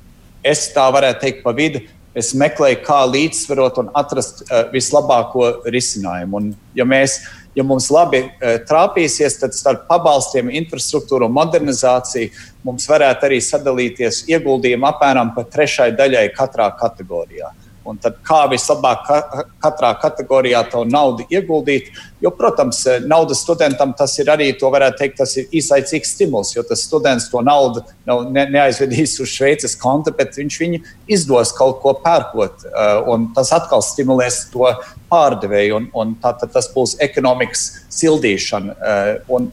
es 0.46 0.68
tā 0.74 0.86
varētu 0.94 1.24
teikt 1.24 1.42
pa 1.44 1.54
vidu. 1.56 1.82
Es 2.18 2.32
meklēju, 2.34 2.80
kā 2.86 3.02
līdzsvarot 3.06 3.78
un 3.82 3.90
atrast 3.98 4.42
uh, 4.46 4.64
vislabāko 4.72 5.50
risinājumu. 5.70 6.40
Un, 6.40 6.48
ja, 6.74 6.86
mēs, 6.88 7.18
ja 7.54 7.66
mums 7.66 7.90
labi 7.94 8.24
uh, 8.24 8.56
trāpīsies, 8.66 9.38
tad 9.42 9.54
starp 9.54 9.84
pabalstiem, 9.90 10.50
infrastruktūru 10.62 11.28
un 11.28 11.36
modernizāciju 11.36 12.32
mums 12.66 12.88
varētu 12.90 13.28
arī 13.28 13.38
sadalīties 13.44 14.24
ieguldījumi 14.32 14.90
apmēram 14.90 15.34
pa 15.36 15.46
trešai 15.46 15.92
daļai 15.98 16.26
katrā 16.34 16.72
kategorijā. 16.80 17.52
Uh, 17.52 17.67
un 17.88 17.98
kā 18.26 18.40
vislabāk 18.52 19.06
katrā 19.62 19.92
kategorijā 20.02 20.62
to 20.72 20.84
naudu 20.88 21.26
ieguldīt. 21.32 21.90
Jo, 22.22 22.32
protams, 22.34 22.82
nauda 23.06 23.36
studentam 23.38 23.92
tas 23.96 24.16
ir 24.18 24.30
arī, 24.32 24.50
to 24.58 24.70
varētu 24.74 24.98
teikt, 25.02 25.18
tas 25.20 25.36
ir 25.38 25.46
īslaicīgs 25.54 26.14
stimuls, 26.16 26.54
jo 26.56 26.64
tas 26.66 26.82
students 26.86 27.28
to 27.30 27.42
naudu 27.46 27.84
ne, 28.08 28.46
neaizvedīs 28.50 29.18
uz 29.22 29.30
Šveices 29.30 29.76
konta, 29.78 30.12
bet 30.14 30.36
viņš 30.38 30.58
viņu 30.64 30.82
izdos 31.14 31.54
kaut 31.58 31.78
ko 31.84 31.94
pērkot, 32.02 32.66
un 33.10 33.30
tas 33.36 33.52
atkal 33.54 33.84
stimulēs 33.84 34.46
to 34.52 34.66
pārdevēju, 35.12 35.78
un, 35.78 35.88
un 35.94 36.18
tā, 36.22 36.34
tas 36.42 36.68
būs 36.74 36.98
ekonomikas 37.04 37.68
sildīšana. 38.00 38.76
Un, 39.32 39.50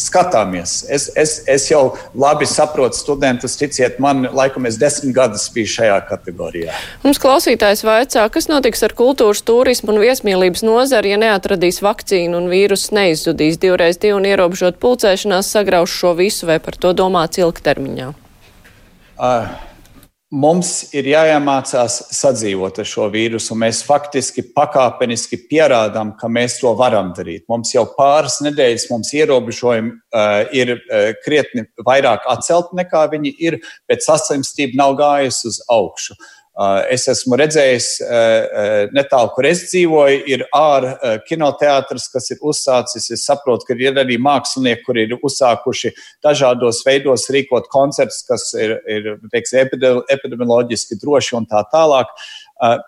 skatāmies. 0.00 0.78
Es, 0.92 1.08
es, 1.16 1.38
es 1.48 1.66
jau 1.70 1.96
labi 2.16 2.46
saprotu 2.48 2.98
studentus, 2.98 3.56
ticiet 3.58 4.00
man, 4.02 4.26
laikam 4.36 4.68
es 4.68 4.78
desmit 4.80 5.14
gadus 5.16 5.46
biju 5.52 5.72
šajā 5.76 5.98
kategorijā. 6.08 6.74
Mums 7.04 7.20
klausītājs 7.22 7.84
vaicā, 7.86 8.26
kas 8.32 8.50
notiks 8.52 8.84
ar 8.86 8.96
kultūras, 8.96 9.44
turismu 9.46 9.94
un 9.94 10.02
viesmīlības 10.04 10.64
nozari, 10.66 11.14
ja 11.14 11.20
neatradīs 11.20 11.82
vakcīnu 11.84 12.42
un 12.42 12.50
vīrus 12.52 12.90
neizzudīs 12.96 13.60
divreiz 13.62 14.00
divu 14.02 14.20
un 14.20 14.28
ierobežot 14.28 14.80
pulcēšanās, 14.82 15.52
sagrauž 15.56 15.92
šo 15.92 16.16
visu 16.18 16.50
vai 16.50 16.60
par 16.62 16.76
to 16.80 16.92
domāts 16.96 17.40
ilgtermiņā? 17.42 18.12
Uh. 19.16 19.48
Mums 20.36 20.90
ir 20.92 21.06
jāiemācās 21.08 21.94
sadzīvot 22.12 22.80
ar 22.82 22.88
šo 22.88 23.06
vīrusu. 23.12 23.54
Mēs 23.56 23.78
faktiski 23.86 24.42
pakāpeniski 24.56 25.38
pierādām, 25.48 26.10
ka 26.20 26.28
mēs 26.28 26.58
to 26.60 26.74
varam 26.76 27.14
darīt. 27.16 27.46
Mums 27.48 27.72
jau 27.72 27.86
pāris 27.96 28.36
nedēļas 28.44 28.88
mums 28.90 29.14
ierobežojumi 29.16 29.94
uh, 29.94 30.42
ir 30.52 30.74
uh, 30.76 31.12
krietni 31.24 31.64
vairāk 31.86 32.26
atcelti 32.28 32.76
nekā 32.76 33.06
viņi 33.14 33.32
ir, 33.48 33.60
bet 33.88 34.04
saslimstība 34.04 34.76
nav 34.82 34.98
gājusi 35.00 35.54
uz 35.54 35.62
augšu. 35.72 36.18
Uh, 36.18 36.35
es 36.88 37.02
esmu 37.12 37.36
redzējis, 37.36 37.86
uh, 38.00 38.08
uh, 38.08 38.94
netālu, 38.96 39.28
kur 39.34 39.44
es 39.48 39.66
dzīvoju, 39.68 40.22
ir 40.32 40.44
ārā 40.56 41.18
kinoteātris, 41.28 42.08
kas 42.12 42.30
ir 42.32 42.40
uzsācis. 42.40 43.10
Es 43.12 43.26
saprotu, 43.28 43.68
ka 43.68 43.76
ir 43.76 44.00
arī 44.00 44.16
mākslinieki, 44.22 44.84
kuri 44.86 45.04
ir 45.04 45.14
uzsākuši 45.20 45.92
dažādos 46.24 46.80
veidos 46.86 47.28
rīkot 47.32 47.68
koncertus, 47.72 48.22
kas 48.28 48.48
ir, 48.56 48.78
ir 48.88 49.12
teiksim, 49.32 49.68
epidemioloģiski 50.16 50.96
droši 51.02 51.36
un 51.36 51.48
tā 51.50 51.60
tālāk. 51.72 52.12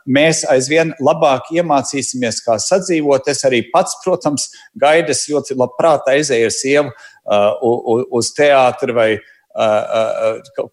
Mēs 0.09 0.47
aizvien 0.49 0.95
labāk 1.05 1.51
iemācīsimies, 1.53 2.41
kā 2.47 2.57
sadzīvot. 2.63 3.29
Es 3.29 3.45
arī 3.45 3.67
pats, 3.73 3.99
protams, 4.05 4.49
gaidu, 4.81 5.13
es 5.13 5.27
ļoti 5.29 5.59
labprāt 5.61 6.09
aizēju 6.09 6.49
ar 6.49 6.55
sievu 6.57 8.07
uz 8.17 8.33
teātri 8.33 8.97
vai 8.97 9.11
teātri 9.19 9.35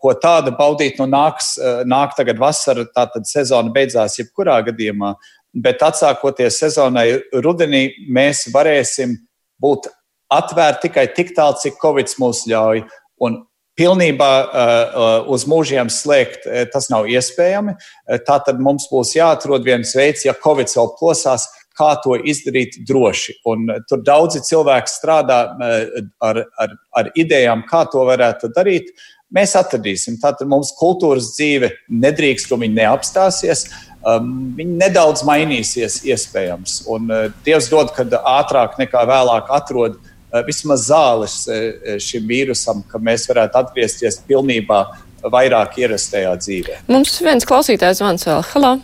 ko 0.02 0.14
tādu 0.22 0.54
baudīt. 0.58 1.00
Nu, 1.02 1.08
nāks, 1.10 1.56
nāk 1.90 2.14
tagad 2.18 2.40
vasara, 2.42 2.86
tā 2.86 3.08
tad 3.14 3.26
sezona 3.30 3.74
beidzās 3.74 4.20
jebkurā 4.20 4.60
gadījumā. 4.70 5.16
Bet 5.56 5.82
atsākoties 5.88 6.60
sezonai 6.60 7.08
rudenī, 7.44 7.88
mēs 8.12 8.46
varēsim 8.54 9.16
būt 9.62 9.90
atvērti 10.36 10.90
tikai 10.90 11.08
tik 11.16 11.36
tālu, 11.38 11.58
cik 11.62 11.80
Covid 11.82 12.12
mūs 12.22 12.44
ļauj. 12.52 12.84
Un 13.24 13.42
pilnībā 13.80 14.32
uh, 14.44 15.30
uz 15.32 15.46
mūžiem 15.50 15.90
slēgt 15.92 16.48
tas 16.72 16.90
nav 16.92 17.10
iespējami. 17.12 17.76
Tātad 18.28 18.60
mums 18.64 18.88
būs 18.92 19.16
jāatrod 19.18 19.66
viens 19.68 19.96
veids, 19.98 20.26
ja 20.28 20.36
Covid 20.36 20.72
vēl 20.72 20.94
plosās, 21.00 21.48
kā 21.78 21.92
to 22.04 22.16
izdarīt 22.18 22.80
droši. 22.88 23.40
Un 23.52 23.68
eh, 23.72 23.82
tur 23.90 24.04
daudzi 24.06 24.44
cilvēki 24.46 24.92
strādā 24.92 25.42
eh, 25.52 26.00
ar, 26.24 26.42
ar, 26.62 26.78
ar 26.96 27.12
idejām, 27.16 27.66
kā 27.70 27.86
to 27.92 28.06
varētu 28.08 28.52
darīt. 28.56 28.94
Mēs 29.36 29.56
atradīsim. 29.58 30.20
Tātad 30.22 30.48
mums 30.48 30.72
kultūras 30.80 31.34
dzīve 31.34 31.72
nedrīkst, 31.92 32.52
un 32.54 32.62
viņa 32.64 32.78
neapstāsies. 32.84 33.66
Um, 34.06 34.54
viņa 34.56 34.76
nedaudz 34.84 35.24
mainīsies, 35.26 36.04
iespējams. 36.06 36.84
Un 36.94 37.10
uh, 37.10 37.24
Dievs 37.44 37.72
dod, 37.72 37.90
kad 37.96 38.14
ātrāk 38.14 38.78
nekā 38.78 39.02
vēlāk 39.10 39.50
atrod 39.52 39.98
uh, 39.98 40.44
vismaz 40.46 40.86
zāles 40.92 41.40
uh, 41.50 41.98
šim 41.98 42.30
vīrusam, 42.30 42.86
ka 42.86 43.02
mēs 43.02 43.26
varētu 43.32 43.64
atgriezties 43.64 44.22
pilnībā 44.30 44.84
vairāk 45.34 45.80
ierastajā 45.82 46.36
dzīvē. 46.38 46.80
Mums 46.94 47.18
viens 47.26 47.50
klausītājs 47.50 48.04
zvans 48.04 48.30
vēl. 48.30 48.46
Halo! 48.54 48.76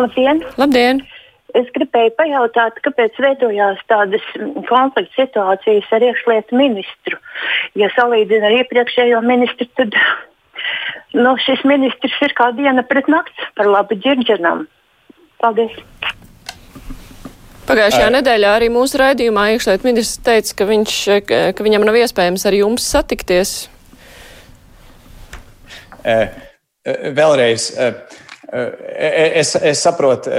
Labdien! 0.00 0.44
Labdien. 0.56 1.04
Es 1.58 1.68
gribēju 1.74 2.12
pajautāt, 2.18 2.78
kāpēc 2.84 3.16
veidojās 3.22 3.80
tādas 3.90 4.24
konflikta 4.68 5.14
situācijas 5.16 5.88
ar 5.96 6.04
iekšlietu 6.10 6.58
ministru. 6.58 7.18
Ja 7.78 7.90
salīdzina 7.96 8.50
ar 8.50 8.58
iepriekšējo 8.60 9.22
ministru, 9.26 9.66
tad 9.78 9.96
nu, 11.16 11.34
šis 11.44 11.64
ministrs 11.68 12.20
ir 12.26 12.34
kā 12.38 12.50
diena 12.56 12.84
pret 12.86 13.10
nakts 13.10 13.50
par 13.58 13.70
labu 13.70 13.98
ģirģenam. 13.98 14.66
Paldies! 15.40 15.74
Pagājušajā 17.70 18.08
uh, 18.08 18.14
nedēļā 18.18 18.54
arī 18.58 18.70
mūsu 18.72 18.98
raidījumā 18.98 19.50
iekšlietu 19.54 19.86
ministrs 19.86 20.24
teica, 20.26 20.56
ka, 20.58 20.66
viņš, 20.70 20.96
ka 21.56 21.66
viņam 21.66 21.86
nav 21.86 22.00
iespējams 22.00 22.46
ar 22.50 22.56
jums 22.58 22.86
satikties. 22.96 23.54
Uh, 26.00 26.26
vēlreiz. 27.14 27.70
Uh, 27.76 28.28
Es, 28.50 29.52
es 29.54 29.78
saprotu, 29.84 30.30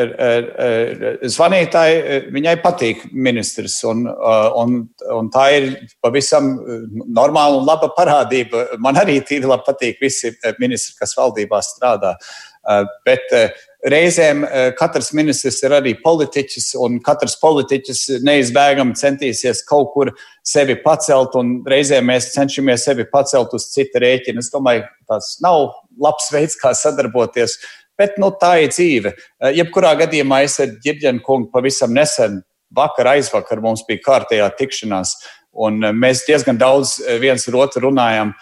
zvanītāji, 1.32 2.20
viņai 2.36 2.58
patīk 2.64 3.06
ministrs, 3.16 3.78
un, 3.88 4.04
un, 4.60 4.78
un 5.16 5.32
tā 5.32 5.46
ir 5.56 5.70
pavisam 6.04 6.52
normāla 7.08 7.62
un 7.62 7.68
laba 7.70 7.94
parādība. 7.96 8.68
Man 8.84 9.00
arī 9.00 9.22
tīri 9.24 9.48
labi 9.48 9.68
patīk 9.70 10.04
visi 10.04 10.34
ministri, 10.60 10.98
kas 11.00 11.16
valdībā 11.16 11.64
strādā. 11.64 12.18
Bet 13.08 13.32
reizēm 13.90 14.44
katrs 14.78 15.14
ministrs 15.18 15.64
ir 15.64 15.74
arī 15.80 15.96
politiķis, 16.04 16.74
un 16.84 17.00
katrs 17.02 17.40
politiķis 17.42 18.04
neizbēgami 18.28 19.00
centīsies 19.00 19.64
kaut 19.66 19.96
kur 19.96 20.12
sevi 20.46 20.76
pacelt, 20.84 21.38
un 21.40 21.62
reizēm 21.64 22.12
mēs 22.12 22.34
cenšamies 22.36 22.86
sevi 22.90 23.08
pacelt 23.10 23.56
uz 23.58 23.72
cita 23.72 24.04
rēķina. 24.04 24.44
Es 24.44 24.52
domāju, 24.54 24.84
tas 25.10 25.38
nav 25.42 25.72
labs 26.02 26.30
veids, 26.34 26.60
kā 26.60 26.76
sadarboties. 26.78 27.56
Uh, 27.56 27.78
Bet 28.02 28.18
nu, 28.22 28.32
tā 28.42 28.56
ir 28.64 28.72
dzīve. 28.74 29.14
Eh, 29.14 29.52
jebkurā 29.60 29.94
gadījumā 30.00 30.42
es 30.48 30.58
ar 30.64 30.72
Girģenu 30.82 31.22
kungu 31.26 31.52
pavisam 31.54 31.94
nesen, 31.94 32.40
vakar, 32.74 33.12
aizvakar 33.14 33.62
mums 33.62 33.84
bija 33.86 34.02
kārtējā 34.08 34.48
tikšanās, 34.58 35.18
un 35.66 35.84
eh, 35.86 35.94
mēs 35.94 36.24
diezgan 36.26 36.58
daudz 36.58 36.98
eh, 37.04 37.20
viens 37.22 37.46
ar 37.50 37.60
otru 37.66 37.90
runājam. 37.90 38.34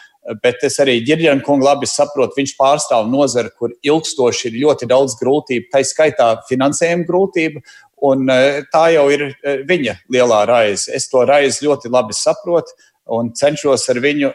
Bet 0.43 0.61
es 0.67 0.75
arī 0.83 0.99
Girģenu 1.03 1.41
kungu 1.43 1.65
labi 1.65 1.87
saprotu, 1.89 2.37
viņš 2.37 2.53
pārstāv 2.59 3.07
nozari, 3.09 3.49
kur 3.57 3.71
ilgstoši 3.83 4.51
ir 4.51 4.59
ļoti 4.61 4.87
daudz 4.91 5.15
grūtību, 5.19 5.69
tā 5.73 5.81
skaitā 5.87 6.27
finansējuma 6.47 7.07
grūtība, 7.07 7.63
un 8.05 8.29
tā 8.69 8.83
jau 8.93 9.07
ir 9.15 9.23
viņa 9.65 9.95
lielā 10.11 10.43
raize. 10.45 10.91
Es 10.93 11.09
to 11.09 11.23
raizi 11.25 11.65
ļoti 11.65 11.89
labi 11.89 12.13
saprotu 12.13 12.75
un 13.15 13.31
cenšos 13.33 13.87
ar 13.89 14.01
viņu 14.03 14.29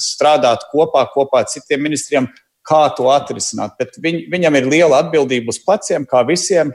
strādāt 0.00 0.64
kopā, 0.70 1.04
kopā 1.12 1.42
ar 1.42 1.50
citiem 1.52 1.84
ministriem, 1.84 2.30
kā 2.66 2.86
to 2.96 3.10
atrisināt. 3.12 3.76
Bet 3.80 3.98
viņ, 4.00 4.24
viņam 4.32 4.60
ir 4.60 4.70
liela 4.70 5.02
atbildība 5.04 5.54
uz 5.54 5.60
pleciem, 5.64 6.08
kā 6.08 6.24
visiem. 6.28 6.72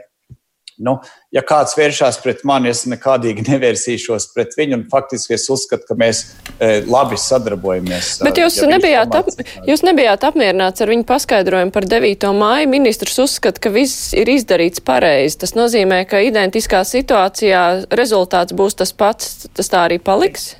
Nu, 0.80 0.94
ja 1.28 1.42
kāds 1.44 1.74
vēršās 1.76 2.18
pret 2.24 2.40
mani, 2.48 2.70
es 2.72 2.86
nekādīgi 2.88 3.44
nevērsīšos 3.50 4.30
pret 4.32 4.56
viņu. 4.56 4.78
Faktiski 4.92 5.36
es 5.36 5.44
uzskatu, 5.52 5.84
ka 5.90 5.96
mēs 6.00 6.22
e, 6.56 6.80
labi 6.88 7.18
sadarbojamies. 7.20 8.14
Bet 8.24 8.40
jūs, 8.40 8.56
ja 8.62 8.70
nebijāt, 8.70 9.12
ap, 9.18 9.28
jūs 9.68 9.84
nebijāt 9.84 10.24
apmierināts 10.30 10.80
ar 10.80 10.92
viņu 10.94 11.04
paskaidrojumu 11.10 11.74
par 11.74 11.88
9. 11.90 12.30
māju. 12.38 12.70
Ministrs 12.72 13.20
uzskata, 13.20 13.60
ka 13.60 13.74
viss 13.74 14.14
ir 14.16 14.32
izdarīts 14.32 14.80
pareizi. 14.84 15.42
Tas 15.44 15.52
nozīmē, 15.58 16.06
ka 16.08 16.22
identiskā 16.24 16.80
situācijā 16.88 17.64
rezultāts 17.92 18.56
būs 18.56 18.80
tas 18.80 18.96
pats. 18.96 19.50
Tas 19.52 19.68
tā 19.68 19.84
arī 19.90 20.00
paliks? 20.00 20.54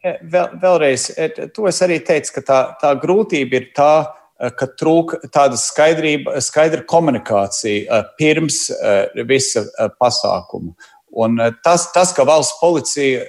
E, 0.00 0.16
vēl, 0.24 0.56
vēlreiz, 0.62 1.10
e, 1.20 1.50
to 1.52 1.68
es 1.68 1.84
arī 1.84 2.00
teicu, 2.06 2.38
ka 2.38 2.46
tā, 2.48 2.60
tā 2.80 2.96
grūtība 3.02 3.60
ir 3.60 3.74
tā 3.76 3.92
ka 4.36 4.68
trūk 4.78 5.16
tāda 5.32 5.58
skaidrība, 5.60 6.36
skaidra 6.44 6.84
komunikācija 6.88 7.86
eh, 7.86 8.12
pirms 8.18 8.66
eh, 8.74 9.24
visa 9.28 9.64
pasākuma. 10.00 10.76
Un 11.16 11.38
tas, 11.64 11.86
tas, 11.94 12.10
ka 12.12 12.26
valsts 12.28 12.58
policija 12.60 13.22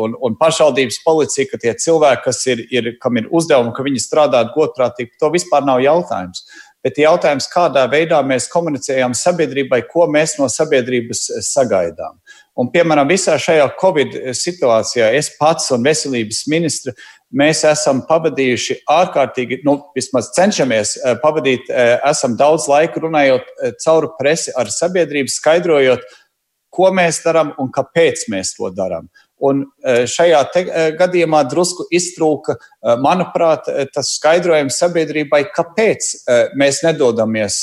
un, 0.00 0.16
un 0.26 0.34
pašvaldības 0.40 0.96
policija, 1.04 1.46
ka 1.52 1.60
tie 1.62 1.70
cilvēki, 1.78 2.24
kas 2.24 2.40
ir, 2.50 2.62
ir, 2.74 2.88
kam 2.98 3.20
ir 3.20 3.28
uzdevumi, 3.30 3.70
ka 3.76 3.84
viņi 3.86 4.02
strādā 4.02 4.40
godprātīgi, 4.56 5.12
to 5.20 5.30
vispār 5.30 5.62
nav 5.68 5.84
jautājums. 5.84 6.42
Bet 6.84 6.98
jautājums, 7.00 7.46
kādā 7.48 7.86
veidā 7.88 8.18
mēs 8.26 8.44
komunicējam 8.52 9.14
sabiedrībai, 9.16 9.84
ko 9.88 10.08
mēs 10.10 10.34
no 10.36 10.50
sabiedrības 10.52 11.22
sagaidām. 11.46 12.18
Un, 12.60 12.68
piemēram, 12.74 13.08
visā 13.08 13.38
šajā 13.40 13.70
Covid 13.80 14.18
situācijā 14.36 15.08
es 15.18 15.30
pats 15.38 15.72
un 15.74 15.86
veselības 15.86 16.44
ministra 16.52 16.92
mēs 17.32 17.62
esam 17.68 18.02
pavadījuši 18.08 18.80
ārkārtīgi, 18.90 19.60
nu, 19.66 19.78
vismaz 19.96 20.30
cenšamies 20.36 20.96
eh, 20.98 21.16
pavadīt, 21.22 21.70
eh, 21.70 21.96
esam 22.10 22.36
daudz 22.40 22.68
laika 22.70 23.02
runājot 23.02 23.48
eh, 23.48 23.74
cauri 23.84 24.12
presi 24.18 24.54
ar 24.56 24.70
sabiedrību, 24.72 25.32
skaidrojot, 25.32 26.04
ko 26.74 26.90
mēs 26.94 27.22
darām 27.24 27.54
un 27.62 27.70
kāpēc 27.74 28.26
mēs 28.32 28.56
to 28.58 28.70
darām. 28.74 29.08
Un 29.44 29.64
šajā 29.84 30.40
te, 30.54 30.64
gadījumā 30.98 31.42
drusku 31.50 31.86
iztrūka, 31.94 32.54
manuprāt, 33.02 33.66
tas 33.94 34.12
skaidrojums 34.18 34.78
sabiedrībai, 34.82 35.42
kāpēc 35.54 36.10
mēs 36.58 36.82
nedodamies 36.86 37.58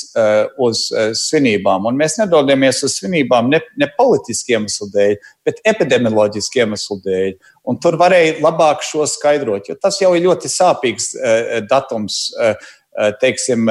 uz 0.62 0.88
svinībām. 1.26 1.88
Un 1.90 2.00
mēs 2.00 2.20
nedodamies 2.20 2.84
uz 2.88 2.98
svinībām 3.00 3.50
ne, 3.52 3.62
ne 3.80 3.92
politiskiem 3.98 4.62
iemeslu 4.62 4.90
dēļ, 4.94 5.16
bet 5.48 5.64
epidemioloģiskiem 5.68 6.72
iemeslu 6.72 7.00
dēļ. 7.06 7.32
Un 7.66 7.80
tur 7.82 7.98
varēja 7.98 8.40
labāk 8.44 8.84
šo 8.86 9.08
skaidrot, 9.10 9.70
jo 9.70 9.76
tas 9.80 10.02
jau 10.02 10.14
ir 10.16 10.28
ļoti 10.28 10.52
sāpīgs 10.52 11.16
datums. 11.70 12.28
Teiksim, 13.22 13.70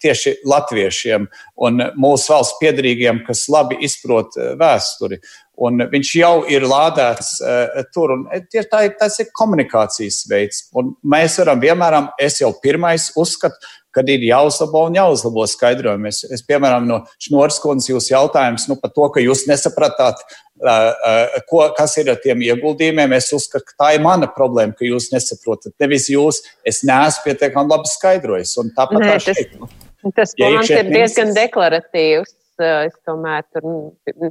tieši 0.00 0.30
latviešiem 0.48 1.26
un 1.66 1.82
mūsu 2.00 2.32
valsts 2.32 2.56
piedarīgiem, 2.62 3.18
kas 3.26 3.42
labi 3.52 3.76
izprot 3.84 4.38
vēsturi. 4.56 5.18
Un 5.58 5.82
viņš 5.90 6.10
jau 6.20 6.34
ir 6.46 6.62
lādēts 6.70 7.32
uh, 7.42 7.80
tur. 7.94 8.14
Tieši 8.52 8.68
tā 8.70 8.84
ir, 8.86 8.92
tas 9.00 9.16
ir 9.18 9.32
komunikācijas 9.34 10.20
veids. 10.30 10.60
Un 10.78 10.92
mēs 11.02 11.40
varam 11.42 11.58
vienmēr, 11.62 11.96
es 12.22 12.38
jau 12.42 12.52
pirmais 12.62 13.08
uzskatu, 13.18 13.58
kad 13.98 14.08
ir 14.12 14.22
jāuzlabo 14.22 14.84
un 14.86 14.98
jāuzlabo 14.98 15.46
skaidrojumi. 15.50 16.12
Es, 16.12 16.22
es 16.30 16.44
piemēram, 16.46 16.86
no 16.86 17.00
Šnoras 17.24 17.58
kundzes 17.62 17.90
jūs 17.90 18.10
jautājums 18.12 18.68
nu, 18.70 18.76
par 18.78 18.92
to, 18.94 19.08
ka 19.14 19.24
jūs 19.24 19.46
nesapratāt, 19.50 20.22
ko, 21.50 21.64
kas 21.76 21.96
ir 21.98 22.12
ar 22.12 22.20
tiem 22.22 22.44
ieguldījumiem. 22.46 23.16
Es 23.18 23.32
uzskatu, 23.34 23.66
ka 23.70 23.78
tā 23.82 23.92
ir 23.96 24.04
mana 24.04 24.30
problēma, 24.30 24.76
ka 24.78 24.86
jūs 24.86 25.10
nesaprotat. 25.14 25.74
Nevis 25.82 26.08
jūs, 26.12 26.42
es 26.68 26.84
neesmu 26.86 27.26
pietiekami 27.26 27.74
labi 27.74 27.90
skaidrojis. 27.90 28.54
Tāpat 28.78 29.02
Nē, 29.02 29.14
tas, 29.26 30.14
tas 30.14 30.36
ja 30.38 30.52
plāns 30.52 30.74
ir 30.74 30.92
diezgan 30.94 31.34
deklaratīvs. 31.36 32.37
Es 32.58 32.94
tomēr 33.06 33.44
tur 33.54 33.64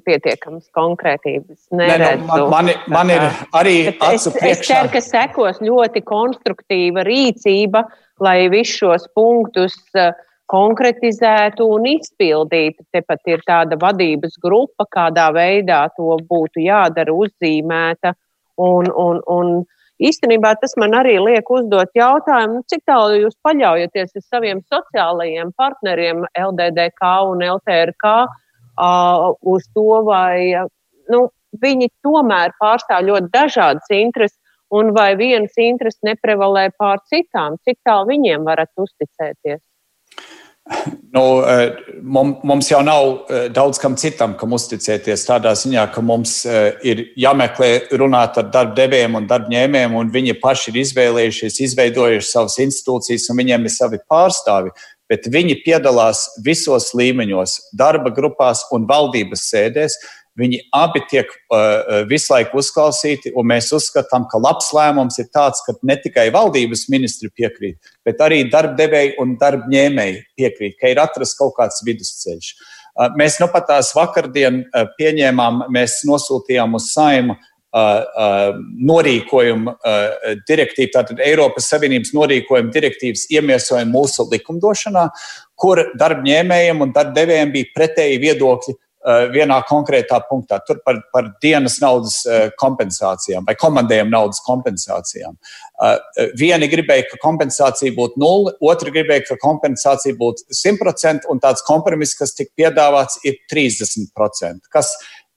pietiekams 0.06 0.68
konkrētības 0.76 1.70
neredzu. 1.72 2.26
Ne, 2.26 2.40
nu, 2.42 2.50
man, 2.52 2.70
man, 2.70 2.86
man 2.92 3.14
ir 3.14 3.26
arī 3.56 3.76
acu 3.94 4.34
priekšā. 4.36 4.52
Es 4.52 4.64
ceru, 4.68 4.92
ka 4.94 5.02
sekos 5.04 5.62
ļoti 5.64 6.04
konstruktīva 6.08 7.06
rīcība, 7.08 7.86
lai 8.24 8.40
visus 8.52 8.82
šos 8.82 9.08
punktus 9.16 9.78
uh, 9.96 10.12
konkretizētu 10.52 11.68
un 11.76 11.88
izpildītu. 11.92 12.86
Tepat 12.96 13.32
ir 13.32 13.44
tāda 13.48 13.78
vadības 13.80 14.38
grupa, 14.44 14.88
kādā 14.92 15.30
veidā 15.36 15.86
to 15.98 16.18
būtu 16.30 16.64
jādara, 16.64 17.14
uzzīmēta. 17.14 18.16
Un, 18.58 18.88
un, 18.90 19.20
un 19.30 19.52
īstenībā 20.04 20.54
tas 20.62 20.76
man 20.78 20.96
arī 20.98 21.18
liek 21.22 21.50
uzdot 21.52 21.94
jautājumu, 21.98 22.64
cik 22.70 22.84
tālu 22.90 23.22
jūs 23.24 23.38
paļaujaties 23.46 24.18
uz 24.20 24.26
saviem 24.28 24.62
sociālajiem 24.74 25.54
partneriem 25.58 26.26
LDDK 26.38 27.14
un 27.32 27.46
LTRK 27.48 28.12
uh, 28.26 29.32
uz 29.42 29.66
to, 29.74 29.88
vai 30.08 30.68
nu, 31.12 31.28
viņi 31.62 31.90
tomēr 32.06 32.54
pārstāv 32.62 33.08
ļoti 33.10 33.34
dažādas 33.34 33.90
intereses. 33.94 34.38
Un 34.68 34.90
vai 34.92 35.14
vienas 35.16 35.54
intereses 35.64 36.02
neprevalē 36.04 36.66
pār 36.76 37.00
citām, 37.08 37.56
cik 37.64 37.78
tālu 37.88 38.10
viņiem 38.10 38.44
varat 38.44 38.68
uzticēties? 38.76 39.62
Nu, 41.18 41.42
eh, 41.48 41.72
mums 42.44 42.68
jau 42.70 42.82
nav 42.86 43.06
eh, 43.30 43.48
daudz 43.50 43.80
kam 43.82 43.96
citam, 43.98 44.36
kam 44.38 44.52
uzticēties 44.54 45.24
tādā 45.26 45.54
ziņā, 45.58 45.88
ka 45.94 46.04
mums 46.06 46.34
eh, 46.46 46.76
ir 46.86 47.02
jāmeklē 47.18 47.70
runāt 47.98 48.38
ar 48.38 48.52
darbdevējiem 48.54 49.18
un 49.18 49.30
darbņēmējiem, 49.30 49.96
un 49.98 50.12
viņi 50.14 50.36
paši 50.44 50.70
ir 50.74 50.82
izvēlējušies, 50.84 51.62
izveidojuši 51.70 52.28
savas 52.28 52.60
institūcijas, 52.62 53.30
un 53.32 53.42
viņiem 53.42 53.66
ir 53.66 53.74
savi 53.74 54.02
pārstāvi. 54.12 54.76
Bet 55.08 55.30
viņi 55.32 55.62
piedalās 55.64 56.26
visos 56.44 56.92
līmeņos, 57.00 57.58
darba 57.80 58.12
grupās 58.14 58.66
un 58.76 58.86
valdības 58.90 59.48
sēdēs. 59.48 59.96
Viņi 60.38 60.60
abi 60.78 61.02
tiek 61.10 61.32
uh, 61.34 62.04
visu 62.10 62.34
laiku 62.34 62.60
uzklausīti, 62.62 63.32
un 63.38 63.50
mēs 63.50 63.72
uzskatām, 63.74 64.28
ka 64.30 64.38
labs 64.42 64.70
lēmums 64.76 65.18
ir 65.22 65.32
tāds, 65.34 65.64
ka 65.66 65.74
ne 65.88 65.98
tikai 65.98 66.28
valdības 66.34 66.86
ministri 66.94 67.32
piekrīt, 67.34 67.92
bet 68.06 68.22
arī 68.22 68.44
darbdevēji 68.54 69.16
un 69.24 69.34
darbņēmēji 69.42 70.22
piekrīt, 70.38 70.78
ka 70.78 70.94
ir 70.94 71.02
atrasts 71.02 71.40
kaut 71.40 71.56
kāds 71.58 71.82
vidusceļš. 71.88 72.54
Uh, 72.54 73.10
mēs 73.18 73.40
nu 73.42 73.50
pat 73.54 73.70
tās 73.72 73.90
vakardien 73.98 74.62
uh, 74.68 74.86
pieņēmām, 75.00 75.68
mēs 75.74 76.04
nosūtījām 76.10 76.78
uz 76.78 76.92
saimu 76.94 77.38
norīkojuma 77.78 79.74
direktīva, 80.48 80.88
tātad 80.96 81.20
Eiropas 81.22 81.68
Savienības 81.70 82.14
norīkojuma 82.16 82.72
direktīvas 82.74 83.28
iemiesojuma 83.36 83.92
mūsu 83.92 84.26
likumdošanā, 84.32 85.04
kur 85.60 85.84
darbņēmējiem 86.00 86.82
un 86.82 86.94
darbdevējiem 86.96 87.54
bija 87.54 87.72
pretēji 87.76 88.22
viedokļi 88.24 88.78
vienā 89.34 89.58
konkrētā 89.68 90.20
punktā. 90.30 90.60
Tur 90.68 90.82
par, 90.86 91.00
par 91.14 91.30
dienas 91.44 91.78
naudas 91.84 92.20
kompensācijām 92.60 93.46
vai 93.48 93.56
komandējuma 93.60 94.12
naudas 94.14 94.42
kompensācijām. 94.46 95.38
Vieni 96.40 96.70
gribēja, 96.72 97.06
ka 97.12 97.22
kompensācija 97.24 97.94
būtu 97.96 98.20
nulle, 98.22 98.56
otri 98.66 98.92
gribēja, 98.96 99.28
ka 99.30 99.40
kompensācija 99.44 100.18
būtu 100.20 100.50
100%, 100.52 101.30
un 101.32 101.40
tāds 101.44 101.64
kompromiss, 101.68 102.18
kas 102.18 102.36
tika 102.38 102.52
piedāvāts, 102.58 103.22
ir 103.28 103.40
30%, 103.54 104.68
kas 104.74 104.92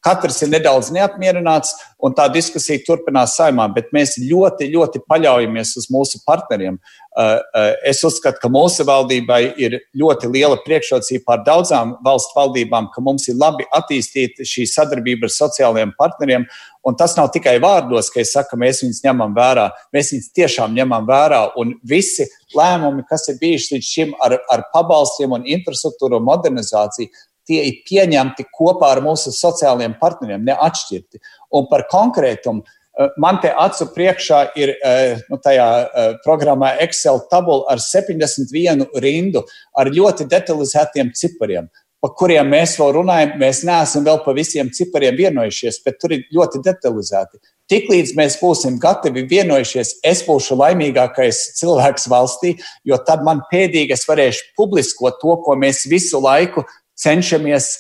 Katrs 0.05 0.39
ir 0.45 0.49
nedaudz 0.49 0.89
neapmierināts, 0.95 1.75
un 2.01 2.15
tā 2.17 2.25
diskusija 2.33 2.81
turpinās 2.87 3.35
saimā, 3.37 3.67
bet 3.75 3.91
mēs 3.93 4.17
ļoti, 4.23 4.71
ļoti 4.73 5.03
paļaujamies 5.11 5.75
uz 5.77 5.91
mūsu 5.93 6.23
partneriem. 6.25 6.79
Uh, 7.11 7.37
uh, 7.37 7.75
es 7.91 8.01
uzskatu, 8.07 8.39
ka 8.41 8.49
mūsu 8.53 8.87
valdībai 8.89 9.41
ir 9.61 9.77
ļoti 9.99 10.31
liela 10.33 10.57
priekšrocība 10.65 11.27
pār 11.27 11.45
daudzām 11.45 11.97
valstu 12.07 12.39
valdībām, 12.39 12.89
ka 12.95 13.05
mums 13.05 13.29
ir 13.29 13.37
labi 13.41 13.67
attīstīta 13.77 14.47
šī 14.47 14.65
sadarbība 14.71 15.29
ar 15.29 15.35
sociālajiem 15.35 15.93
partneriem. 15.99 16.47
Un 16.87 16.97
tas 16.97 17.13
nav 17.19 17.29
tikai 17.35 17.59
vārdos, 17.61 18.09
ka 18.09 18.23
es 18.23 18.33
saku, 18.33 18.57
mēs 18.57 18.81
viņus 18.81 19.03
ņemam 19.05 19.35
vērā. 19.37 19.67
Mēs 19.93 20.15
viņus 20.15 20.31
tiešām 20.39 20.73
ņemam 20.79 21.05
vērā. 21.11 21.43
Un 21.61 21.75
visi 21.85 22.25
lēmumi, 22.57 23.05
kas 23.11 23.29
ir 23.29 23.37
bijuši 23.43 23.75
līdz 23.75 23.91
šim 23.91 24.15
ar, 24.25 24.39
ar 24.49 24.65
pabalstiem 24.73 25.37
un 25.37 25.45
infrastruktūru 25.45 26.23
modernizāciju, 26.25 27.13
tie 27.51 27.65
ir 27.67 27.81
pieņemti 27.89 28.47
kopā 28.55 28.95
ar 28.95 29.03
mūsu 29.05 29.35
sociālajiem 29.35 29.99
partneriem, 30.01 30.47
neatšķirti. 30.47 31.23
Un 31.59 31.67
par 31.71 31.89
konkrētumu. 31.91 32.63
Eh, 33.01 33.13
man 33.23 33.39
te 33.43 33.51
acu 33.55 33.87
priekšā 33.95 34.41
ir 34.59 34.75
eh, 34.75 35.21
nu, 35.31 35.39
tajā 35.43 35.69
eh, 35.83 36.09
programmā 36.25 36.75
Excel 36.85 37.23
tabula 37.31 37.71
ar 37.73 37.83
71 37.83 38.89
rindu 39.05 39.45
ar 39.79 39.91
ļoti 39.95 40.27
detalizētiem 40.31 41.13
cipariem, 41.17 41.71
par 42.03 42.13
kuriem 42.19 42.51
mēs 42.51 42.75
vēl 42.81 42.93
runājam. 42.99 43.37
Mēs 43.41 43.63
neesam 43.69 44.05
vēl 44.07 44.21
par 44.25 44.37
visiem 44.37 44.73
cipariem 44.75 45.17
vienojušies, 45.23 45.81
bet 45.87 46.01
tur 46.03 46.17
ir 46.17 46.27
ļoti 46.35 46.63
detalizēti. 46.67 47.41
Tiklīdz 47.71 48.17
mēs 48.19 48.35
būsim 48.41 48.81
gatavi 48.83 49.23
vienojušies, 49.31 50.01
es 50.03 50.25
būšu 50.27 50.57
laimīgākais 50.59 51.45
cilvēks 51.61 52.09
valstī, 52.11 52.57
jo 52.83 52.99
tad 53.07 53.23
man 53.23 53.45
pēdīgi 53.53 53.95
es 53.95 54.03
varēšu 54.09 54.57
publiskot 54.59 55.21
to, 55.23 55.37
ko 55.45 55.55
mēs 55.55 55.85
visu 55.87 56.19
laiku 56.19 56.67
cenšamies. 57.03 57.73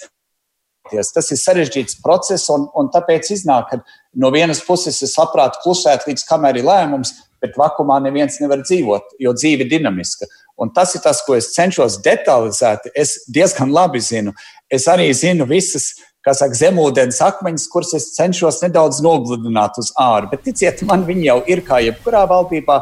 Tas 0.91 1.29
ir 1.31 1.39
sarežģīts 1.39 2.01
process, 2.03 2.49
un, 2.51 2.67
un 2.75 2.89
tāpēc 2.91 3.29
iznāk, 3.37 3.71
ka 3.71 3.79
no 4.19 4.33
vienas 4.35 4.63
puses 4.67 4.99
es 5.07 5.15
labprāt 5.21 5.61
klusētu 5.63 6.11
līdz 6.11 6.25
kamēr 6.27 6.59
ir 6.59 6.67
lēmums, 6.67 7.13
bet 7.41 7.57
vakumā 7.57 8.01
neviens 8.05 8.41
nevar 8.43 8.65
dzīvot, 8.65 9.17
jo 9.23 9.33
dzīve 9.37 9.65
ir 9.65 9.71
dinamiska. 9.71 10.29
Un 10.61 10.73
tas 10.77 10.93
ir 10.95 11.01
tas, 11.05 11.23
ko 11.25 11.37
es 11.39 11.53
cenšos 11.55 12.01
detalizēt. 12.05 12.91
Es 12.93 13.23
diezgan 13.33 13.73
labi 13.73 14.03
zinu. 14.05 14.35
Es 14.69 14.85
arī 14.93 15.09
zinu 15.17 15.47
visas, 15.49 15.95
kā 16.25 16.35
saka, 16.37 16.59
zemūdens 16.59 17.21
akmeņus, 17.25 17.69
kurus 17.73 17.95
es 17.97 18.11
cenšos 18.19 18.61
nedaudz 18.67 19.01
nogludināt 19.05 19.81
uz 19.81 19.89
ārā. 19.97 20.29
Bet 20.35 20.45
ticiet 20.51 20.83
man, 20.89 21.07
viņi 21.09 21.31
jau 21.31 21.39
ir 21.49 21.65
kā 21.65 21.81
jebkurā 21.87 22.27
valdībā. 22.29 22.81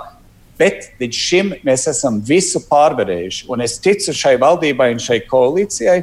Bet 0.58 0.88
līdz 0.98 1.22
šim 1.22 1.52
mēs 1.62 1.86
esam 1.86 2.18
visu 2.26 2.64
pārvarējuši. 2.66 3.46
Un 3.54 3.62
es 3.62 3.76
ticu 3.78 4.10
šai 4.10 4.34
valdībai 4.42 4.90
un 4.96 5.02
šai 5.02 5.20
koalīcijai 5.30 6.00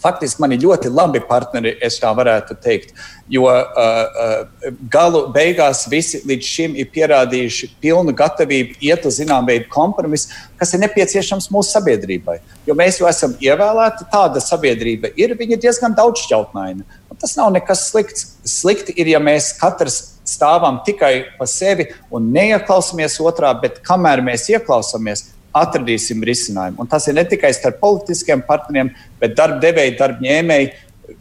faktiski 0.00 0.40
man 0.42 0.52
ir 0.54 0.62
ļoti 0.62 0.90
labi 0.92 1.20
partneri, 1.28 1.74
es 1.84 1.98
tā 2.00 2.10
varētu 2.16 2.56
teikt. 2.62 2.94
Jo 3.32 3.44
uh, 3.48 3.58
uh, 3.72 4.70
galu 4.92 5.24
beigās 5.34 5.84
visi 5.90 6.22
līdz 6.28 6.48
šim 6.54 6.76
ir 6.80 6.88
pierādījuši 6.94 7.70
pilnu 7.82 8.14
gatavību 8.16 8.78
iet 8.84 9.06
uz 9.08 9.20
zinām 9.20 9.46
veidu 9.48 9.68
kompromisu, 9.72 10.32
kas 10.60 10.74
ir 10.74 10.82
nepieciešams 10.84 11.50
mūsu 11.52 11.76
sabiedrībai. 11.76 12.38
Jo 12.68 12.76
mēs 12.78 13.00
jau 13.00 13.08
esam 13.10 13.36
ievēlēti, 13.42 14.08
tāda 14.12 14.42
sabiedrība 14.44 15.12
ir, 15.16 15.36
viņa 15.38 15.58
ir 15.58 15.64
diezgan 15.66 15.96
daudzšķautnaina. 15.98 17.00
Tas 17.22 17.36
nav 17.38 17.52
nekas 17.54 17.84
slikts. 17.90 18.32
Slikti 18.48 18.94
ir, 18.98 19.12
ja 19.12 19.20
mēs 19.22 19.52
katrs 19.60 20.00
stāvam 20.26 20.80
tikai 20.86 21.36
pa 21.38 21.46
sevi 21.50 21.88
un 22.10 22.30
neieklausāmies 22.34 23.20
otrā, 23.22 23.52
bet 23.62 23.78
kamēr 23.86 24.22
mēs 24.24 24.48
ieklausāmies, 24.50 25.28
atradīsim 25.56 26.22
risinājumu. 26.24 26.80
Un 26.82 26.90
tas 26.90 27.06
ir 27.08 27.16
ne 27.18 27.24
tikai 27.28 27.52
starp 27.56 27.80
politiskiem 27.82 28.44
partneriem, 28.46 28.92
bet 29.20 29.36
darbdevēji, 29.38 29.96
darbņēmēji. 29.98 30.70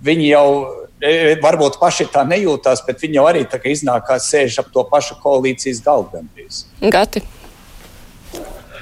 Viņi 0.05 0.29
jau 0.29 0.45
e, 1.03 1.35
varbūt 1.43 1.77
paši 1.81 2.07
tā 2.13 2.23
nejūtās, 2.27 2.85
bet 2.87 3.03
viņi 3.03 3.19
jau 3.19 3.27
arī 3.27 3.45
iznāk, 3.73 4.07
kā 4.07 4.19
sēž 4.21 4.61
ap 4.63 4.71
to 4.73 4.85
pašu 4.87 5.19
koalīcijas 5.23 5.83
galdu 5.83 6.15
gandrīz. 6.15 6.65
Gati. 6.81 7.23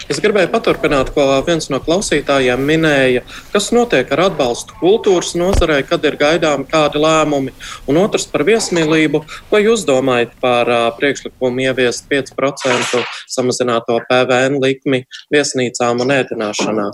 Es 0.10 0.18
gribēju 0.24 0.50
paturpināt, 0.50 1.12
ko 1.14 1.24
viens 1.46 1.68
no 1.70 1.78
klausītājiem 1.86 2.64
minēja, 2.66 3.22
kas 3.54 3.70
notiek 3.76 4.10
ar 4.16 4.24
atbalstu 4.30 4.74
kultūras 4.80 5.36
nozarei, 5.38 5.84
kad 5.86 6.06
ir 6.10 6.18
gaidāmi 6.18 6.66
kādi 6.72 7.02
lēmumi. 7.04 7.54
Un 7.86 8.00
otrs 8.02 8.26
par 8.32 8.42
viesmīlību. 8.48 9.22
Ko 9.52 9.62
jūs 9.62 9.86
domājat 9.86 10.34
par 10.42 10.72
uh, 10.74 10.88
priekšlikumu 10.98 11.68
ieviest 11.68 12.10
5% 12.10 13.04
samazināto 13.30 14.00
PVN 14.10 14.58
likmi 14.64 15.04
viesnīcām 15.34 16.02
un 16.02 16.18
ēdināšanā? 16.18 16.90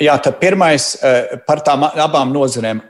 Jā, 0.00 0.16
tad 0.22 0.38
pirmais 0.38 0.92
par 1.48 1.60
tām 1.66 1.84
abām 1.90 2.32
nozarēm. 2.32 2.80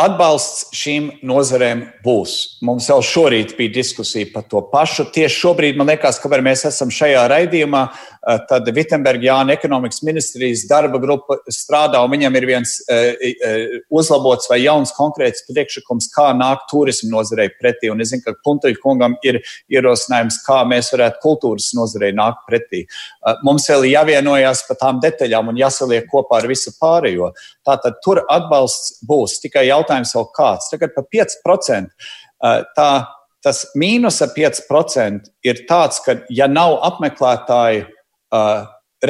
Atbalsts 0.00 0.70
šīm 0.76 1.10
nozarēm 1.26 1.82
būs. 2.04 2.62
Mums 2.64 2.86
jau 2.88 3.00
šorīt 3.04 3.52
bija 3.58 3.74
diskusija 3.74 4.30
par 4.32 4.46
to 4.48 4.62
pašu. 4.70 5.04
Tieši 5.12 5.42
šobrīd 5.42 5.76
man 5.76 5.90
liekas, 5.90 6.20
ka 6.22 6.30
mēs 6.40 6.64
esam 6.70 6.92
šajā 6.94 7.26
raidījumā. 7.28 7.82
Eh, 8.28 8.38
tad 8.48 8.66
Vitsenberga 8.76 9.24
Jāna 9.24 9.54
ekonomikas 9.56 10.02
ministrijas 10.04 10.66
darba 10.68 10.98
grupa 11.00 11.38
strādā, 11.48 12.02
un 12.04 12.12
viņam 12.12 12.34
ir 12.36 12.46
viens 12.50 12.74
eh, 12.92 13.14
eh, 13.16 13.76
uzlabots 13.96 14.50
vai 14.50 14.58
jauns 14.60 14.90
konkrēts 14.92 15.46
priekšlikums, 15.46 16.10
kā 16.12 16.26
nākt 16.36 16.66
turismu 16.68 17.14
nozarei 17.14 17.48
pretī. 17.54 17.88
Un 17.88 18.04
es 18.04 18.10
zinu, 18.12 18.26
ka 18.26 18.34
Puntuļa 18.44 18.76
kungam 18.82 19.14
ir 19.24 19.38
ierosinājums, 19.72 20.36
kā 20.44 20.58
mēs 20.68 20.92
varētu 20.92 21.22
kultūras 21.22 21.70
nozarei 21.78 22.10
nākt 22.16 22.44
pretī. 22.48 22.82
Mums 23.46 23.68
vēl 23.72 23.86
ir 23.86 23.94
jāvienojās 23.94 24.66
par 24.68 24.78
tām 24.82 24.98
detaļām 25.00 25.48
un 25.52 25.60
jāsaliek 25.60 26.08
kopā 26.10 26.42
ar 26.42 26.48
visu 26.50 26.74
pārējo. 26.76 27.30
Tātad 27.64 27.96
tur 28.04 28.20
atbalsts 28.28 28.98
būs 29.08 29.38
tikai 29.40 29.64
jautājums 29.70 30.12
vēl 30.18 30.28
kāds. 30.36 30.68
Tagad 30.74 30.92
par 30.96 31.08
5%. 31.08 31.96
Tā, 32.76 32.90
tas 33.44 33.62
mīnus 33.80 34.20
ar 34.24 34.34
5% 34.36 35.32
ir 35.48 35.64
tāds, 35.68 36.02
ka, 36.04 36.18
ja 36.28 36.48
nav 36.52 36.76
apmeklētāju 36.90 37.88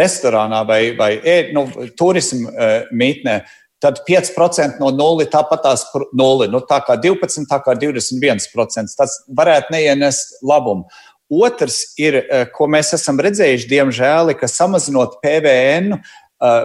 restorānā 0.01 0.63
vai, 0.69 0.83
vai 0.97 1.11
nu, 1.55 1.67
turismu 1.99 2.49
uh, 2.51 2.91
mītnē, 2.95 3.41
tad 3.81 4.03
5% 4.07 4.81
no 4.81 4.91
nulli 4.93 5.27
tāpat 5.31 5.65
tās 5.65 5.87
nulli. 6.17 6.51
Nu, 6.53 6.61
tā 6.69 6.81
kā 6.85 6.99
12, 7.01 7.49
tā 7.49 7.61
kā 7.65 7.75
21%. 7.81 8.97
Tas 8.97 9.17
varētu 9.37 9.75
neienest 9.75 10.37
labumu. 10.45 10.89
Otrs 11.31 11.85
ir, 12.01 12.19
ko 12.57 12.67
mēs 12.67 12.91
esam 12.97 13.21
redzējuši, 13.23 13.69
diemžēl, 13.71 14.33
ka 14.35 14.49
samazinot 14.51 15.21
PVN, 15.23 15.95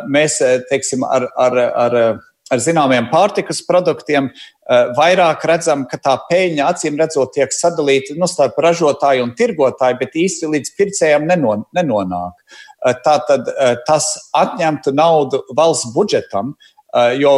mēs 0.09 0.39
teiksim, 0.71 1.05
ar, 1.05 1.27
ar, 1.37 1.59
ar 1.85 1.97
ar 2.53 2.61
zināmiem 2.61 3.07
pārtikas 3.09 3.61
produktiem, 3.65 4.29
eh, 4.29 4.91
vairāk 4.97 5.43
redzam, 5.49 5.85
ka 5.89 5.97
tā 5.97 6.15
peļņa 6.29 6.69
acīm 6.69 6.99
redzot 6.99 7.33
tiek 7.33 7.49
sadalīta 7.49 8.17
nu, 8.17 8.27
starp 8.29 8.55
ražotāju 8.61 9.23
un 9.23 9.33
tirgotāju, 9.33 9.99
bet 9.99 10.13
īsti 10.13 10.51
līdz 10.53 10.75
pircējiem 10.77 11.27
nenonāk. 11.73 12.33
Eh, 12.85 12.93
Tātad 13.05 13.49
eh, 13.49 13.75
tas 13.87 14.29
atņemtu 14.35 14.93
naudu 14.93 15.43
valsts 15.55 15.93
budžetam, 15.93 16.55
jo 17.19 17.31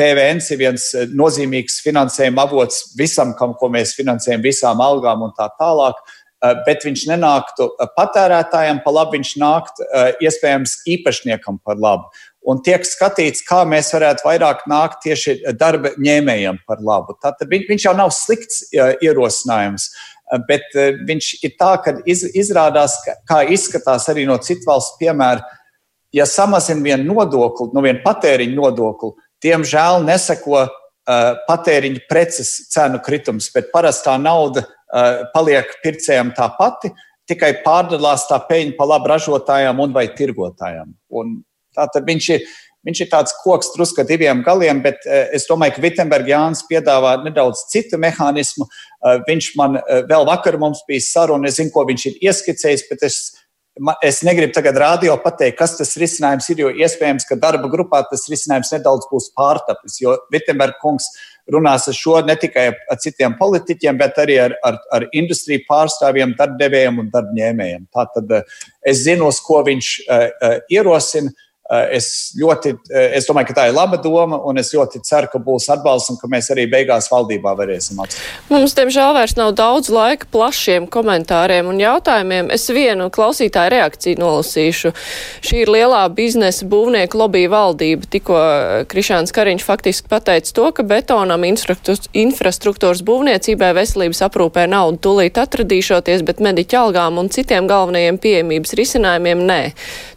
PVN 0.00 0.38
ir 0.40 0.56
viens 0.56 0.84
nozīmīgs 1.12 1.82
finansējuma 1.84 2.46
avots 2.46 2.94
visam, 2.96 3.34
kam, 3.36 3.52
ko 3.52 3.68
mēs 3.68 3.92
finansējam, 3.98 4.40
visām 4.40 4.80
algām 4.80 5.26
un 5.26 5.34
tā 5.36 5.50
tālāk. 5.60 5.98
Bet 6.64 6.86
viņš 6.86 7.02
nenāktu 7.10 7.66
patērētājiem 7.98 8.80
par 8.80 8.94
labu, 8.96 9.18
viņš 9.18 9.34
nāktu 9.42 9.84
iespējams 10.24 10.78
īpašniekam 10.88 11.60
par 11.60 11.76
labu 11.76 12.08
un 12.44 12.60
tiek 12.64 12.84
skatīts, 12.86 13.44
kā 13.46 13.62
mēs 13.68 13.92
varētu 13.94 14.26
vairāk 14.26 14.64
nākt 14.70 15.02
tieši 15.06 15.38
darba 15.58 15.94
ņēmējiem 16.00 16.60
par 16.68 16.82
labu. 16.84 17.16
Tātad 17.22 17.50
viņš 17.50 17.86
jau 17.88 17.94
nav 17.96 18.12
slikts 18.14 18.66
ierosinājums. 18.74 19.90
Bet 20.48 20.72
viņš 21.08 21.30
ir 21.44 21.52
tā, 21.60 21.74
ka 21.84 21.98
iz, 22.08 22.24
izrādās, 22.36 22.96
kā 23.28 23.42
izskatās 23.52 24.08
arī 24.10 24.24
no 24.28 24.38
citu 24.42 24.66
valstu 24.66 24.96
piemēra, 25.02 25.44
ja 26.14 26.26
samazina 26.26 26.82
vienu 26.82 27.12
nodokli, 27.12 27.68
no 27.74 27.82
viena 27.84 28.00
patēriņa 28.04 28.56
nodokli, 28.56 29.12
diemžēl 29.44 30.04
neseko 30.06 30.60
uh, 30.62 30.68
patēriņa 31.48 32.04
preces 32.10 32.54
cenu 32.72 33.00
kritums, 33.04 33.50
bet 33.54 33.72
parastā 33.74 34.14
nauda 34.20 34.64
uh, 34.64 35.24
paliek 35.34 35.74
pircējiem 35.84 36.32
tā 36.36 36.48
pati, 36.58 36.92
tikai 37.28 37.56
pārdalās 37.64 38.28
tā 38.30 38.38
peļņa 38.48 38.76
pa 38.78 38.88
labu 38.88 39.10
ražotājiem 39.12 39.82
un 39.84 39.96
vai 39.96 40.06
tirgotājiem. 40.16 40.94
Un 41.20 41.36
Tātad 41.76 42.06
viņš 42.08 42.30
ir, 42.36 42.46
Viņš 42.84 42.98
ir 43.00 43.08
tāds 43.08 43.32
koks 43.40 43.70
truska 43.72 44.04
diviem 44.04 44.42
galiem, 44.44 44.82
bet 44.84 45.06
es 45.08 45.46
domāju, 45.48 45.72
ka 45.72 45.84
Vitsenberga 45.86 46.34
Jānis 46.34 46.60
piedāvā 46.68 47.14
nedaudz 47.22 47.62
citu 47.70 47.96
mehānismu. 47.96 48.66
Viņš 49.24 49.46
man 49.56 49.78
vēl 50.10 50.26
vakar 50.28 50.58
mums 50.60 50.82
bija 50.84 51.00
saruna, 51.06 51.48
es 51.48 51.56
zinu, 51.56 51.72
ko 51.72 51.86
viņš 51.88 52.04
ir 52.10 52.18
ieskicējis, 52.28 52.84
bet 52.90 53.06
es 53.08 53.22
Es 54.06 54.20
negribu 54.22 54.54
tagad 54.54 54.76
rādio 54.78 55.16
pateikt, 55.18 55.56
kas 55.58 55.72
tas 55.74 55.96
risinājums 55.98 56.46
ir, 56.52 56.60
jo 56.62 56.68
iespējams, 56.70 57.24
ka 57.26 57.34
darba 57.34 57.66
grupā 57.72 58.04
tas 58.06 58.28
risinājums 58.30 58.70
nedaudz 58.70 59.08
būs 59.10 59.32
pārtapis. 59.34 59.96
Jo 59.98 60.12
Vitsenberga 60.30 60.78
kungs 60.78 61.08
runās 61.50 61.88
ar 61.90 61.96
šo 61.98 62.20
ne 62.22 62.36
tikai 62.38 62.68
ar 62.70 63.00
citiem 63.02 63.34
politiķiem, 63.40 63.98
bet 63.98 64.20
arī 64.22 64.36
ar, 64.44 64.54
ar, 64.62 64.78
ar 64.94 65.08
industriju 65.10 65.64
pārstāvjiem, 65.66 66.36
darbdevējiem 66.38 67.02
un 67.02 67.10
darbņēmējiem. 67.16 67.88
Tātad 67.98 68.36
es 68.38 69.02
zinu, 69.02 69.26
uz 69.34 69.42
ko 69.42 69.64
viņš 69.66 69.90
uh, 70.04 70.22
uh, 70.30 70.56
ierosina. 70.70 71.34
Eh, 71.72 71.96
es 71.96 72.34
ļoti, 72.36 72.74
eh, 72.92 73.14
es 73.16 73.24
domāju, 73.24 73.48
ka 73.48 73.54
tā 73.56 73.62
ir 73.70 73.72
laba 73.72 73.96
doma, 73.96 74.36
un 74.44 74.58
es 74.60 74.68
ļoti 74.76 75.00
ceru, 75.00 75.30
ka 75.32 75.38
būs 75.40 75.70
atbalsts 75.72 76.10
un 76.12 76.18
ka 76.20 76.28
mēs 76.28 76.50
arī 76.52 76.66
beigās 76.68 77.08
valdībā 77.08 77.54
varēsim 77.56 78.02
apstiprināt. 78.04 78.50
Mums, 78.50 78.74
diemžēl, 78.76 79.14
vairs 79.16 79.32
nav 79.38 79.54
daudz 79.56 79.88
laika 79.88 80.28
plašiem 80.28 80.84
komentāriem 80.92 81.70
un 81.72 81.80
jautājumiem. 81.80 82.50
Es 82.52 82.68
vienu 82.68 83.08
klausītāju 83.08 83.72
reakciju 83.72 84.20
nolasīšu. 84.20 84.92
Šī 85.40 85.62
ir 85.62 85.72
lielā 85.72 86.02
biznesa 86.12 86.68
būvnieku 86.68 87.16
lobby 87.16 87.46
valdība. 87.48 88.10
Tikko 88.12 88.36
eh, 88.36 88.84
Krišāns 88.84 89.32
Kariņš 89.32 89.64
faktiski 89.64 90.12
pateica 90.12 90.52
to, 90.52 90.68
ka 90.68 90.84
betonam 90.84 91.48
infrastruktūras 91.48 93.00
būvniecībai 93.00 93.72
veselības 93.80 94.20
aprūpē 94.28 94.66
naudu 94.68 95.00
tūlīt 95.00 95.40
atradīšoties, 95.40 96.28
bet 96.28 96.44
mediķa 96.44 96.84
algām 96.84 97.24
un 97.24 97.32
citiem 97.32 97.64
galvenajiem 97.72 98.20
pieejamības 98.20 98.76
risinājumiem 98.76 99.46
nē. 99.48 99.60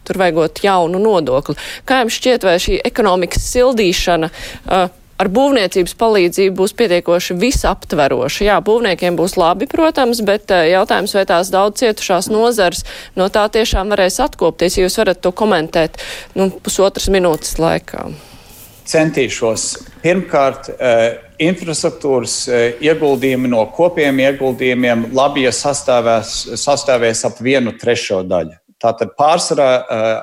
Tur 0.04 0.20
vajagot 0.20 0.60
jaunu 0.64 1.00
nodokli 1.00 1.37
viedokli. 1.38 1.56
Kā 1.86 2.02
jums 2.02 2.16
šķiet, 2.18 2.44
vai 2.44 2.58
šī 2.58 2.80
ekonomikas 2.84 3.50
sildīšana 3.52 4.30
uh, 4.30 4.88
ar 5.18 5.28
būvniecības 5.28 5.94
palīdzību 5.98 6.56
būs 6.56 6.74
pietiekoši 6.78 7.34
visaptveroša. 7.38 8.44
Jā, 8.44 8.60
būvniekiem 8.62 9.16
būs 9.16 9.36
labi, 9.36 9.66
protams, 9.66 10.20
bet 10.22 10.50
uh, 10.50 10.64
jautājums, 10.68 11.14
vai 11.14 11.26
tās 11.26 11.50
daudz 11.50 11.80
cietušās 11.80 12.30
nozars 12.30 12.84
no 13.16 13.28
tā 13.28 13.48
tiešām 13.48 13.90
varēs 13.90 14.20
atkopties, 14.20 14.78
ja 14.78 14.86
jūs 14.86 14.98
varat 14.98 15.20
to 15.20 15.32
komentēt 15.32 15.98
nu, 16.34 16.50
pusotras 16.50 17.08
minūtes 17.08 17.58
laikā. 17.58 18.08
Centīšos. 18.88 19.64
Pirmkārt, 20.00 20.70
uh, 20.72 21.18
infrastruktūras 21.38 22.48
ieguldījumi 22.82 23.50
no 23.52 23.66
kopiem 23.74 24.22
ieguldījumiem 24.24 25.10
labi, 25.14 25.44
ja 25.44 25.52
sastāvēs, 25.52 26.56
sastāvēs 26.58 27.26
ap 27.28 27.42
vienu 27.44 27.76
trešo 27.78 28.24
daļu. 28.26 28.56
Tātad 28.82 29.14
pārsvarā 29.18 29.68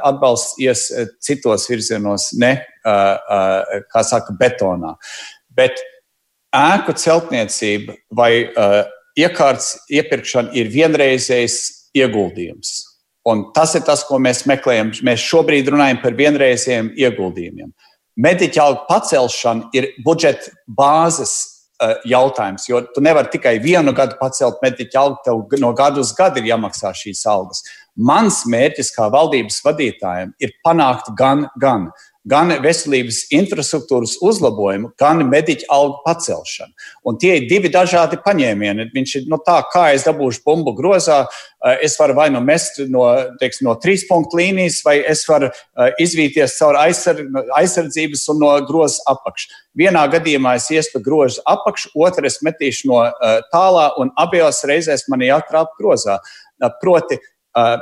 atbalsts 0.07 0.55
ies 0.63 0.87
citos 1.23 1.67
virzienos, 1.67 2.29
ne, 2.39 2.53
kā 2.85 4.03
saka, 4.07 4.35
betonā. 4.39 4.93
Bet 5.55 5.81
ēku 6.55 6.95
celtniecība 6.95 7.97
vai 8.15 8.31
iekārtas 9.19 9.73
iepirkšana 9.91 10.55
ir 10.55 10.71
vienreizējs 10.71 11.57
ieguldījums. 11.95 12.77
Un 13.25 13.47
tas 13.55 13.73
ir 13.75 13.81
tas, 13.87 14.03
ko 14.05 14.19
mēs 14.21 14.43
meklējam. 14.47 14.91
Mēs 15.03 15.23
šobrīd 15.25 15.71
runājam 15.73 15.99
par 16.03 16.15
vienreizējiem 16.15 16.91
ieguldījumiem. 17.07 17.71
Mediķa 18.21 18.61
algu 18.63 18.85
pacelšana 18.87 19.71
ir 19.75 19.89
budžeta 20.05 20.53
bāzes 20.71 21.33
jautājums, 22.07 22.69
jo 22.69 22.79
tu 22.95 23.01
nevari 23.03 23.33
tikai 23.33 23.57
vienu 23.59 23.91
gadu 23.95 24.15
pacelt 24.19 24.61
mediķa 24.63 25.01
algu, 25.01 25.17
tev 25.25 25.59
no 25.59 25.73
gada 25.75 25.99
uz 25.99 26.13
gadu 26.15 26.39
ir 26.39 26.47
jāmaksā 26.53 26.93
šīs 26.95 27.25
algas. 27.27 27.65
Mans 27.95 28.41
mērķis 28.51 28.91
kā 28.91 29.07
valdības 29.07 29.61
vadītājiem 29.63 30.33
ir 30.43 30.51
panākt 30.65 31.13
gan, 31.15 31.45
gan, 31.61 31.85
gan 32.27 32.49
veselības 32.59 33.21
infrastruktūras 33.31 34.17
uzlabojumu, 34.25 34.89
gan 34.99 35.21
mediķu 35.29 35.69
algu 35.71 36.01
pacelšanu. 36.03 36.73
Un 37.07 37.19
tie 37.21 37.37
ir 37.37 37.45
divi 37.47 37.69
dažādi 37.71 38.17
paņēmieni. 38.25 38.89
Viņš 38.91 39.13
ir 39.21 39.29
no 39.29 39.37
nu, 39.37 39.43
tā, 39.47 39.61
kā 39.71 39.85
es 39.95 40.03
dabūšu 40.03 40.43
bumbu 40.43 40.73
grozā, 40.75 41.21
eh, 41.63 41.85
es 41.87 41.95
varu 41.99 42.17
vai 42.17 42.27
nu 42.33 42.41
mest 42.43 42.81
no, 42.91 43.05
teiks, 43.39 43.61
no 43.63 43.77
trīs 43.79 44.03
punktu 44.09 44.41
līnijas, 44.41 44.81
vai 44.83 44.97
es 44.99 45.23
varu 45.29 45.47
eh, 45.47 45.93
izvīties 46.03 46.57
caur 46.59 46.75
aizsardzības 46.75 48.25
un 48.33 48.41
no 48.43 48.51
groza 48.67 49.05
apakšu. 49.07 49.53
Vienā 49.77 50.03
gadījumā 50.11 50.57
es 50.59 50.67
iestu 50.71 50.99
grozu 50.99 51.39
apakšu, 51.47 51.93
otrā 51.95 52.27
es 52.27 52.41
metīšu 52.43 52.91
no 52.91 53.05
eh, 53.07 53.39
tālā, 53.53 53.93
un 54.03 54.11
abajās 54.19 54.65
reizēs 54.67 55.07
man 55.07 55.23
jātrāp 55.23 55.79
grozā. 55.79 56.19
Proti, 56.79 57.17
Uh, 57.19 57.34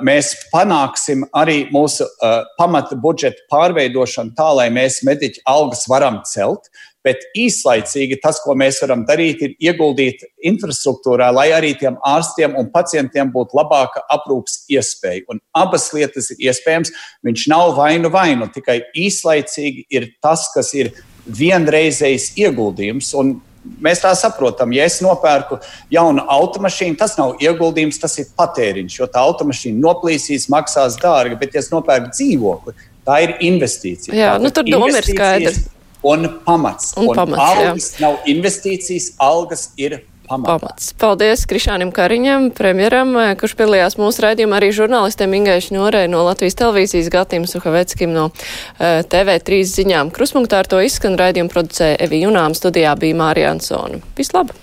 mēs 0.05 0.34
panāksim 0.51 1.26
arī 1.34 1.63
mūsu 1.74 2.05
uh, 2.05 2.43
pamata 2.59 2.97
budžeta 2.99 3.41
pārveidošanu 3.49 4.36
tā, 4.38 4.49
lai 4.59 4.67
mēs 4.74 5.01
mediķu 5.07 5.41
algas 5.49 5.88
varam 5.89 6.21
celt. 6.30 6.69
Bet 7.03 7.19
īslaicīgi 7.36 8.21
tas, 8.24 8.38
ko 8.39 8.53
mēs 8.55 8.78
varam 8.80 9.01
darīt, 9.03 9.41
ir 9.43 9.55
ieguldīt 9.59 10.21
infrastruktūrā, 10.47 11.34
lai 11.36 11.49
arī 11.51 11.74
tiem 11.76 11.97
ārstiem 12.07 12.53
un 12.55 12.69
pacientiem 12.71 13.28
būtu 13.34 13.57
labāka 13.59 14.05
aprūpas 14.13 14.61
iespēja. 14.71 15.26
Un 15.34 15.41
abas 15.51 15.89
lietas 15.91 16.32
ir 16.32 16.45
iespējams. 16.47 16.93
Viņš 17.28 17.47
nav 17.51 17.74
vainu 17.76 18.13
vainu, 18.13 18.47
tikai 18.55 18.80
īslaicīgi 18.95 19.84
ir 19.91 20.13
tas, 20.24 20.47
kas 20.55 20.71
ir 20.80 20.93
vienreizējs 21.28 22.38
ieguldījums. 22.39 23.11
Un 23.19 23.36
mēs 23.84 24.01
tā 24.03 24.11
saprotam, 24.18 24.74
ja 24.76 24.86
es 24.89 24.99
nopērku 25.03 25.59
jaunu 25.93 26.26
automašīnu, 26.36 26.97
tas 26.99 27.16
nav 27.20 27.38
ieguldījums, 27.43 27.99
tas 28.01 28.18
ir 28.22 28.32
patēriņš, 28.38 28.97
jo 28.99 29.09
tā 29.11 29.24
automašīna 29.24 29.84
noplīsīs, 29.84 30.49
maksās 30.53 30.97
dārgi, 31.01 31.39
bet, 31.39 31.55
ja 31.55 31.64
es 31.64 31.72
nopērku 31.74 32.11
dzīvokli, 32.14 32.76
tā 33.07 33.20
ir 33.26 33.38
investīcija. 33.51 34.16
Jā, 34.16 34.36
tā 34.38 34.43
nu 34.43 34.53
tad 34.53 34.70
doma 34.72 34.91
ir 34.91 35.07
skaidra. 35.07 35.55
Un 36.03 36.28
pamats. 36.43 36.91
Un, 36.99 37.07
un 37.07 37.16
pamats 37.16 37.39
algas 37.39 37.86
jā. 37.93 38.03
nav 38.03 38.26
investīcijas, 38.28 39.14
algas 39.24 39.70
ir 39.80 40.01
pamatā. 40.30 40.57
pamats. 40.59 40.93
Paldies 40.99 41.45
Krišānam 41.49 41.91
Kariņam, 41.95 42.49
premjeram, 42.55 43.13
eh, 43.17 43.36
kurš 43.39 43.55
piedalījās 43.59 43.97
mūsu 43.99 44.26
raidījumā, 44.26 44.59
arī 44.59 44.71
žurnālistiem 44.76 45.38
Ingēšu 45.39 45.78
Norē 45.78 46.07
no 46.09 46.24
Latvijas 46.24 46.55
televīzijas, 46.55 47.11
Gatim 47.13 47.47
Suhaveckim 47.49 48.13
no 48.13 48.30
uh, 48.30 48.34
eh, 48.80 49.03
TV3 49.03 49.63
ziņām. 49.76 50.11
Kruspunktā 50.15 50.63
ar 50.63 50.69
to 50.71 50.82
izskan 50.82 51.17
raidījumu 51.19 51.51
producēja 51.53 51.99
Evi 52.07 52.24
Junām, 52.24 52.55
studijā 52.57 52.95
bija 52.99 53.19
Mārija 53.19 53.55
Ansona. 53.55 53.99
Vislabāk! 54.17 54.62